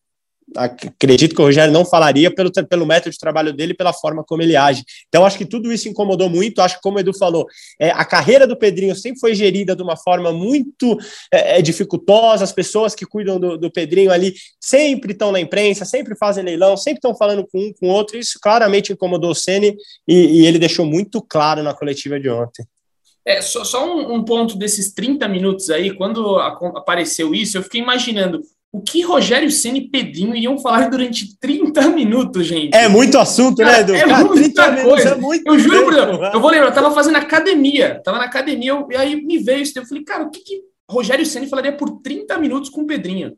acredito 0.57 1.35
que 1.35 1.41
o 1.41 1.45
Rogério 1.45 1.73
não 1.73 1.85
falaria 1.85 2.33
pelo, 2.35 2.51
pelo 2.51 2.87
método 2.87 3.11
de 3.11 3.19
trabalho 3.19 3.53
dele, 3.53 3.75
pela 3.75 3.93
forma 3.93 4.25
como 4.25 4.43
ele 4.43 4.57
age. 4.57 4.85
Então, 5.09 5.25
acho 5.25 5.39
que 5.39 5.45
tudo 5.45 5.73
isso 5.73 5.89
incomodou 5.89 6.29
muito. 6.29 6.61
Acho 6.61 6.77
que, 6.77 6.83
como 6.83 6.97
o 6.97 7.01
Edu 7.01 7.17
falou, 7.17 7.47
é, 7.79 7.91
a 7.91 8.05
carreira 8.05 8.47
do 8.47 8.57
Pedrinho 8.57 8.95
sempre 8.95 9.21
foi 9.21 9.35
gerida 9.35 9.75
de 9.75 9.83
uma 9.83 9.97
forma 9.97 10.33
muito 10.33 10.99
é, 11.33 11.59
é 11.59 11.63
dificultosa. 11.63 12.45
As 12.45 12.53
pessoas 12.53 12.95
que 12.95 13.07
cuidam 13.07 13.39
do, 13.39 13.57
do 13.57 13.71
Pedrinho 13.71 14.11
ali 14.11 14.35
sempre 14.61 15.13
estão 15.13 15.33
na 15.33 15.41
imprensa, 15.41 15.85
sempre 15.85 16.17
fazem 16.17 16.45
leilão, 16.45 16.77
sempre 16.77 16.99
estão 16.99 17.15
falando 17.15 17.47
com 17.47 17.59
um 17.59 17.73
com 17.73 17.89
o 17.89 17.91
outro. 17.91 18.19
Isso 18.19 18.39
claramente 18.41 18.93
incomodou 18.93 19.31
o 19.31 19.35
Ceni 19.35 19.77
e, 20.07 20.41
e 20.41 20.47
ele 20.47 20.59
deixou 20.59 20.85
muito 20.85 21.23
claro 21.23 21.63
na 21.63 21.75
coletiva 21.75 22.19
de 22.19 22.29
ontem. 22.29 22.65
É, 23.25 23.43
só, 23.43 23.65
só 23.65 23.87
um, 23.87 24.15
um, 24.15 24.25
ponto 24.25 24.57
desses 24.57 24.93
30 24.93 25.29
minutos 25.29 25.69
aí, 25.71 25.95
quando 25.95 26.37
a, 26.37 26.49
apareceu 26.77 27.35
isso, 27.35 27.57
eu 27.57 27.63
fiquei 27.63 27.81
imaginando 27.81 28.41
o 28.73 28.81
que 28.81 29.03
Rogério 29.03 29.51
Senna 29.51 29.79
e 29.79 29.89
Pedrinho 29.89 30.37
iam 30.37 30.57
falar 30.59 30.89
durante 30.89 31.37
30 31.39 31.89
minutos, 31.89 32.47
gente. 32.47 32.75
É 32.75 32.89
muito 32.89 33.19
assunto, 33.19 33.59
né, 33.59 33.65
Cara, 33.65 33.77
né, 33.77 33.83
Edu? 33.83 33.95
É 33.95 34.09
Cara, 34.09 34.25
muita 34.25 34.83
coisa. 34.83 35.09
É 35.09 35.15
muito 35.17 35.47
eu 35.47 35.59
juro 35.59 35.85
por 35.85 35.95
Deus. 35.95 36.35
Eu 36.35 36.41
vou 36.41 36.51
lembrar, 36.51 36.69
eu 36.69 36.75
tava 36.75 36.93
fazendo 36.93 37.17
academia. 37.17 38.01
Tava 38.05 38.19
na 38.19 38.25
academia, 38.25 38.71
eu, 38.71 38.87
e 38.91 38.97
aí 38.97 39.21
me 39.21 39.39
veio 39.39 39.63
isso. 39.63 39.77
Eu 39.77 39.87
falei, 39.87 40.05
cara, 40.05 40.25
o 40.25 40.31
que, 40.31 40.41
que 40.41 40.61
Rogério 40.89 41.27
Senna 41.27 41.49
falaria 41.49 41.73
por 41.73 42.01
30 42.01 42.39
minutos 42.39 42.71
com 42.71 42.83
o 42.83 42.87
Pedrinho? 42.87 43.37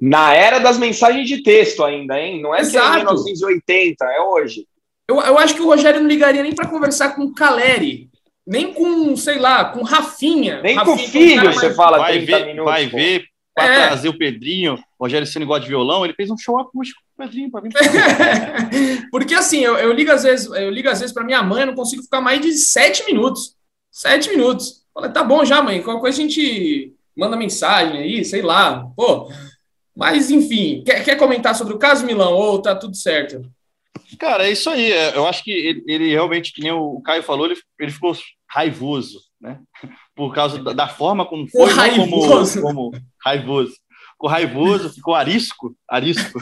Na 0.00 0.32
era 0.32 0.58
das 0.58 0.78
mensagens 0.78 1.28
de 1.28 1.42
texto 1.42 1.84
ainda, 1.84 2.18
hein? 2.18 2.40
Não 2.40 2.54
é 2.54 2.60
Exato. 2.60 2.92
que 2.92 2.96
é 2.96 2.98
1980, 2.98 4.04
é 4.06 4.20
hoje. 4.22 4.66
Eu, 5.06 5.20
eu 5.20 5.38
acho 5.38 5.54
que 5.54 5.60
o 5.60 5.66
Rogério 5.66 6.00
não 6.00 6.08
ligaria 6.08 6.42
nem 6.42 6.54
para 6.54 6.68
conversar 6.68 7.10
com 7.10 7.24
o 7.24 7.34
Caleri, 7.34 8.08
nem 8.46 8.72
com, 8.72 9.14
sei 9.16 9.38
lá, 9.38 9.66
com 9.66 9.82
Rafinha. 9.82 10.62
Nem 10.62 10.76
Rafinha, 10.76 10.96
com 10.96 11.02
o 11.02 11.06
filho, 11.06 11.52
você 11.52 11.74
fala 11.74 11.98
vai 11.98 12.24
30 12.24 12.38
ver, 12.38 12.46
minutos. 12.46 12.72
Vai 12.72 12.88
pô. 12.88 12.96
ver 12.96 13.29
para 13.54 13.64
é. 13.64 13.86
trazer 13.88 14.08
o 14.08 14.16
Pedrinho, 14.16 14.74
o 14.98 15.04
Rogério 15.04 15.26
Ceni 15.26 15.44
gosta 15.44 15.62
de 15.62 15.68
violão, 15.68 16.04
ele 16.04 16.14
fez 16.14 16.30
um 16.30 16.38
show 16.38 16.58
acústico 16.58 17.00
com 17.16 17.22
o 17.22 17.26
Pedrinho 17.26 17.50
para 17.50 17.60
vir. 17.60 17.72
Porque 19.10 19.34
assim, 19.34 19.60
eu, 19.60 19.76
eu, 19.76 19.92
ligo 19.92 20.10
às 20.10 20.22
vezes, 20.22 20.46
eu 20.46 20.70
ligo 20.70 20.88
às 20.88 21.00
vezes 21.00 21.12
para 21.12 21.24
minha 21.24 21.42
mãe, 21.42 21.62
eu 21.62 21.66
não 21.66 21.74
consigo 21.74 22.02
ficar 22.02 22.20
mais 22.20 22.40
de 22.40 22.52
sete 22.52 23.04
minutos. 23.06 23.56
Sete 23.90 24.30
minutos. 24.30 24.84
Falei, 24.94 25.10
tá 25.10 25.24
bom 25.24 25.44
já, 25.44 25.62
mãe. 25.62 25.82
Qualquer 25.82 26.00
coisa 26.00 26.18
a 26.18 26.22
gente 26.22 26.94
manda 27.16 27.36
mensagem 27.36 28.00
aí, 28.00 28.24
sei 28.24 28.42
lá. 28.42 28.86
Pô. 28.96 29.30
Mas 29.96 30.30
enfim, 30.30 30.82
quer, 30.84 31.04
quer 31.04 31.16
comentar 31.16 31.54
sobre 31.54 31.74
o 31.74 31.78
caso 31.78 32.06
Milão 32.06 32.32
ou 32.32 32.62
tá 32.62 32.74
tudo 32.74 32.96
certo? 32.96 33.42
Cara, 34.18 34.46
é 34.46 34.52
isso 34.52 34.70
aí. 34.70 34.92
É, 34.92 35.16
eu 35.16 35.26
acho 35.26 35.42
que 35.44 35.50
ele, 35.50 35.84
ele 35.86 36.10
realmente, 36.10 36.52
que 36.52 36.62
nem 36.62 36.72
o 36.72 37.00
Caio 37.00 37.22
falou, 37.22 37.46
ele, 37.46 37.60
ele 37.78 37.92
ficou 37.92 38.16
raivoso, 38.48 39.20
né? 39.40 39.60
Por 40.20 40.34
causa 40.34 40.62
da, 40.62 40.74
da 40.74 40.86
forma 40.86 41.24
como 41.24 41.48
foi, 41.48 41.74
como, 41.96 42.60
como 42.60 42.92
raivoso, 43.24 43.72
ficou 44.12 44.28
raivoso, 44.28 44.90
ficou 44.92 45.14
arisco, 45.14 45.74
arisco, 45.88 46.38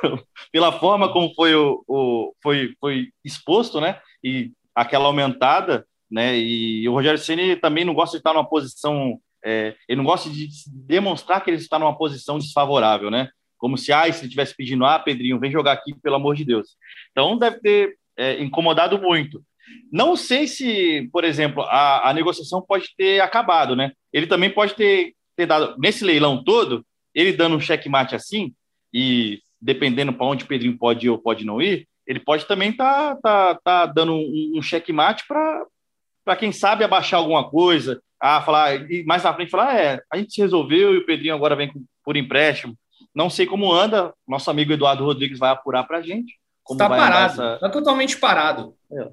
pela 0.50 0.72
forma 0.72 1.12
como 1.12 1.30
foi, 1.34 1.54
o, 1.54 1.84
o, 1.86 2.32
foi, 2.42 2.72
foi 2.80 3.08
exposto, 3.22 3.82
né? 3.82 4.00
E 4.24 4.50
aquela 4.74 5.04
aumentada, 5.04 5.86
né? 6.10 6.38
E 6.38 6.88
o 6.88 6.92
Rogério 6.94 7.18
Ceni 7.18 7.54
também 7.54 7.84
não 7.84 7.92
gosta 7.92 8.16
de 8.16 8.20
estar 8.20 8.32
numa 8.32 8.48
posição, 8.48 9.20
é, 9.44 9.74
ele 9.86 9.98
não 9.98 10.06
gosta 10.06 10.30
de 10.30 10.48
demonstrar 10.66 11.44
que 11.44 11.50
ele 11.50 11.58
está 11.58 11.78
numa 11.78 11.98
posição 11.98 12.38
desfavorável, 12.38 13.10
né? 13.10 13.28
Como 13.58 13.76
se, 13.76 13.92
ah, 13.92 14.10
se 14.10 14.20
ele 14.20 14.28
estivesse 14.28 14.56
pedindo, 14.56 14.86
ah, 14.86 14.98
Pedrinho, 14.98 15.38
vem 15.38 15.52
jogar 15.52 15.72
aqui, 15.72 15.94
pelo 16.02 16.16
amor 16.16 16.34
de 16.34 16.46
Deus. 16.46 16.78
Então 17.12 17.36
deve 17.36 17.60
ter 17.60 17.98
é, 18.16 18.42
incomodado 18.42 18.98
muito. 18.98 19.44
Não 19.90 20.16
sei 20.16 20.46
se, 20.46 21.08
por 21.12 21.24
exemplo, 21.24 21.62
a, 21.62 22.10
a 22.10 22.14
negociação 22.14 22.62
pode 22.62 22.94
ter 22.96 23.20
acabado, 23.20 23.74
né? 23.74 23.92
Ele 24.12 24.26
também 24.26 24.50
pode 24.50 24.74
ter, 24.74 25.14
ter 25.36 25.46
dado, 25.46 25.76
nesse 25.78 26.04
leilão 26.04 26.42
todo, 26.42 26.84
ele 27.14 27.32
dando 27.32 27.56
um 27.56 27.60
checkmate 27.60 28.14
assim, 28.14 28.52
e 28.92 29.40
dependendo 29.60 30.12
para 30.12 30.26
onde 30.26 30.44
o 30.44 30.46
Pedrinho 30.46 30.78
pode 30.78 31.06
ir 31.06 31.10
ou 31.10 31.18
pode 31.18 31.44
não 31.44 31.60
ir, 31.60 31.88
ele 32.06 32.20
pode 32.20 32.46
também 32.46 32.70
estar 32.70 33.16
tá, 33.16 33.54
tá, 33.54 33.60
tá 33.62 33.86
dando 33.86 34.14
um, 34.14 34.52
um 34.56 34.62
checkmate 34.62 35.24
para 35.26 36.36
quem 36.38 36.52
sabe 36.52 36.84
abaixar 36.84 37.18
alguma 37.18 37.48
coisa, 37.48 38.00
a 38.20 38.40
falar, 38.42 38.90
e 38.90 39.04
mais 39.04 39.22
na 39.22 39.34
frente 39.34 39.50
falar, 39.50 39.78
é, 39.78 40.00
a 40.12 40.16
gente 40.16 40.32
se 40.32 40.40
resolveu 40.40 40.94
e 40.94 40.98
o 40.98 41.06
Pedrinho 41.06 41.34
agora 41.34 41.54
vem 41.54 41.70
por 42.04 42.16
empréstimo. 42.16 42.74
Não 43.14 43.30
sei 43.30 43.46
como 43.46 43.72
anda, 43.72 44.12
nosso 44.26 44.50
amigo 44.50 44.72
Eduardo 44.72 45.04
Rodrigues 45.04 45.38
vai 45.38 45.50
apurar 45.50 45.84
para 45.84 45.98
a 45.98 46.02
gente. 46.02 46.38
Está 46.70 46.88
parado, 46.88 47.32
está 47.32 47.54
essa... 47.56 47.70
totalmente 47.70 48.18
parado. 48.18 48.74
É. 48.92 49.08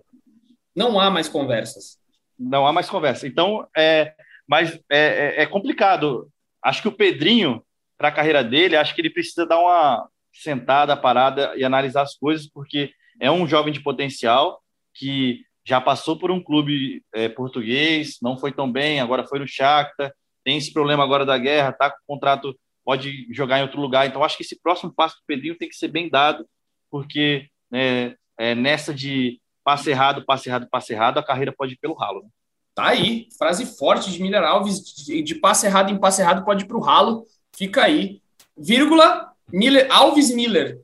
Não 0.76 1.00
há 1.00 1.10
mais 1.10 1.30
conversas. 1.30 1.98
Não 2.38 2.68
há 2.68 2.74
mais 2.74 2.90
conversa. 2.90 3.28
Então, 3.28 3.68
é, 3.76 4.14
mas 4.48 4.74
é, 4.90 5.36
é, 5.38 5.42
é 5.44 5.46
complicado. 5.46 6.30
Acho 6.64 6.82
que 6.82 6.88
o 6.88 6.96
Pedrinho, 6.96 7.64
para 7.98 8.10
a 8.10 8.12
carreira 8.12 8.44
dele, 8.44 8.76
acho 8.76 8.94
que 8.94 9.02
ele 9.02 9.10
precisa 9.10 9.46
dar 9.46 9.60
uma 9.60 10.10
sentada, 10.34 10.98
parada 10.98 11.54
e 11.56 11.64
analisar 11.64 12.02
as 12.02 12.16
coisas, 12.16 12.48
porque 12.48 12.92
é 13.20 13.32
um 13.32 13.48
jovem 13.48 13.72
de 13.72 13.80
potencial 13.80 14.62
que 14.94 15.42
já 15.66 15.80
passou 15.82 16.18
por 16.18 16.30
um 16.30 16.42
clube 16.42 17.04
é, 17.14 17.28
português, 17.30 18.18
não 18.22 18.38
foi 18.38 18.52
tão 18.52 18.72
bem, 18.72 19.00
agora 19.00 19.26
foi 19.26 19.40
no 19.40 19.48
Shakhtar, 19.48 20.14
tem 20.44 20.58
esse 20.58 20.72
problema 20.72 21.04
agora 21.04 21.26
da 21.26 21.38
guerra, 21.38 21.74
tá 21.74 21.90
com 21.90 21.98
contrato, 22.06 22.56
pode 22.84 23.28
jogar 23.34 23.60
em 23.60 23.64
outro 23.64 23.82
lugar. 23.82 24.06
Então, 24.06 24.24
acho 24.24 24.38
que 24.38 24.44
esse 24.44 24.62
próximo 24.62 24.94
passo 24.94 25.16
do 25.16 25.26
Pedrinho 25.26 25.58
tem 25.58 25.68
que 25.68 25.76
ser 25.76 25.88
bem 25.88 26.08
dado, 26.08 26.46
porque 26.92 27.50
né, 27.72 28.16
é, 28.38 28.54
nessa 28.54 28.94
de 28.94 29.40
passe 29.66 29.89
errado, 29.89 30.24
passe 30.24 30.47
errado, 30.47 30.68
passe 30.70 30.93
errado, 30.93 31.18
a 31.18 31.24
carreira 31.24 31.51
pode 31.51 31.74
ir 31.74 31.78
pelo 31.78 31.95
ralo. 31.95 32.22
Né? 32.22 32.30
Tá 32.76 32.89
aí, 32.89 33.28
frase 33.38 33.66
forte 33.66 34.11
de 34.11 34.22
Miller 34.22 34.43
Alves, 34.43 34.80
de, 34.80 35.24
de 35.24 35.36
passe 35.36 35.66
errado 35.66 35.91
em 35.91 35.97
passe 35.97 36.22
errado 36.22 36.45
pode 36.45 36.63
ir 36.63 36.68
para 36.68 36.78
o 36.78 36.82
ralo, 36.82 37.26
fica 37.57 37.84
aí. 37.84 38.22
Vírgula, 38.55 39.32
Miller, 39.51 39.88
Alves 39.89 40.34
Miller, 40.34 40.80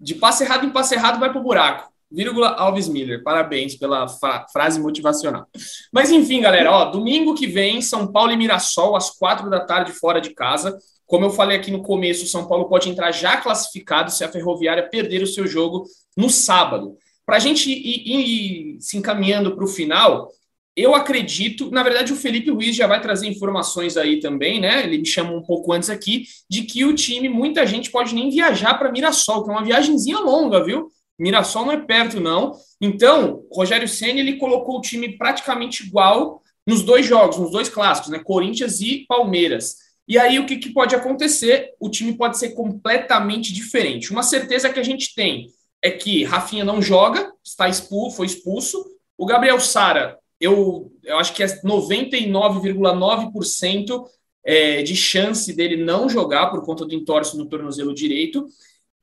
de 0.00 0.14
passe 0.14 0.44
errado 0.44 0.64
em 0.64 0.70
passe 0.70 0.94
errado 0.94 1.18
vai 1.18 1.30
para 1.30 1.40
o 1.40 1.42
buraco. 1.42 1.90
Vírgula 2.10 2.50
Alves 2.50 2.88
Miller, 2.88 3.22
parabéns 3.22 3.76
pela 3.76 4.06
fra 4.08 4.46
frase 4.52 4.80
motivacional. 4.80 5.46
Mas 5.92 6.10
enfim, 6.10 6.40
galera, 6.40 6.72
ó, 6.72 6.84
domingo 6.86 7.34
que 7.34 7.46
vem, 7.46 7.80
São 7.82 8.10
Paulo 8.10 8.32
e 8.32 8.36
Mirassol, 8.36 8.96
às 8.96 9.10
quatro 9.10 9.48
da 9.48 9.60
tarde, 9.60 9.92
fora 9.92 10.20
de 10.20 10.30
casa. 10.30 10.76
Como 11.06 11.24
eu 11.24 11.30
falei 11.30 11.58
aqui 11.58 11.70
no 11.70 11.82
começo, 11.82 12.26
São 12.26 12.46
Paulo 12.46 12.68
pode 12.68 12.88
entrar 12.88 13.12
já 13.12 13.36
classificado 13.36 14.10
se 14.10 14.24
a 14.24 14.28
Ferroviária 14.28 14.88
perder 14.88 15.22
o 15.22 15.26
seu 15.26 15.46
jogo 15.46 15.84
no 16.16 16.28
sábado. 16.28 16.96
Para 17.30 17.36
a 17.36 17.40
gente 17.40 17.70
ir, 17.70 18.08
ir, 18.08 18.80
se 18.80 18.96
encaminhando 18.96 19.54
para 19.54 19.62
o 19.62 19.68
final, 19.68 20.32
eu 20.74 20.96
acredito, 20.96 21.70
na 21.70 21.80
verdade, 21.80 22.12
o 22.12 22.16
Felipe 22.16 22.50
Ruiz 22.50 22.74
já 22.74 22.88
vai 22.88 23.00
trazer 23.00 23.28
informações 23.28 23.96
aí 23.96 24.18
também, 24.18 24.60
né? 24.60 24.82
Ele 24.82 24.98
me 24.98 25.06
chamou 25.06 25.38
um 25.38 25.42
pouco 25.44 25.72
antes 25.72 25.88
aqui, 25.90 26.24
de 26.50 26.62
que 26.62 26.84
o 26.84 26.92
time, 26.92 27.28
muita 27.28 27.64
gente 27.64 27.88
pode 27.88 28.16
nem 28.16 28.30
viajar 28.30 28.74
para 28.74 28.90
Mirassol, 28.90 29.44
que 29.44 29.50
é 29.50 29.52
uma 29.52 29.62
viagemzinha 29.62 30.18
longa, 30.18 30.64
viu? 30.64 30.90
Mirassol 31.16 31.66
não 31.66 31.72
é 31.72 31.76
perto, 31.76 32.18
não. 32.18 32.52
Então, 32.80 33.44
Rogério 33.52 33.86
Senna, 33.86 34.18
ele 34.18 34.34
colocou 34.34 34.78
o 34.78 34.80
time 34.80 35.16
praticamente 35.16 35.86
igual 35.86 36.42
nos 36.66 36.82
dois 36.82 37.06
jogos, 37.06 37.38
nos 37.38 37.52
dois 37.52 37.68
clássicos, 37.68 38.10
né? 38.10 38.18
Corinthians 38.18 38.80
e 38.80 39.06
Palmeiras. 39.06 39.76
E 40.08 40.18
aí, 40.18 40.40
o 40.40 40.46
que, 40.46 40.56
que 40.56 40.72
pode 40.72 40.96
acontecer? 40.96 41.68
O 41.78 41.88
time 41.88 42.12
pode 42.12 42.38
ser 42.38 42.54
completamente 42.54 43.52
diferente. 43.52 44.10
Uma 44.10 44.24
certeza 44.24 44.68
que 44.68 44.80
a 44.80 44.82
gente 44.82 45.14
tem 45.14 45.46
é 45.82 45.90
que 45.90 46.24
Rafinha 46.24 46.64
não 46.64 46.82
joga, 46.82 47.32
está 47.42 47.68
expulso, 47.68 48.16
foi 48.16 48.26
expulso. 48.26 48.84
O 49.16 49.26
Gabriel 49.26 49.58
Sara, 49.60 50.18
eu, 50.40 50.92
eu 51.04 51.18
acho 51.18 51.34
que 51.34 51.42
é 51.42 51.46
99,9% 51.46 54.06
é, 54.44 54.82
de 54.82 54.96
chance 54.96 55.52
dele 55.52 55.76
não 55.76 56.08
jogar 56.08 56.46
por 56.46 56.64
conta 56.64 56.86
do 56.86 56.94
entorse 56.94 57.36
no 57.36 57.46
tornozelo 57.46 57.94
direito. 57.94 58.46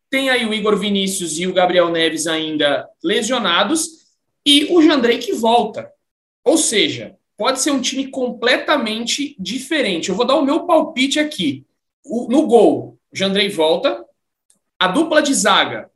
Tem 0.09 0.29
aí 0.29 0.45
o 0.45 0.53
Igor 0.53 0.77
Vinícius 0.77 1.37
e 1.37 1.47
o 1.47 1.53
Gabriel 1.53 1.89
Neves 1.89 2.27
ainda 2.27 2.87
lesionados 3.03 4.07
e 4.45 4.65
o 4.71 4.81
Jandrei 4.81 5.17
que 5.17 5.33
volta. 5.33 5.91
Ou 6.43 6.57
seja, 6.57 7.15
pode 7.35 7.61
ser 7.61 7.71
um 7.71 7.81
time 7.81 8.07
completamente 8.07 9.35
diferente. 9.37 10.09
Eu 10.09 10.15
vou 10.15 10.25
dar 10.25 10.35
o 10.35 10.45
meu 10.45 10.65
palpite 10.65 11.19
aqui. 11.19 11.65
O, 12.05 12.29
no 12.29 12.47
gol, 12.47 12.97
o 13.11 13.15
Jandrei 13.15 13.49
volta. 13.49 14.05
A 14.79 14.87
dupla 14.87 15.21
de 15.21 15.33
zaga, 15.33 15.91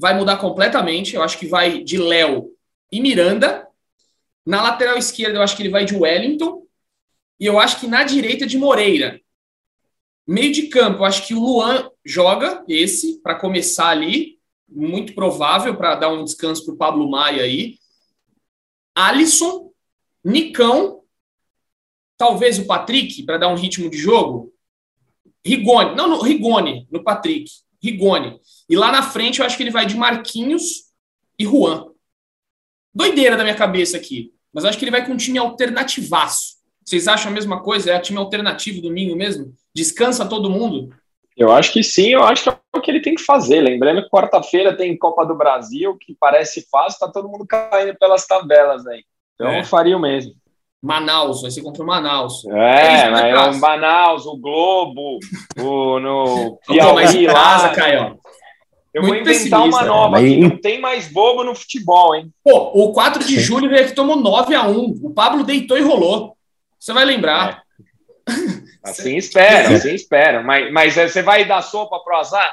vai 0.00 0.14
mudar 0.14 0.38
completamente. 0.38 1.14
Eu 1.14 1.22
acho 1.22 1.38
que 1.38 1.46
vai 1.46 1.84
de 1.84 1.98
Léo 1.98 2.50
e 2.90 3.00
Miranda. 3.00 3.68
Na 4.44 4.62
lateral 4.62 4.96
esquerda, 4.96 5.38
eu 5.38 5.42
acho 5.42 5.54
que 5.56 5.62
ele 5.62 5.68
vai 5.68 5.84
de 5.84 5.94
Wellington. 5.94 6.66
E 7.38 7.46
eu 7.46 7.58
acho 7.58 7.78
que 7.78 7.86
na 7.86 8.02
direita, 8.02 8.46
de 8.46 8.58
Moreira. 8.58 9.20
Meio 10.26 10.52
de 10.52 10.68
campo, 10.68 11.00
eu 11.00 11.04
acho 11.04 11.26
que 11.26 11.34
o 11.34 11.40
Luan 11.40 11.90
joga 12.04 12.64
esse 12.66 13.20
para 13.20 13.34
começar 13.34 13.90
ali. 13.90 14.38
Muito 14.68 15.14
provável 15.14 15.76
para 15.76 15.96
dar 15.96 16.12
um 16.12 16.24
descanso 16.24 16.64
para 16.64 16.74
o 16.74 16.78
Pablo 16.78 17.10
Maia 17.10 17.42
aí. 17.42 17.78
Alisson, 18.94 19.70
Nicão, 20.24 21.02
talvez 22.16 22.58
o 22.58 22.66
Patrick 22.66 23.22
para 23.24 23.38
dar 23.38 23.48
um 23.48 23.56
ritmo 23.56 23.90
de 23.90 23.96
jogo. 23.96 24.52
Rigoni, 25.44 25.96
não, 25.96 26.08
no, 26.08 26.20
Rigoni 26.20 26.86
no 26.90 27.02
Patrick. 27.02 27.50
Rigoni. 27.82 28.38
E 28.70 28.76
lá 28.76 28.92
na 28.92 29.02
frente 29.02 29.40
eu 29.40 29.46
acho 29.46 29.56
que 29.56 29.64
ele 29.64 29.72
vai 29.72 29.84
de 29.84 29.96
Marquinhos 29.96 30.84
e 31.36 31.44
Juan. 31.44 31.86
Doideira 32.94 33.36
da 33.36 33.42
minha 33.42 33.56
cabeça 33.56 33.96
aqui. 33.96 34.32
Mas 34.52 34.62
eu 34.62 34.70
acho 34.70 34.78
que 34.78 34.84
ele 34.84 34.92
vai 34.92 35.04
com 35.04 35.12
um 35.12 35.16
time 35.16 35.38
alternativaço. 35.38 36.60
Vocês 36.84 37.08
acham 37.08 37.32
a 37.32 37.34
mesma 37.34 37.62
coisa? 37.62 37.92
É 37.92 37.98
time 37.98 38.18
alternativo 38.18 38.80
domingo 38.80 39.16
mesmo? 39.16 39.52
Descansa 39.74 40.28
todo 40.28 40.48
mundo? 40.48 40.94
Eu 41.36 41.50
acho 41.50 41.72
que 41.72 41.82
sim, 41.82 42.10
eu 42.10 42.22
acho 42.22 42.44
que 42.44 42.48
é 42.48 42.56
o 42.76 42.80
que 42.80 42.90
ele 42.90 43.00
tem 43.00 43.16
que 43.16 43.22
fazer. 43.22 43.60
Lembrando 43.60 44.02
que 44.02 44.10
quarta-feira 44.10 44.76
tem 44.76 44.96
Copa 44.96 45.24
do 45.24 45.34
Brasil, 45.34 45.96
que 45.98 46.16
parece 46.18 46.68
fácil, 46.70 47.00
tá 47.00 47.10
todo 47.10 47.28
mundo 47.28 47.46
caindo 47.46 47.96
pelas 47.98 48.26
tabelas 48.26 48.86
aí. 48.86 49.02
Então 49.34 49.48
é. 49.48 49.60
eu 49.60 49.64
faria 49.64 49.96
o 49.96 50.00
mesmo. 50.00 50.32
Manaus, 50.82 51.42
vai 51.42 51.50
ser 51.50 51.62
contra 51.62 51.82
o 51.82 51.86
Manaus. 51.86 52.44
É, 52.46 53.02
é 53.02 53.10
mas 53.10 53.56
o 53.56 53.60
Manaus, 53.60 54.26
o 54.26 54.36
Globo, 54.36 55.18
o 55.58 55.98
no 55.98 56.58
Piauí, 56.66 57.24
em 57.24 57.26
casa, 57.26 57.70
Caio. 57.70 58.18
Eu 58.92 59.02
Muito 59.02 59.24
vou 59.24 59.32
inventar 59.32 59.64
uma 59.64 59.82
nova 59.82 60.18
aqui. 60.18 60.36
Não 60.36 60.56
tem 60.56 60.80
mais 60.80 61.08
bobo 61.08 61.44
no 61.44 61.54
futebol, 61.54 62.14
hein? 62.14 62.32
Pô, 62.42 62.72
o 62.74 62.92
4 62.92 63.24
de 63.24 63.38
julho 63.38 63.68
veio 63.68 63.86
que 63.86 63.94
tomou 63.94 64.16
9 64.16 64.54
a 64.54 64.66
1 64.68 64.98
O 65.02 65.10
Pablo 65.14 65.44
deitou 65.44 65.78
e 65.78 65.82
rolou. 65.82 66.36
Você 66.78 66.92
vai 66.92 67.04
lembrar. 67.04 67.62
É. 68.28 68.30
Assim 68.82 69.16
espera, 69.16 69.76
assim 69.76 69.94
espera. 69.94 70.42
Mas, 70.42 70.72
mas 70.72 70.94
você 70.94 71.20
vai 71.20 71.44
dar 71.44 71.60
sopa 71.60 71.98
pro 72.02 72.16
azar? 72.16 72.50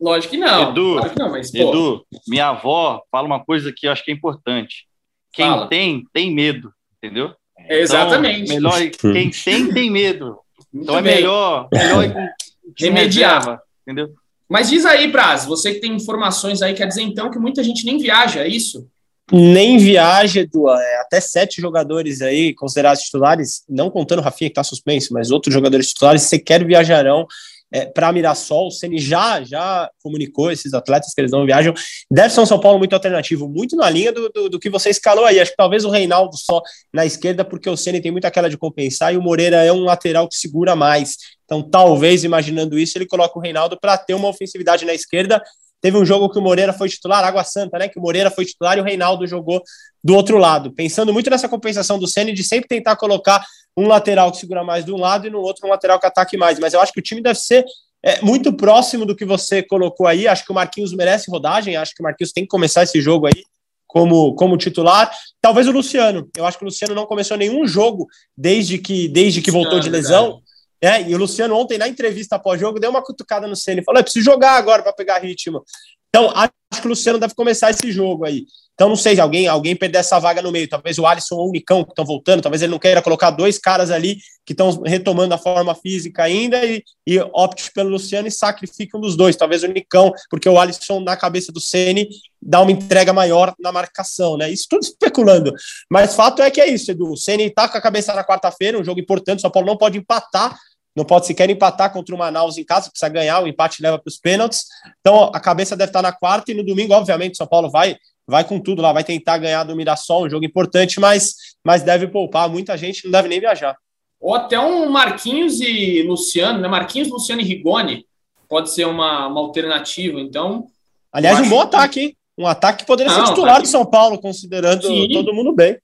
Lógico 0.00 0.30
que 0.30 0.38
não. 0.38 0.70
Edu, 0.70 0.94
claro 0.94 1.10
que 1.10 1.18
não, 1.18 1.30
mas, 1.30 1.54
Edu 1.54 2.06
minha 2.26 2.48
avó 2.48 3.02
fala 3.10 3.26
uma 3.26 3.44
coisa 3.44 3.70
que 3.74 3.86
eu 3.86 3.92
acho 3.92 4.02
que 4.02 4.10
é 4.10 4.14
importante. 4.14 4.86
Quem 5.34 5.46
fala. 5.46 5.68
tem, 5.68 6.04
tem 6.14 6.34
medo, 6.34 6.72
entendeu? 6.96 7.34
É, 7.58 7.80
exatamente. 7.80 8.54
Então, 8.54 8.72
melhor, 8.72 8.90
quem 8.90 9.30
tem, 9.30 9.72
tem 9.72 9.90
medo. 9.90 10.38
Muito 10.72 10.84
então 10.84 10.98
é 10.98 11.02
bem. 11.02 11.12
é 11.12 11.16
melhor, 11.16 11.68
melhor 11.70 12.14
remediar. 12.78 13.60
entendeu? 13.82 14.14
Mas 14.48 14.68
diz 14.68 14.84
aí, 14.86 15.10
Braz, 15.10 15.44
você 15.44 15.74
que 15.74 15.80
tem 15.80 15.94
informações 15.94 16.62
aí, 16.62 16.74
quer 16.74 16.86
dizer 16.86 17.02
então 17.02 17.30
que 17.30 17.38
muita 17.38 17.62
gente 17.64 17.84
nem 17.84 17.98
viaja, 17.98 18.40
é 18.40 18.48
isso? 18.48 18.88
Nem 19.32 19.76
viaja, 19.76 20.40
Edu. 20.40 20.70
É, 20.70 21.00
até 21.00 21.20
sete 21.20 21.60
jogadores 21.60 22.22
aí 22.22 22.54
considerados 22.54 23.02
titulares, 23.02 23.64
não 23.68 23.90
contando 23.90 24.20
o 24.20 24.22
Rafinha 24.22 24.48
que 24.48 24.52
está 24.52 24.62
suspenso, 24.62 25.12
mas 25.12 25.32
outros 25.32 25.52
jogadores 25.52 25.88
titulares 25.88 26.22
sequer 26.22 26.64
viajarão 26.64 27.26
é, 27.72 27.86
para 27.86 28.12
Mirassol. 28.12 28.68
O 28.68 28.70
Ceni 28.70 28.98
já, 28.98 29.42
já 29.42 29.90
comunicou 30.00 30.50
esses 30.50 30.72
atletas 30.72 31.12
que 31.12 31.20
eles 31.20 31.32
não 31.32 31.44
viajam. 31.44 31.74
Deve 32.10 32.30
ser 32.30 32.40
um 32.40 32.46
São 32.46 32.60
Paulo 32.60 32.78
muito 32.78 32.92
alternativo, 32.92 33.48
muito 33.48 33.74
na 33.74 33.90
linha 33.90 34.12
do, 34.12 34.28
do, 34.28 34.48
do, 34.48 34.58
que 34.60 34.70
você 34.70 34.90
escalou 34.90 35.24
aí. 35.24 35.40
Acho 35.40 35.50
que 35.50 35.56
talvez 35.56 35.84
o 35.84 35.90
Reinaldo 35.90 36.36
só 36.36 36.62
na 36.92 37.04
esquerda, 37.04 37.44
porque 37.44 37.68
o 37.68 37.76
Ceni 37.76 38.00
tem 38.00 38.12
muito 38.12 38.26
aquela 38.26 38.48
de 38.48 38.56
compensar 38.56 39.12
e 39.12 39.16
o 39.16 39.22
Moreira 39.22 39.64
é 39.64 39.72
um 39.72 39.84
lateral 39.84 40.28
que 40.28 40.36
segura 40.36 40.76
mais. 40.76 41.16
Então, 41.46 41.62
talvez, 41.62 42.24
imaginando 42.24 42.78
isso, 42.78 42.98
ele 42.98 43.06
coloca 43.06 43.38
o 43.38 43.40
Reinaldo 43.40 43.78
para 43.80 43.96
ter 43.96 44.12
uma 44.12 44.28
ofensividade 44.28 44.84
na 44.84 44.92
esquerda. 44.92 45.42
Teve 45.80 45.96
um 45.96 46.04
jogo 46.04 46.28
que 46.28 46.38
o 46.38 46.42
Moreira 46.42 46.72
foi 46.72 46.88
titular, 46.88 47.24
Água 47.24 47.44
Santa, 47.44 47.78
né? 47.78 47.88
Que 47.88 47.98
o 47.98 48.02
Moreira 48.02 48.30
foi 48.30 48.44
titular 48.44 48.76
e 48.76 48.80
o 48.80 48.84
Reinaldo 48.84 49.26
jogou 49.26 49.62
do 50.02 50.14
outro 50.14 50.36
lado. 50.36 50.72
Pensando 50.72 51.12
muito 51.12 51.30
nessa 51.30 51.48
compensação 51.48 51.98
do 51.98 52.06
Ceni 52.06 52.32
de 52.32 52.42
sempre 52.42 52.68
tentar 52.68 52.96
colocar 52.96 53.44
um 53.76 53.86
lateral 53.86 54.32
que 54.32 54.38
segura 54.38 54.64
mais 54.64 54.84
de 54.84 54.92
um 54.92 54.96
lado 54.96 55.26
e 55.26 55.30
no 55.30 55.40
outro 55.40 55.66
um 55.66 55.70
lateral 55.70 56.00
que 56.00 56.06
ataque 56.06 56.36
mais. 56.36 56.58
Mas 56.58 56.74
eu 56.74 56.80
acho 56.80 56.92
que 56.92 57.00
o 57.00 57.02
time 57.02 57.22
deve 57.22 57.38
ser 57.38 57.64
é 58.02 58.20
muito 58.22 58.52
próximo 58.52 59.04
do 59.04 59.16
que 59.16 59.24
você 59.24 59.62
colocou 59.62 60.06
aí. 60.06 60.28
Acho 60.28 60.44
que 60.44 60.52
o 60.52 60.54
Marquinhos 60.54 60.92
merece 60.92 61.30
rodagem. 61.30 61.76
Acho 61.76 61.94
que 61.94 62.00
o 62.00 62.04
Marquinhos 62.04 62.32
tem 62.32 62.44
que 62.44 62.48
começar 62.48 62.84
esse 62.84 63.00
jogo 63.00 63.26
aí 63.26 63.44
como, 63.86 64.34
como 64.34 64.56
titular. 64.56 65.10
Talvez 65.40 65.66
o 65.66 65.72
Luciano. 65.72 66.28
Eu 66.36 66.46
acho 66.46 66.56
que 66.56 66.64
o 66.64 66.66
Luciano 66.66 66.94
não 66.94 67.06
começou 67.06 67.36
nenhum 67.36 67.66
jogo 67.66 68.06
desde 68.36 68.78
que, 68.78 69.08
desde 69.08 69.42
que 69.42 69.50
voltou 69.50 69.80
de 69.80 69.90
lesão. 69.90 70.40
É, 70.80 71.02
e 71.02 71.14
o 71.14 71.18
Luciano 71.18 71.56
ontem, 71.56 71.78
na 71.78 71.88
entrevista 71.88 72.36
após-jogo, 72.36 72.78
deu 72.78 72.90
uma 72.90 73.02
cutucada 73.02 73.46
no 73.46 73.56
Ceni 73.56 73.80
e 73.80 73.84
falou: 73.84 74.00
é 74.00 74.02
preciso 74.02 74.24
jogar 74.24 74.52
agora 74.52 74.82
para 74.82 74.92
pegar 74.92 75.18
ritmo. 75.18 75.64
Então, 76.08 76.30
acho 76.34 76.80
que 76.80 76.86
o 76.86 76.90
Luciano 76.90 77.18
deve 77.18 77.34
começar 77.34 77.70
esse 77.70 77.90
jogo 77.92 78.24
aí. 78.24 78.46
Então, 78.76 78.90
não 78.90 78.96
sei 78.96 79.14
se 79.14 79.22
alguém, 79.22 79.48
alguém 79.48 79.74
perder 79.74 80.00
essa 80.00 80.18
vaga 80.18 80.42
no 80.42 80.52
meio. 80.52 80.68
Talvez 80.68 80.98
o 80.98 81.06
Alisson 81.06 81.36
ou 81.36 81.48
o 81.48 81.50
Nicão 81.50 81.82
que 81.82 81.92
estão 81.92 82.04
voltando, 82.04 82.42
talvez 82.42 82.60
ele 82.60 82.72
não 82.72 82.78
queira 82.78 83.00
colocar 83.00 83.30
dois 83.30 83.58
caras 83.58 83.90
ali 83.90 84.18
que 84.44 84.52
estão 84.52 84.82
retomando 84.82 85.32
a 85.34 85.38
forma 85.38 85.74
física 85.74 86.22
ainda 86.22 86.62
e, 86.62 86.84
e, 87.06 87.18
opte 87.32 87.72
pelo 87.72 87.88
Luciano 87.88 88.28
e 88.28 88.30
sacrifique 88.30 88.94
um 88.94 89.00
dos 89.00 89.16
dois. 89.16 89.34
Talvez 89.34 89.62
o 89.62 89.66
Nicão, 89.66 90.12
porque 90.28 90.46
o 90.46 90.60
Alisson, 90.60 91.00
na 91.00 91.16
cabeça 91.16 91.50
do 91.50 91.60
Ceni 91.60 92.06
dá 92.40 92.60
uma 92.60 92.70
entrega 92.70 93.14
maior 93.14 93.54
na 93.58 93.72
marcação, 93.72 94.36
né? 94.36 94.50
Isso 94.50 94.66
tudo 94.68 94.82
especulando. 94.84 95.54
Mas 95.90 96.14
fato 96.14 96.42
é 96.42 96.50
que 96.50 96.60
é 96.60 96.68
isso, 96.68 96.90
Edu. 96.90 97.12
O 97.12 97.16
Ceni 97.16 97.44
está 97.44 97.66
com 97.66 97.78
a 97.78 97.80
cabeça 97.80 98.12
na 98.12 98.22
quarta-feira, 98.22 98.78
um 98.78 98.84
jogo 98.84 99.00
importante. 99.00 99.38
O 99.38 99.40
São 99.40 99.50
Paulo 99.50 99.66
não 99.66 99.78
pode 99.78 99.96
empatar 99.96 100.54
não 100.96 101.04
pode 101.04 101.26
sequer 101.26 101.50
empatar 101.50 101.92
contra 101.92 102.14
o 102.14 102.18
Manaus 102.18 102.56
em 102.56 102.64
casa, 102.64 102.90
precisa 102.90 103.08
ganhar, 103.10 103.42
o 103.42 103.46
empate 103.46 103.82
leva 103.82 103.98
para 103.98 104.08
os 104.08 104.16
pênaltis. 104.16 104.64
Então 105.00 105.30
a 105.32 105.38
cabeça 105.38 105.76
deve 105.76 105.90
estar 105.90 106.02
na 106.02 106.12
quarta 106.12 106.50
e 106.50 106.54
no 106.54 106.64
domingo, 106.64 106.94
obviamente, 106.94 107.34
o 107.34 107.36
São 107.36 107.46
Paulo 107.46 107.70
vai 107.70 107.96
vai 108.26 108.44
com 108.44 108.58
tudo 108.58 108.82
lá, 108.82 108.92
vai 108.92 109.04
tentar 109.04 109.38
ganhar 109.38 109.62
do 109.64 109.76
Mirassol, 109.76 110.26
um 110.26 110.30
jogo 110.30 110.44
importante, 110.44 110.98
mas, 110.98 111.34
mas 111.64 111.82
deve 111.82 112.08
poupar. 112.08 112.48
Muita 112.48 112.76
gente 112.76 113.04
não 113.04 113.12
deve 113.12 113.28
nem 113.28 113.38
viajar. 113.38 113.76
Ou 114.20 114.34
até 114.34 114.58
um 114.58 114.90
Marquinhos 114.90 115.60
e 115.60 116.02
Luciano, 116.02 116.58
né? 116.58 116.68
Marquinhos, 116.68 117.08
Luciano 117.08 117.40
e 117.40 117.44
Rigoni 117.44 118.04
pode 118.48 118.70
ser 118.70 118.86
uma, 118.86 119.28
uma 119.28 119.40
alternativa. 119.40 120.18
Então. 120.18 120.66
Aliás, 121.12 121.38
um 121.40 121.48
bom 121.48 121.60
ataque, 121.60 122.00
hein? 122.00 122.16
Um 122.36 122.46
ataque 122.46 122.80
que 122.80 122.86
poderia 122.86 123.12
não, 123.12 123.26
ser 123.26 123.32
titular 123.32 123.62
do 123.62 123.68
São 123.68 123.86
Paulo, 123.86 124.18
considerando 124.18 124.86
Sim. 124.86 125.08
todo 125.12 125.32
mundo 125.32 125.54
bem. 125.54 125.78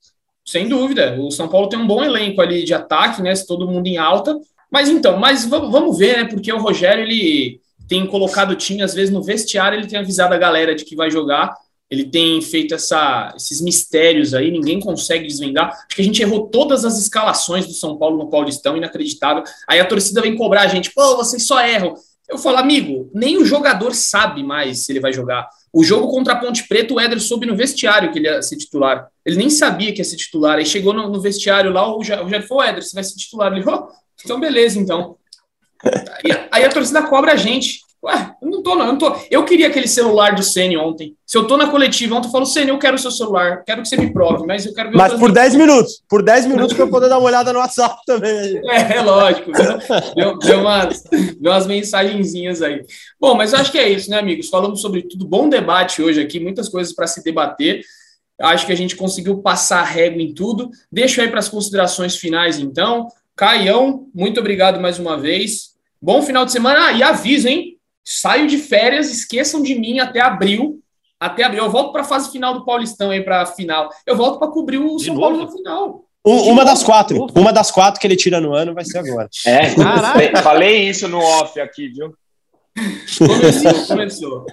Sem 0.44 0.68
dúvida. 0.68 1.16
O 1.20 1.30
São 1.30 1.48
Paulo 1.48 1.68
tem 1.68 1.78
um 1.78 1.86
bom 1.86 2.02
elenco 2.02 2.40
ali 2.40 2.64
de 2.64 2.74
ataque, 2.74 3.22
né? 3.22 3.34
Se 3.34 3.46
todo 3.46 3.68
mundo 3.68 3.86
em 3.86 3.96
alta. 3.96 4.38
Mas 4.72 4.88
então, 4.88 5.18
mas 5.18 5.44
vamos 5.44 5.98
ver, 5.98 6.16
né? 6.16 6.24
Porque 6.24 6.50
o 6.50 6.58
Rogério 6.58 7.04
ele 7.04 7.60
tem 7.86 8.06
colocado 8.06 8.56
time, 8.56 8.80
às 8.80 8.94
vezes 8.94 9.12
no 9.12 9.22
vestiário, 9.22 9.78
ele 9.78 9.86
tem 9.86 9.98
avisado 9.98 10.32
a 10.32 10.38
galera 10.38 10.74
de 10.74 10.82
que 10.82 10.96
vai 10.96 11.10
jogar. 11.10 11.54
Ele 11.90 12.06
tem 12.06 12.40
feito 12.40 12.74
essa, 12.74 13.34
esses 13.36 13.60
mistérios 13.60 14.32
aí, 14.32 14.50
ninguém 14.50 14.80
consegue 14.80 15.26
desvendar. 15.26 15.68
Acho 15.68 15.94
que 15.94 16.00
a 16.00 16.04
gente 16.04 16.22
errou 16.22 16.46
todas 16.46 16.86
as 16.86 16.98
escalações 16.98 17.66
do 17.66 17.74
São 17.74 17.98
Paulo 17.98 18.16
no 18.16 18.30
Paulistão, 18.30 18.78
inacreditável. 18.78 19.44
Aí 19.68 19.78
a 19.78 19.84
torcida 19.84 20.22
vem 20.22 20.34
cobrar 20.34 20.62
a 20.62 20.68
gente, 20.68 20.90
pô, 20.94 21.16
vocês 21.18 21.46
só 21.46 21.60
erram. 21.60 21.94
Eu 22.26 22.38
falo, 22.38 22.56
amigo, 22.56 23.10
nem 23.14 23.36
o 23.36 23.44
jogador 23.44 23.94
sabe 23.94 24.42
mais 24.42 24.86
se 24.86 24.92
ele 24.92 25.00
vai 25.00 25.12
jogar. 25.12 25.46
O 25.70 25.84
jogo 25.84 26.08
contra 26.08 26.32
a 26.32 26.36
Ponte 26.36 26.66
Preta, 26.66 26.94
o 26.94 27.00
Éder 27.00 27.20
soube 27.20 27.44
no 27.44 27.54
vestiário 27.54 28.10
que 28.10 28.18
ele 28.18 28.26
ia 28.26 28.40
ser 28.40 28.56
titular. 28.56 29.06
Ele 29.22 29.36
nem 29.36 29.50
sabia 29.50 29.92
que 29.92 29.98
ia 29.98 30.04
ser 30.04 30.16
titular. 30.16 30.56
Aí 30.56 30.64
chegou 30.64 30.94
no, 30.94 31.10
no 31.10 31.20
vestiário 31.20 31.70
lá, 31.70 31.86
o 31.86 31.96
Rogério 31.98 32.46
falou, 32.48 32.64
Éder, 32.64 32.82
você 32.82 32.94
vai 32.94 33.04
ser 33.04 33.16
titular. 33.16 33.52
Ele 33.52 33.62
falou, 33.62 33.88
oh, 33.90 34.02
então, 34.24 34.40
beleza, 34.40 34.78
então. 34.78 35.16
Aí, 35.84 36.48
aí, 36.50 36.64
a 36.64 36.70
torcida 36.70 37.02
cobra 37.02 37.32
a 37.32 37.36
gente. 37.36 37.80
Ué, 38.04 38.34
eu 38.42 38.50
não 38.50 38.62
tô, 38.64 38.74
não, 38.74 38.86
eu 38.86 38.92
não 38.92 38.98
tô. 38.98 39.16
Eu 39.30 39.44
queria 39.44 39.68
aquele 39.68 39.86
celular 39.86 40.34
do 40.34 40.42
Sene 40.42 40.76
ontem. 40.76 41.14
Se 41.24 41.38
eu 41.38 41.46
tô 41.46 41.56
na 41.56 41.68
coletiva 41.68 42.16
ontem, 42.16 42.26
eu 42.26 42.32
falo, 42.32 42.44
Sene, 42.44 42.70
eu 42.70 42.78
quero 42.78 42.96
o 42.96 42.98
seu 42.98 43.12
celular, 43.12 43.62
quero 43.64 43.80
que 43.80 43.88
você 43.88 43.96
me 43.96 44.12
prove, 44.12 44.44
mas 44.44 44.66
eu 44.66 44.74
quero 44.74 44.90
ver 44.90 44.96
Mas 44.96 45.12
por 45.12 45.30
10 45.30 45.54
minutos, 45.54 46.02
por 46.08 46.20
10 46.20 46.46
minutos 46.46 46.72
pra 46.72 46.84
eu 46.84 46.90
poder 46.90 47.08
dar 47.08 47.18
uma 47.18 47.28
olhada 47.28 47.52
no 47.52 47.60
WhatsApp 47.60 48.00
também. 48.04 48.60
É, 48.68 48.96
é 48.96 49.02
lógico. 49.02 49.52
Deu, 50.16 50.36
deu, 50.38 50.60
umas, 50.60 51.02
deu 51.40 51.52
umas 51.52 51.66
mensagenzinhas 51.66 52.60
aí. 52.60 52.82
Bom, 53.20 53.36
mas 53.36 53.52
eu 53.52 53.60
acho 53.60 53.70
que 53.70 53.78
é 53.78 53.88
isso, 53.88 54.10
né, 54.10 54.18
amigos? 54.18 54.48
Falamos 54.48 54.80
sobre 54.80 55.02
tudo. 55.02 55.24
Bom 55.24 55.48
debate 55.48 56.02
hoje 56.02 56.20
aqui, 56.20 56.40
muitas 56.40 56.68
coisas 56.68 56.92
para 56.92 57.06
se 57.06 57.22
debater. 57.22 57.82
Acho 58.40 58.66
que 58.66 58.72
a 58.72 58.76
gente 58.76 58.96
conseguiu 58.96 59.38
passar 59.38 59.84
régua 59.84 60.20
em 60.20 60.34
tudo. 60.34 60.70
Deixo 60.90 61.20
aí 61.20 61.28
para 61.28 61.38
as 61.38 61.48
considerações 61.48 62.16
finais, 62.16 62.58
então. 62.58 63.06
Caião, 63.36 64.06
muito 64.14 64.40
obrigado 64.40 64.80
mais 64.80 64.98
uma 64.98 65.16
vez. 65.16 65.72
Bom 66.00 66.22
final 66.22 66.44
de 66.44 66.52
semana. 66.52 66.86
Ah, 66.86 66.92
e 66.92 67.02
aviso, 67.02 67.48
hein? 67.48 67.78
Saio 68.04 68.46
de 68.46 68.58
férias, 68.58 69.10
esqueçam 69.10 69.62
de 69.62 69.74
mim 69.74 70.00
até 70.00 70.20
abril. 70.20 70.80
Até 71.18 71.44
abril. 71.44 71.64
Eu 71.64 71.70
volto 71.70 71.92
para 71.92 72.02
a 72.02 72.04
fase 72.04 72.30
final 72.30 72.54
do 72.54 72.64
Paulistão 72.64 73.10
aí, 73.10 73.22
para 73.22 73.42
a 73.42 73.46
final. 73.46 73.90
Eu 74.04 74.16
volto 74.16 74.38
para 74.38 74.48
cobrir 74.48 74.78
o 74.78 74.96
de 74.96 75.04
São 75.04 75.14
novo? 75.14 75.26
Paulo 75.26 75.44
na 75.44 75.52
final. 75.52 76.04
Um, 76.24 76.50
uma 76.50 76.64
das 76.64 76.82
quatro. 76.82 77.26
Uma 77.34 77.52
das 77.52 77.70
quatro 77.70 78.00
que 78.00 78.06
ele 78.06 78.16
tira 78.16 78.40
no 78.40 78.52
ano 78.52 78.74
vai 78.74 78.84
ser 78.84 78.98
agora. 78.98 79.28
É, 79.46 79.74
Caraca. 79.74 80.42
falei 80.42 80.88
isso 80.88 81.08
no 81.08 81.18
off 81.18 81.60
aqui, 81.60 81.88
viu? 81.88 82.14
Começou, 83.18 83.86
começou. 83.86 84.46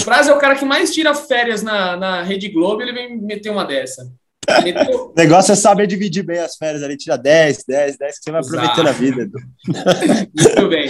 O 0.00 0.04
Prazo 0.04 0.30
é 0.30 0.34
o 0.34 0.38
cara 0.38 0.56
que 0.56 0.64
mais 0.64 0.92
tira 0.92 1.14
férias 1.14 1.62
na, 1.62 1.96
na 1.96 2.22
Rede 2.22 2.48
Globo, 2.48 2.82
ele 2.82 2.92
vem 2.92 3.16
meter 3.16 3.50
uma 3.50 3.64
dessa. 3.64 4.10
O 4.50 5.12
negócio 5.16 5.52
é 5.52 5.56
saber 5.56 5.86
dividir 5.86 6.22
bem 6.22 6.38
as 6.38 6.56
férias 6.56 6.82
ali, 6.82 6.96
tira 6.96 7.16
10, 7.16 7.64
10, 7.66 7.98
10, 7.98 8.18
que 8.18 8.24
você 8.24 8.30
vai 8.30 8.40
aproveitando 8.40 8.88
a 8.88 8.92
vida. 8.92 9.28
Muito 10.34 10.68
bem. 10.68 10.88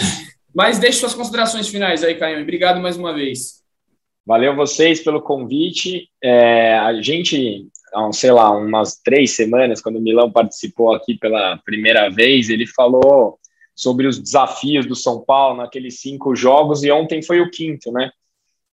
Mas 0.54 0.78
deixe 0.78 0.98
suas 0.98 1.14
considerações 1.14 1.68
finais 1.68 2.02
aí, 2.02 2.14
Caio. 2.16 2.42
Obrigado 2.42 2.80
mais 2.80 2.96
uma 2.96 3.14
vez. 3.14 3.60
Valeu 4.26 4.54
vocês 4.54 5.02
pelo 5.02 5.22
convite. 5.22 6.08
É, 6.22 6.76
a 6.78 7.00
gente, 7.00 7.66
há, 7.94 8.12
sei 8.12 8.32
lá, 8.32 8.50
umas 8.50 8.96
três 8.96 9.32
semanas, 9.36 9.80
quando 9.80 9.96
o 9.96 10.02
Milão 10.02 10.30
participou 10.30 10.94
aqui 10.94 11.14
pela 11.16 11.58
primeira 11.64 12.08
vez, 12.08 12.48
ele 12.48 12.66
falou 12.66 13.38
sobre 13.74 14.06
os 14.06 14.18
desafios 14.18 14.86
do 14.86 14.94
São 14.94 15.24
Paulo 15.24 15.56
naqueles 15.56 16.00
cinco 16.00 16.36
jogos, 16.36 16.82
e 16.82 16.90
ontem 16.90 17.22
foi 17.22 17.40
o 17.40 17.50
quinto, 17.50 17.90
né? 17.90 18.10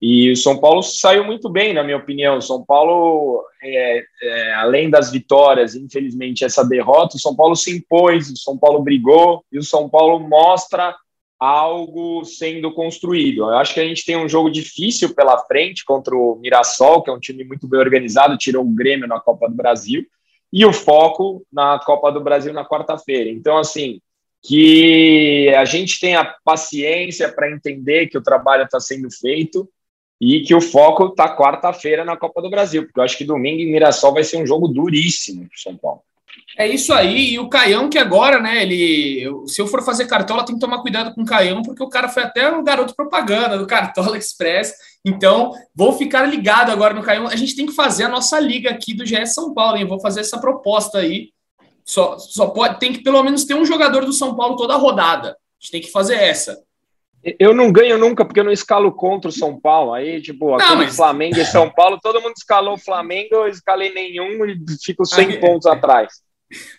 E 0.00 0.30
o 0.30 0.36
São 0.36 0.60
Paulo 0.60 0.82
saiu 0.82 1.24
muito 1.24 1.48
bem, 1.50 1.74
na 1.74 1.82
minha 1.82 1.96
opinião. 1.96 2.38
O 2.38 2.42
São 2.42 2.64
Paulo, 2.64 3.44
é, 3.62 4.02
é, 4.22 4.54
além 4.54 4.88
das 4.88 5.10
vitórias, 5.10 5.74
infelizmente, 5.74 6.44
essa 6.44 6.64
derrota, 6.64 7.16
o 7.16 7.20
São 7.20 7.34
Paulo 7.34 7.56
se 7.56 7.76
impôs, 7.76 8.30
o 8.30 8.36
São 8.36 8.56
Paulo 8.56 8.80
brigou 8.80 9.44
e 9.50 9.58
o 9.58 9.62
São 9.62 9.88
Paulo 9.88 10.20
mostra 10.20 10.94
algo 11.38 12.24
sendo 12.24 12.72
construído. 12.72 13.42
Eu 13.42 13.58
acho 13.58 13.74
que 13.74 13.80
a 13.80 13.86
gente 13.86 14.04
tem 14.04 14.16
um 14.16 14.28
jogo 14.28 14.50
difícil 14.50 15.14
pela 15.14 15.38
frente 15.46 15.84
contra 15.84 16.14
o 16.14 16.36
Mirassol, 16.36 17.02
que 17.02 17.10
é 17.10 17.12
um 17.12 17.20
time 17.20 17.44
muito 17.44 17.66
bem 17.68 17.80
organizado, 17.80 18.38
tirou 18.38 18.64
o 18.64 18.74
Grêmio 18.74 19.06
na 19.06 19.20
Copa 19.20 19.48
do 19.48 19.54
Brasil, 19.54 20.04
e 20.52 20.64
o 20.64 20.72
foco 20.72 21.44
na 21.52 21.78
Copa 21.78 22.10
do 22.10 22.20
Brasil 22.20 22.52
na 22.52 22.64
quarta-feira. 22.64 23.30
Então, 23.30 23.58
assim, 23.58 24.00
que 24.42 25.52
a 25.56 25.64
gente 25.64 26.00
tenha 26.00 26.24
paciência 26.44 27.30
para 27.30 27.50
entender 27.50 28.06
que 28.06 28.16
o 28.16 28.22
trabalho 28.22 28.64
está 28.64 28.80
sendo 28.80 29.08
feito 29.10 29.68
e 30.20 30.40
que 30.42 30.54
o 30.54 30.60
foco 30.60 31.06
está 31.06 31.36
quarta-feira 31.36 32.04
na 32.04 32.16
Copa 32.16 32.42
do 32.42 32.50
Brasil, 32.50 32.84
porque 32.84 32.98
eu 32.98 33.04
acho 33.04 33.16
que 33.16 33.24
domingo 33.24 33.60
em 33.60 33.70
Mirassol 33.70 34.12
vai 34.12 34.24
ser 34.24 34.42
um 34.42 34.46
jogo 34.46 34.66
duríssimo 34.66 35.48
para 35.48 35.58
São 35.58 35.76
Paulo. 35.76 36.02
É 36.56 36.66
isso 36.66 36.92
aí, 36.92 37.34
e 37.34 37.38
o 37.38 37.48
Caião 37.48 37.88
que 37.88 37.98
agora, 37.98 38.40
né, 38.40 38.62
ele, 38.62 39.24
se 39.46 39.60
eu 39.60 39.66
for 39.66 39.82
fazer 39.84 40.06
cartola, 40.06 40.44
tem 40.44 40.56
que 40.56 40.60
tomar 40.60 40.80
cuidado 40.80 41.14
com 41.14 41.22
o 41.22 41.26
Caião, 41.26 41.62
porque 41.62 41.82
o 41.82 41.88
cara 41.88 42.08
foi 42.08 42.24
até 42.24 42.50
um 42.50 42.64
garoto 42.64 42.96
propaganda 42.96 43.56
do 43.56 43.66
Cartola 43.66 44.18
Express, 44.18 44.74
então 45.04 45.52
vou 45.74 45.92
ficar 45.92 46.24
ligado 46.24 46.70
agora 46.70 46.94
no 46.94 47.02
Caião, 47.02 47.28
a 47.28 47.36
gente 47.36 47.54
tem 47.54 47.66
que 47.66 47.72
fazer 47.72 48.04
a 48.04 48.08
nossa 48.08 48.40
liga 48.40 48.70
aqui 48.70 48.92
do 48.92 49.04
GS 49.04 49.34
São 49.34 49.54
Paulo, 49.54 49.76
hein, 49.76 49.86
vou 49.86 50.00
fazer 50.00 50.20
essa 50.20 50.40
proposta 50.40 50.98
aí, 50.98 51.30
só, 51.84 52.18
só 52.18 52.48
pode, 52.48 52.80
tem 52.80 52.92
que 52.92 53.02
pelo 53.02 53.22
menos 53.22 53.44
ter 53.44 53.54
um 53.54 53.64
jogador 53.64 54.04
do 54.04 54.12
São 54.12 54.34
Paulo 54.34 54.56
toda 54.56 54.74
a 54.74 54.78
rodada, 54.78 55.30
a 55.30 55.34
gente 55.60 55.70
tem 55.70 55.80
que 55.80 55.92
fazer 55.92 56.16
essa. 56.16 56.58
Eu 57.38 57.54
não 57.54 57.72
ganho 57.72 57.98
nunca 57.98 58.24
porque 58.24 58.40
eu 58.40 58.44
não 58.44 58.52
escalo 58.52 58.92
contra 58.92 59.28
o 59.28 59.32
São 59.32 59.58
Paulo. 59.58 59.92
Aí, 59.92 60.20
tipo, 60.20 60.54
aquele 60.54 60.84
mas... 60.84 60.96
Flamengo 60.96 61.38
e 61.38 61.44
São 61.44 61.70
Paulo, 61.70 61.98
todo 62.02 62.20
mundo 62.20 62.34
escalou 62.36 62.74
o 62.74 62.78
Flamengo, 62.78 63.28
eu 63.32 63.48
escalei 63.48 63.92
nenhum 63.92 64.44
e 64.44 64.58
fico 64.82 65.04
100 65.04 65.26
Aí... 65.26 65.40
pontos 65.40 65.66
atrás. 65.66 66.12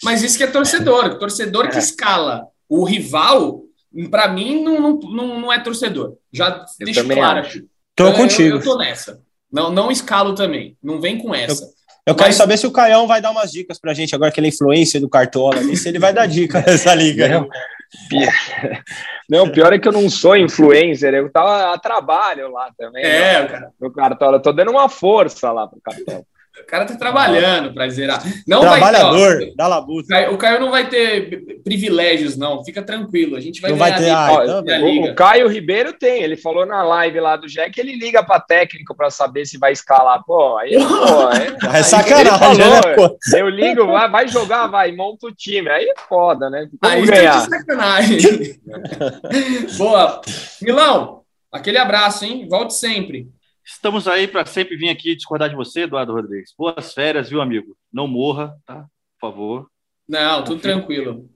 Mas 0.04 0.24
isso 0.24 0.38
que 0.38 0.44
é 0.44 0.48
torcedor. 0.48 1.18
Torcedor 1.18 1.66
é. 1.66 1.70
que 1.70 1.78
escala 1.78 2.48
o 2.68 2.84
rival, 2.84 3.64
para 4.10 4.28
mim, 4.28 4.64
não, 4.64 5.00
não, 5.00 5.40
não 5.40 5.54
é 5.54 5.60
torcedor. 5.60 6.16
Já 6.32 6.66
eu 6.80 6.86
deixo 6.86 7.08
claro 7.08 7.40
aqui. 7.40 7.66
Tô 7.96 8.08
eu, 8.08 8.14
contigo. 8.14 8.50
Eu, 8.50 8.58
eu 8.58 8.64
tô 8.64 8.78
nessa. 8.78 9.22
Não, 9.52 9.72
não 9.72 9.92
escalo 9.92 10.34
também. 10.36 10.78
Não 10.82 11.02
vem 11.02 11.18
com 11.18 11.34
essa. 11.34 11.64
Eu... 11.64 11.80
Eu 12.06 12.16
quero 12.16 12.30
Mas... 12.30 12.38
saber 12.38 12.58
se 12.58 12.66
o 12.66 12.72
Caião 12.72 13.06
vai 13.06 13.22
dar 13.22 13.30
umas 13.30 13.52
dicas 13.52 13.80
pra 13.80 13.94
gente 13.94 14.16
agora 14.16 14.32
que 14.32 14.40
ele 14.40 14.48
é 14.48 14.50
influência 14.50 15.00
do 15.00 15.08
Cartola, 15.08 15.62
se 15.76 15.88
ele 15.88 16.00
vai 16.00 16.12
dar 16.12 16.26
dica 16.26 16.60
nessa 16.66 16.96
liga. 16.96 17.28
Não, 17.28 17.48
não, 19.30 19.46
o 19.46 19.52
pior 19.52 19.74
é 19.74 19.80
que 19.80 19.88
eu 19.88 19.92
não 19.92 20.10
sou 20.10 20.38
influencer, 20.38 21.14
eu 21.14 21.32
tava 21.32 21.74
a 21.74 21.78
trabalho 21.78 22.52
lá 22.52 22.72
também. 22.78 23.04
É, 23.04 23.42
né? 23.42 23.48
cara. 23.48 23.74
No 23.80 23.92
Cartola, 23.92 24.38
eu 24.38 24.42
tô 24.42 24.52
dando 24.52 24.72
uma 24.72 24.88
força 24.88 25.52
lá 25.52 25.68
pro 25.68 25.82
Cartola. 25.82 26.24
O 26.62 26.66
cara 26.68 26.86
tá 26.86 26.96
trabalhando 26.96 27.74
para 27.74 27.88
zerar. 27.90 28.22
Não 28.48 28.62
Trabalhador, 28.62 29.38
vai 29.38 29.38
ter, 29.40 29.52
ó, 29.52 29.54
dá 29.56 29.68
labuta. 29.68 30.06
o 30.06 30.08
Caio- 30.10 30.34
o 30.34 30.38
Caio 30.38 30.60
não 30.60 30.70
vai 30.72 30.88
ter 30.90 31.62
privilégios, 31.64 32.38
não. 32.38 32.64
Fica 32.64 32.82
tranquilo. 32.84 33.36
A 33.36 33.40
gente 33.40 33.60
vai 33.62 33.72
Não 33.72 33.78
ganhar 33.78 33.90
vai 33.96 34.00
ter, 34.04 34.10
a 34.10 34.28
ah, 34.28 34.62
então, 34.62 34.86
O, 34.86 35.06
o 35.12 35.16
Caio 35.16 35.48
Ribeiro 35.48 35.94
tem, 35.94 36.22
ele 36.22 36.36
falou 36.38 36.66
na 36.66 36.84
live 36.84 37.20
lá 37.20 37.36
do 37.36 37.48
Jack 37.48 37.72
que 37.72 37.80
ele 37.82 37.96
liga 37.96 38.24
para 38.24 38.40
técnico 38.40 38.96
para 38.96 39.10
saber 39.10 39.46
se 39.46 39.58
vai 39.58 39.72
escalar. 39.72 40.22
Pô, 40.26 40.58
aí, 40.58 40.72
pô, 40.78 41.66
é, 41.74 41.80
É 41.80 41.84
sacanagem, 41.84 42.38
falou, 42.40 42.58
né, 42.58 42.82
pô? 42.96 43.18
eu 43.36 43.50
ligo, 43.50 43.88
vai, 43.88 44.10
vai 44.10 44.28
jogar, 44.28 44.68
vai, 44.68 44.92
monta 44.92 45.28
o 45.28 45.32
time. 45.32 45.70
Aí 45.70 45.86
é 45.86 45.94
foda, 46.08 46.50
né? 46.50 46.68
Como 46.82 46.94
Aí 46.94 47.06
tá 47.06 47.16
ganhar? 47.16 47.38
de 47.42 47.50
sacanagem. 47.50 48.60
Boa. 49.78 50.22
Milão, 50.62 51.22
aquele 51.52 51.78
abraço, 51.78 52.26
hein? 52.26 52.48
Volte 52.50 52.74
sempre. 52.76 53.28
Estamos 53.72 54.08
aí 54.08 54.28
para 54.28 54.46
sempre 54.46 54.76
vir 54.76 54.90
aqui 54.90 55.16
discordar 55.16 55.50
de 55.50 55.56
você, 55.56 55.82
Eduardo 55.82 56.14
Rodrigues. 56.14 56.54
Boas 56.58 56.94
férias, 56.94 57.30
viu, 57.30 57.40
amigo? 57.42 57.78
Não 57.94 58.08
morra, 58.08 58.56
tá? 58.66 58.86
Por 59.20 59.30
favor. 59.30 59.68
Não, 60.08 60.44
tudo 60.44 60.60
tranquilo. 60.62 61.30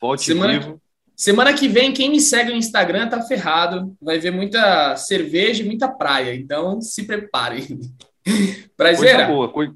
Volte 0.00 0.24
Semana- 0.24 0.58
vivo. 0.58 0.80
Semana 1.14 1.54
que 1.54 1.66
vem, 1.66 1.94
quem 1.94 2.10
me 2.10 2.20
segue 2.20 2.50
no 2.50 2.56
Instagram 2.56 3.08
tá 3.08 3.22
ferrado. 3.22 3.96
Vai 4.02 4.18
ver 4.18 4.30
muita 4.30 4.94
cerveja 4.96 5.62
e 5.62 5.66
muita 5.66 5.88
praia. 5.88 6.34
Então, 6.34 6.80
se 6.82 7.04
preparem. 7.06 7.66
Coisa 8.26 8.68
Prazeira? 8.76 9.26
boa, 9.28 9.48
coi- 9.50 9.72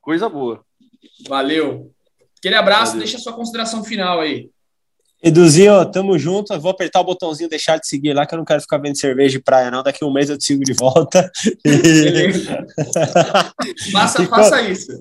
coisa 0.00 0.28
boa. 0.28 0.62
Valeu. 1.26 1.90
Aquele 2.38 2.54
abraço, 2.54 2.92
Valeu. 2.92 2.98
deixa 3.00 3.16
a 3.16 3.20
sua 3.20 3.32
consideração 3.32 3.82
final 3.82 4.20
aí. 4.20 4.50
Eduzinho, 5.24 5.90
tamo 5.90 6.18
junto. 6.18 6.52
Eu 6.52 6.60
vou 6.60 6.70
apertar 6.70 7.00
o 7.00 7.04
botãozinho 7.04 7.48
deixar 7.48 7.78
de 7.78 7.88
seguir 7.88 8.12
lá, 8.12 8.26
que 8.26 8.34
eu 8.34 8.38
não 8.38 8.44
quero 8.44 8.60
ficar 8.60 8.76
vendo 8.76 8.98
cerveja 8.98 9.38
de 9.38 9.42
praia, 9.42 9.70
não. 9.70 9.82
Daqui 9.82 10.04
um 10.04 10.12
mês 10.12 10.28
eu 10.28 10.36
te 10.36 10.44
sigo 10.44 10.62
de 10.62 10.74
volta. 10.74 11.30
Faça, 13.90 14.22
E 14.22 14.26
faça 14.26 14.62
isso. 14.62 14.92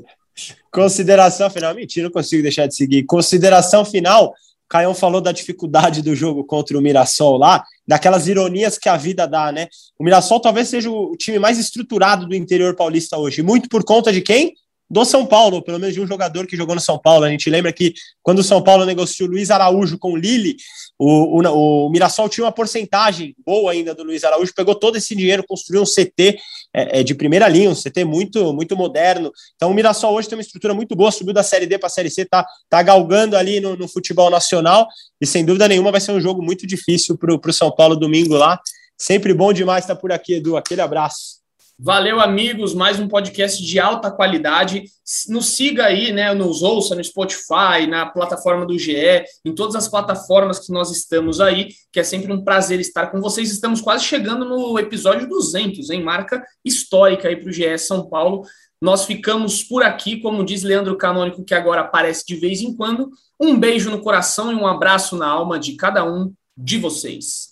Consideração 0.71 1.49
final. 1.49 1.75
Mentira, 1.75 2.05
não 2.05 2.11
consigo 2.11 2.41
deixar 2.41 2.67
de 2.67 2.75
seguir. 2.75 3.03
Consideração 3.03 3.83
final. 3.83 4.33
Caião 4.69 4.95
falou 4.95 5.19
da 5.19 5.33
dificuldade 5.33 6.01
do 6.01 6.15
jogo 6.15 6.45
contra 6.45 6.77
o 6.77 6.81
Mirassol 6.81 7.37
lá, 7.37 7.63
daquelas 7.85 8.27
ironias 8.27 8.77
que 8.77 8.89
a 8.89 8.97
vida 8.97 9.27
dá, 9.27 9.51
né? 9.51 9.67
O 9.99 10.03
Mirassol 10.03 10.39
talvez 10.39 10.69
seja 10.69 10.89
o 10.89 11.15
time 11.15 11.37
mais 11.37 11.59
estruturado 11.59 12.25
do 12.25 12.33
interior 12.33 12.75
paulista 12.75 13.17
hoje, 13.17 13.43
muito 13.43 13.69
por 13.69 13.83
conta 13.83 14.11
de 14.11 14.21
quem? 14.21 14.55
Do 14.93 15.03
São 15.03 15.25
Paulo, 15.25 15.59
pelo 15.63 15.79
menos 15.79 15.95
de 15.95 15.99
um 15.99 16.05
jogador 16.05 16.45
que 16.45 16.55
jogou 16.55 16.75
no 16.75 16.79
São 16.79 16.99
Paulo. 16.99 17.25
A 17.25 17.29
gente 17.29 17.49
lembra 17.49 17.73
que 17.73 17.95
quando 18.21 18.39
o 18.39 18.43
São 18.43 18.61
Paulo 18.61 18.85
negociou 18.85 19.27
Luiz 19.27 19.49
Araújo 19.49 19.97
com 19.97 20.13
o 20.13 20.15
Lille, 20.15 20.55
o, 20.99 21.41
o, 21.41 21.87
o 21.87 21.89
Mirassol 21.89 22.29
tinha 22.29 22.45
uma 22.45 22.51
porcentagem 22.51 23.35
boa 23.43 23.71
ainda 23.71 23.95
do 23.95 24.03
Luiz 24.03 24.23
Araújo, 24.23 24.53
pegou 24.55 24.75
todo 24.75 24.95
esse 24.95 25.15
dinheiro, 25.15 25.43
construiu 25.47 25.81
um 25.81 25.85
CT 25.85 26.37
é, 26.71 26.99
é, 26.99 27.03
de 27.03 27.15
primeira 27.15 27.47
linha, 27.47 27.71
um 27.71 27.75
CT 27.75 28.05
muito, 28.05 28.53
muito 28.53 28.77
moderno. 28.77 29.31
Então 29.55 29.71
o 29.71 29.73
Mirassol 29.73 30.13
hoje 30.13 30.29
tem 30.29 30.37
uma 30.37 30.43
estrutura 30.43 30.75
muito 30.75 30.95
boa, 30.95 31.11
subiu 31.11 31.33
da 31.33 31.41
Série 31.41 31.65
D 31.65 31.79
para 31.79 31.87
a 31.87 31.89
Série 31.89 32.11
C, 32.11 32.23
tá, 32.23 32.45
tá 32.69 32.83
galgando 32.83 33.35
ali 33.35 33.59
no, 33.59 33.75
no 33.75 33.87
futebol 33.87 34.29
nacional 34.29 34.87
e 35.19 35.25
sem 35.25 35.43
dúvida 35.43 35.67
nenhuma 35.67 35.91
vai 35.91 36.01
ser 36.01 36.11
um 36.11 36.21
jogo 36.21 36.43
muito 36.43 36.67
difícil 36.67 37.17
para 37.17 37.33
o 37.33 37.53
São 37.53 37.71
Paulo 37.71 37.95
domingo 37.95 38.35
lá. 38.35 38.59
Sempre 38.95 39.33
bom 39.33 39.51
demais 39.51 39.85
estar 39.85 39.95
por 39.95 40.11
aqui, 40.11 40.35
Edu. 40.35 40.55
Aquele 40.55 40.81
abraço. 40.81 41.42
Valeu, 41.85 42.21
amigos. 42.21 42.73
Mais 42.73 42.97
um 42.97 43.09
podcast 43.09 43.61
de 43.61 43.77
alta 43.77 44.09
qualidade. 44.09 44.85
Nos 45.27 45.47
siga 45.47 45.87
aí, 45.87 46.13
né? 46.13 46.33
Nos 46.33 46.61
ouça 46.63 46.95
no 46.95 47.03
Spotify, 47.03 47.85
na 47.89 48.05
plataforma 48.05 48.65
do 48.65 48.79
GE, 48.79 49.25
em 49.43 49.53
todas 49.53 49.75
as 49.75 49.89
plataformas 49.89 50.59
que 50.59 50.71
nós 50.71 50.89
estamos 50.91 51.41
aí, 51.41 51.67
que 51.91 51.99
é 51.99 52.03
sempre 52.05 52.31
um 52.31 52.41
prazer 52.41 52.79
estar 52.79 53.07
com 53.07 53.19
vocês. 53.19 53.51
Estamos 53.51 53.81
quase 53.81 54.05
chegando 54.05 54.45
no 54.45 54.79
episódio 54.79 55.27
200, 55.27 55.89
em 55.89 56.01
marca 56.01 56.41
histórica 56.63 57.27
aí 57.27 57.35
para 57.35 57.49
o 57.49 57.51
GE 57.51 57.77
São 57.77 58.07
Paulo. 58.07 58.45
Nós 58.81 59.03
ficamos 59.03 59.61
por 59.61 59.83
aqui, 59.83 60.21
como 60.21 60.45
diz 60.45 60.63
Leandro 60.63 60.95
Canônico, 60.95 61.43
que 61.43 61.53
agora 61.53 61.81
aparece 61.81 62.25
de 62.25 62.37
vez 62.37 62.61
em 62.61 62.73
quando. 62.73 63.09
Um 63.37 63.59
beijo 63.59 63.91
no 63.91 63.99
coração 63.99 64.53
e 64.53 64.55
um 64.55 64.65
abraço 64.65 65.17
na 65.17 65.27
alma 65.27 65.59
de 65.59 65.75
cada 65.75 66.09
um 66.09 66.33
de 66.55 66.77
vocês. 66.77 67.51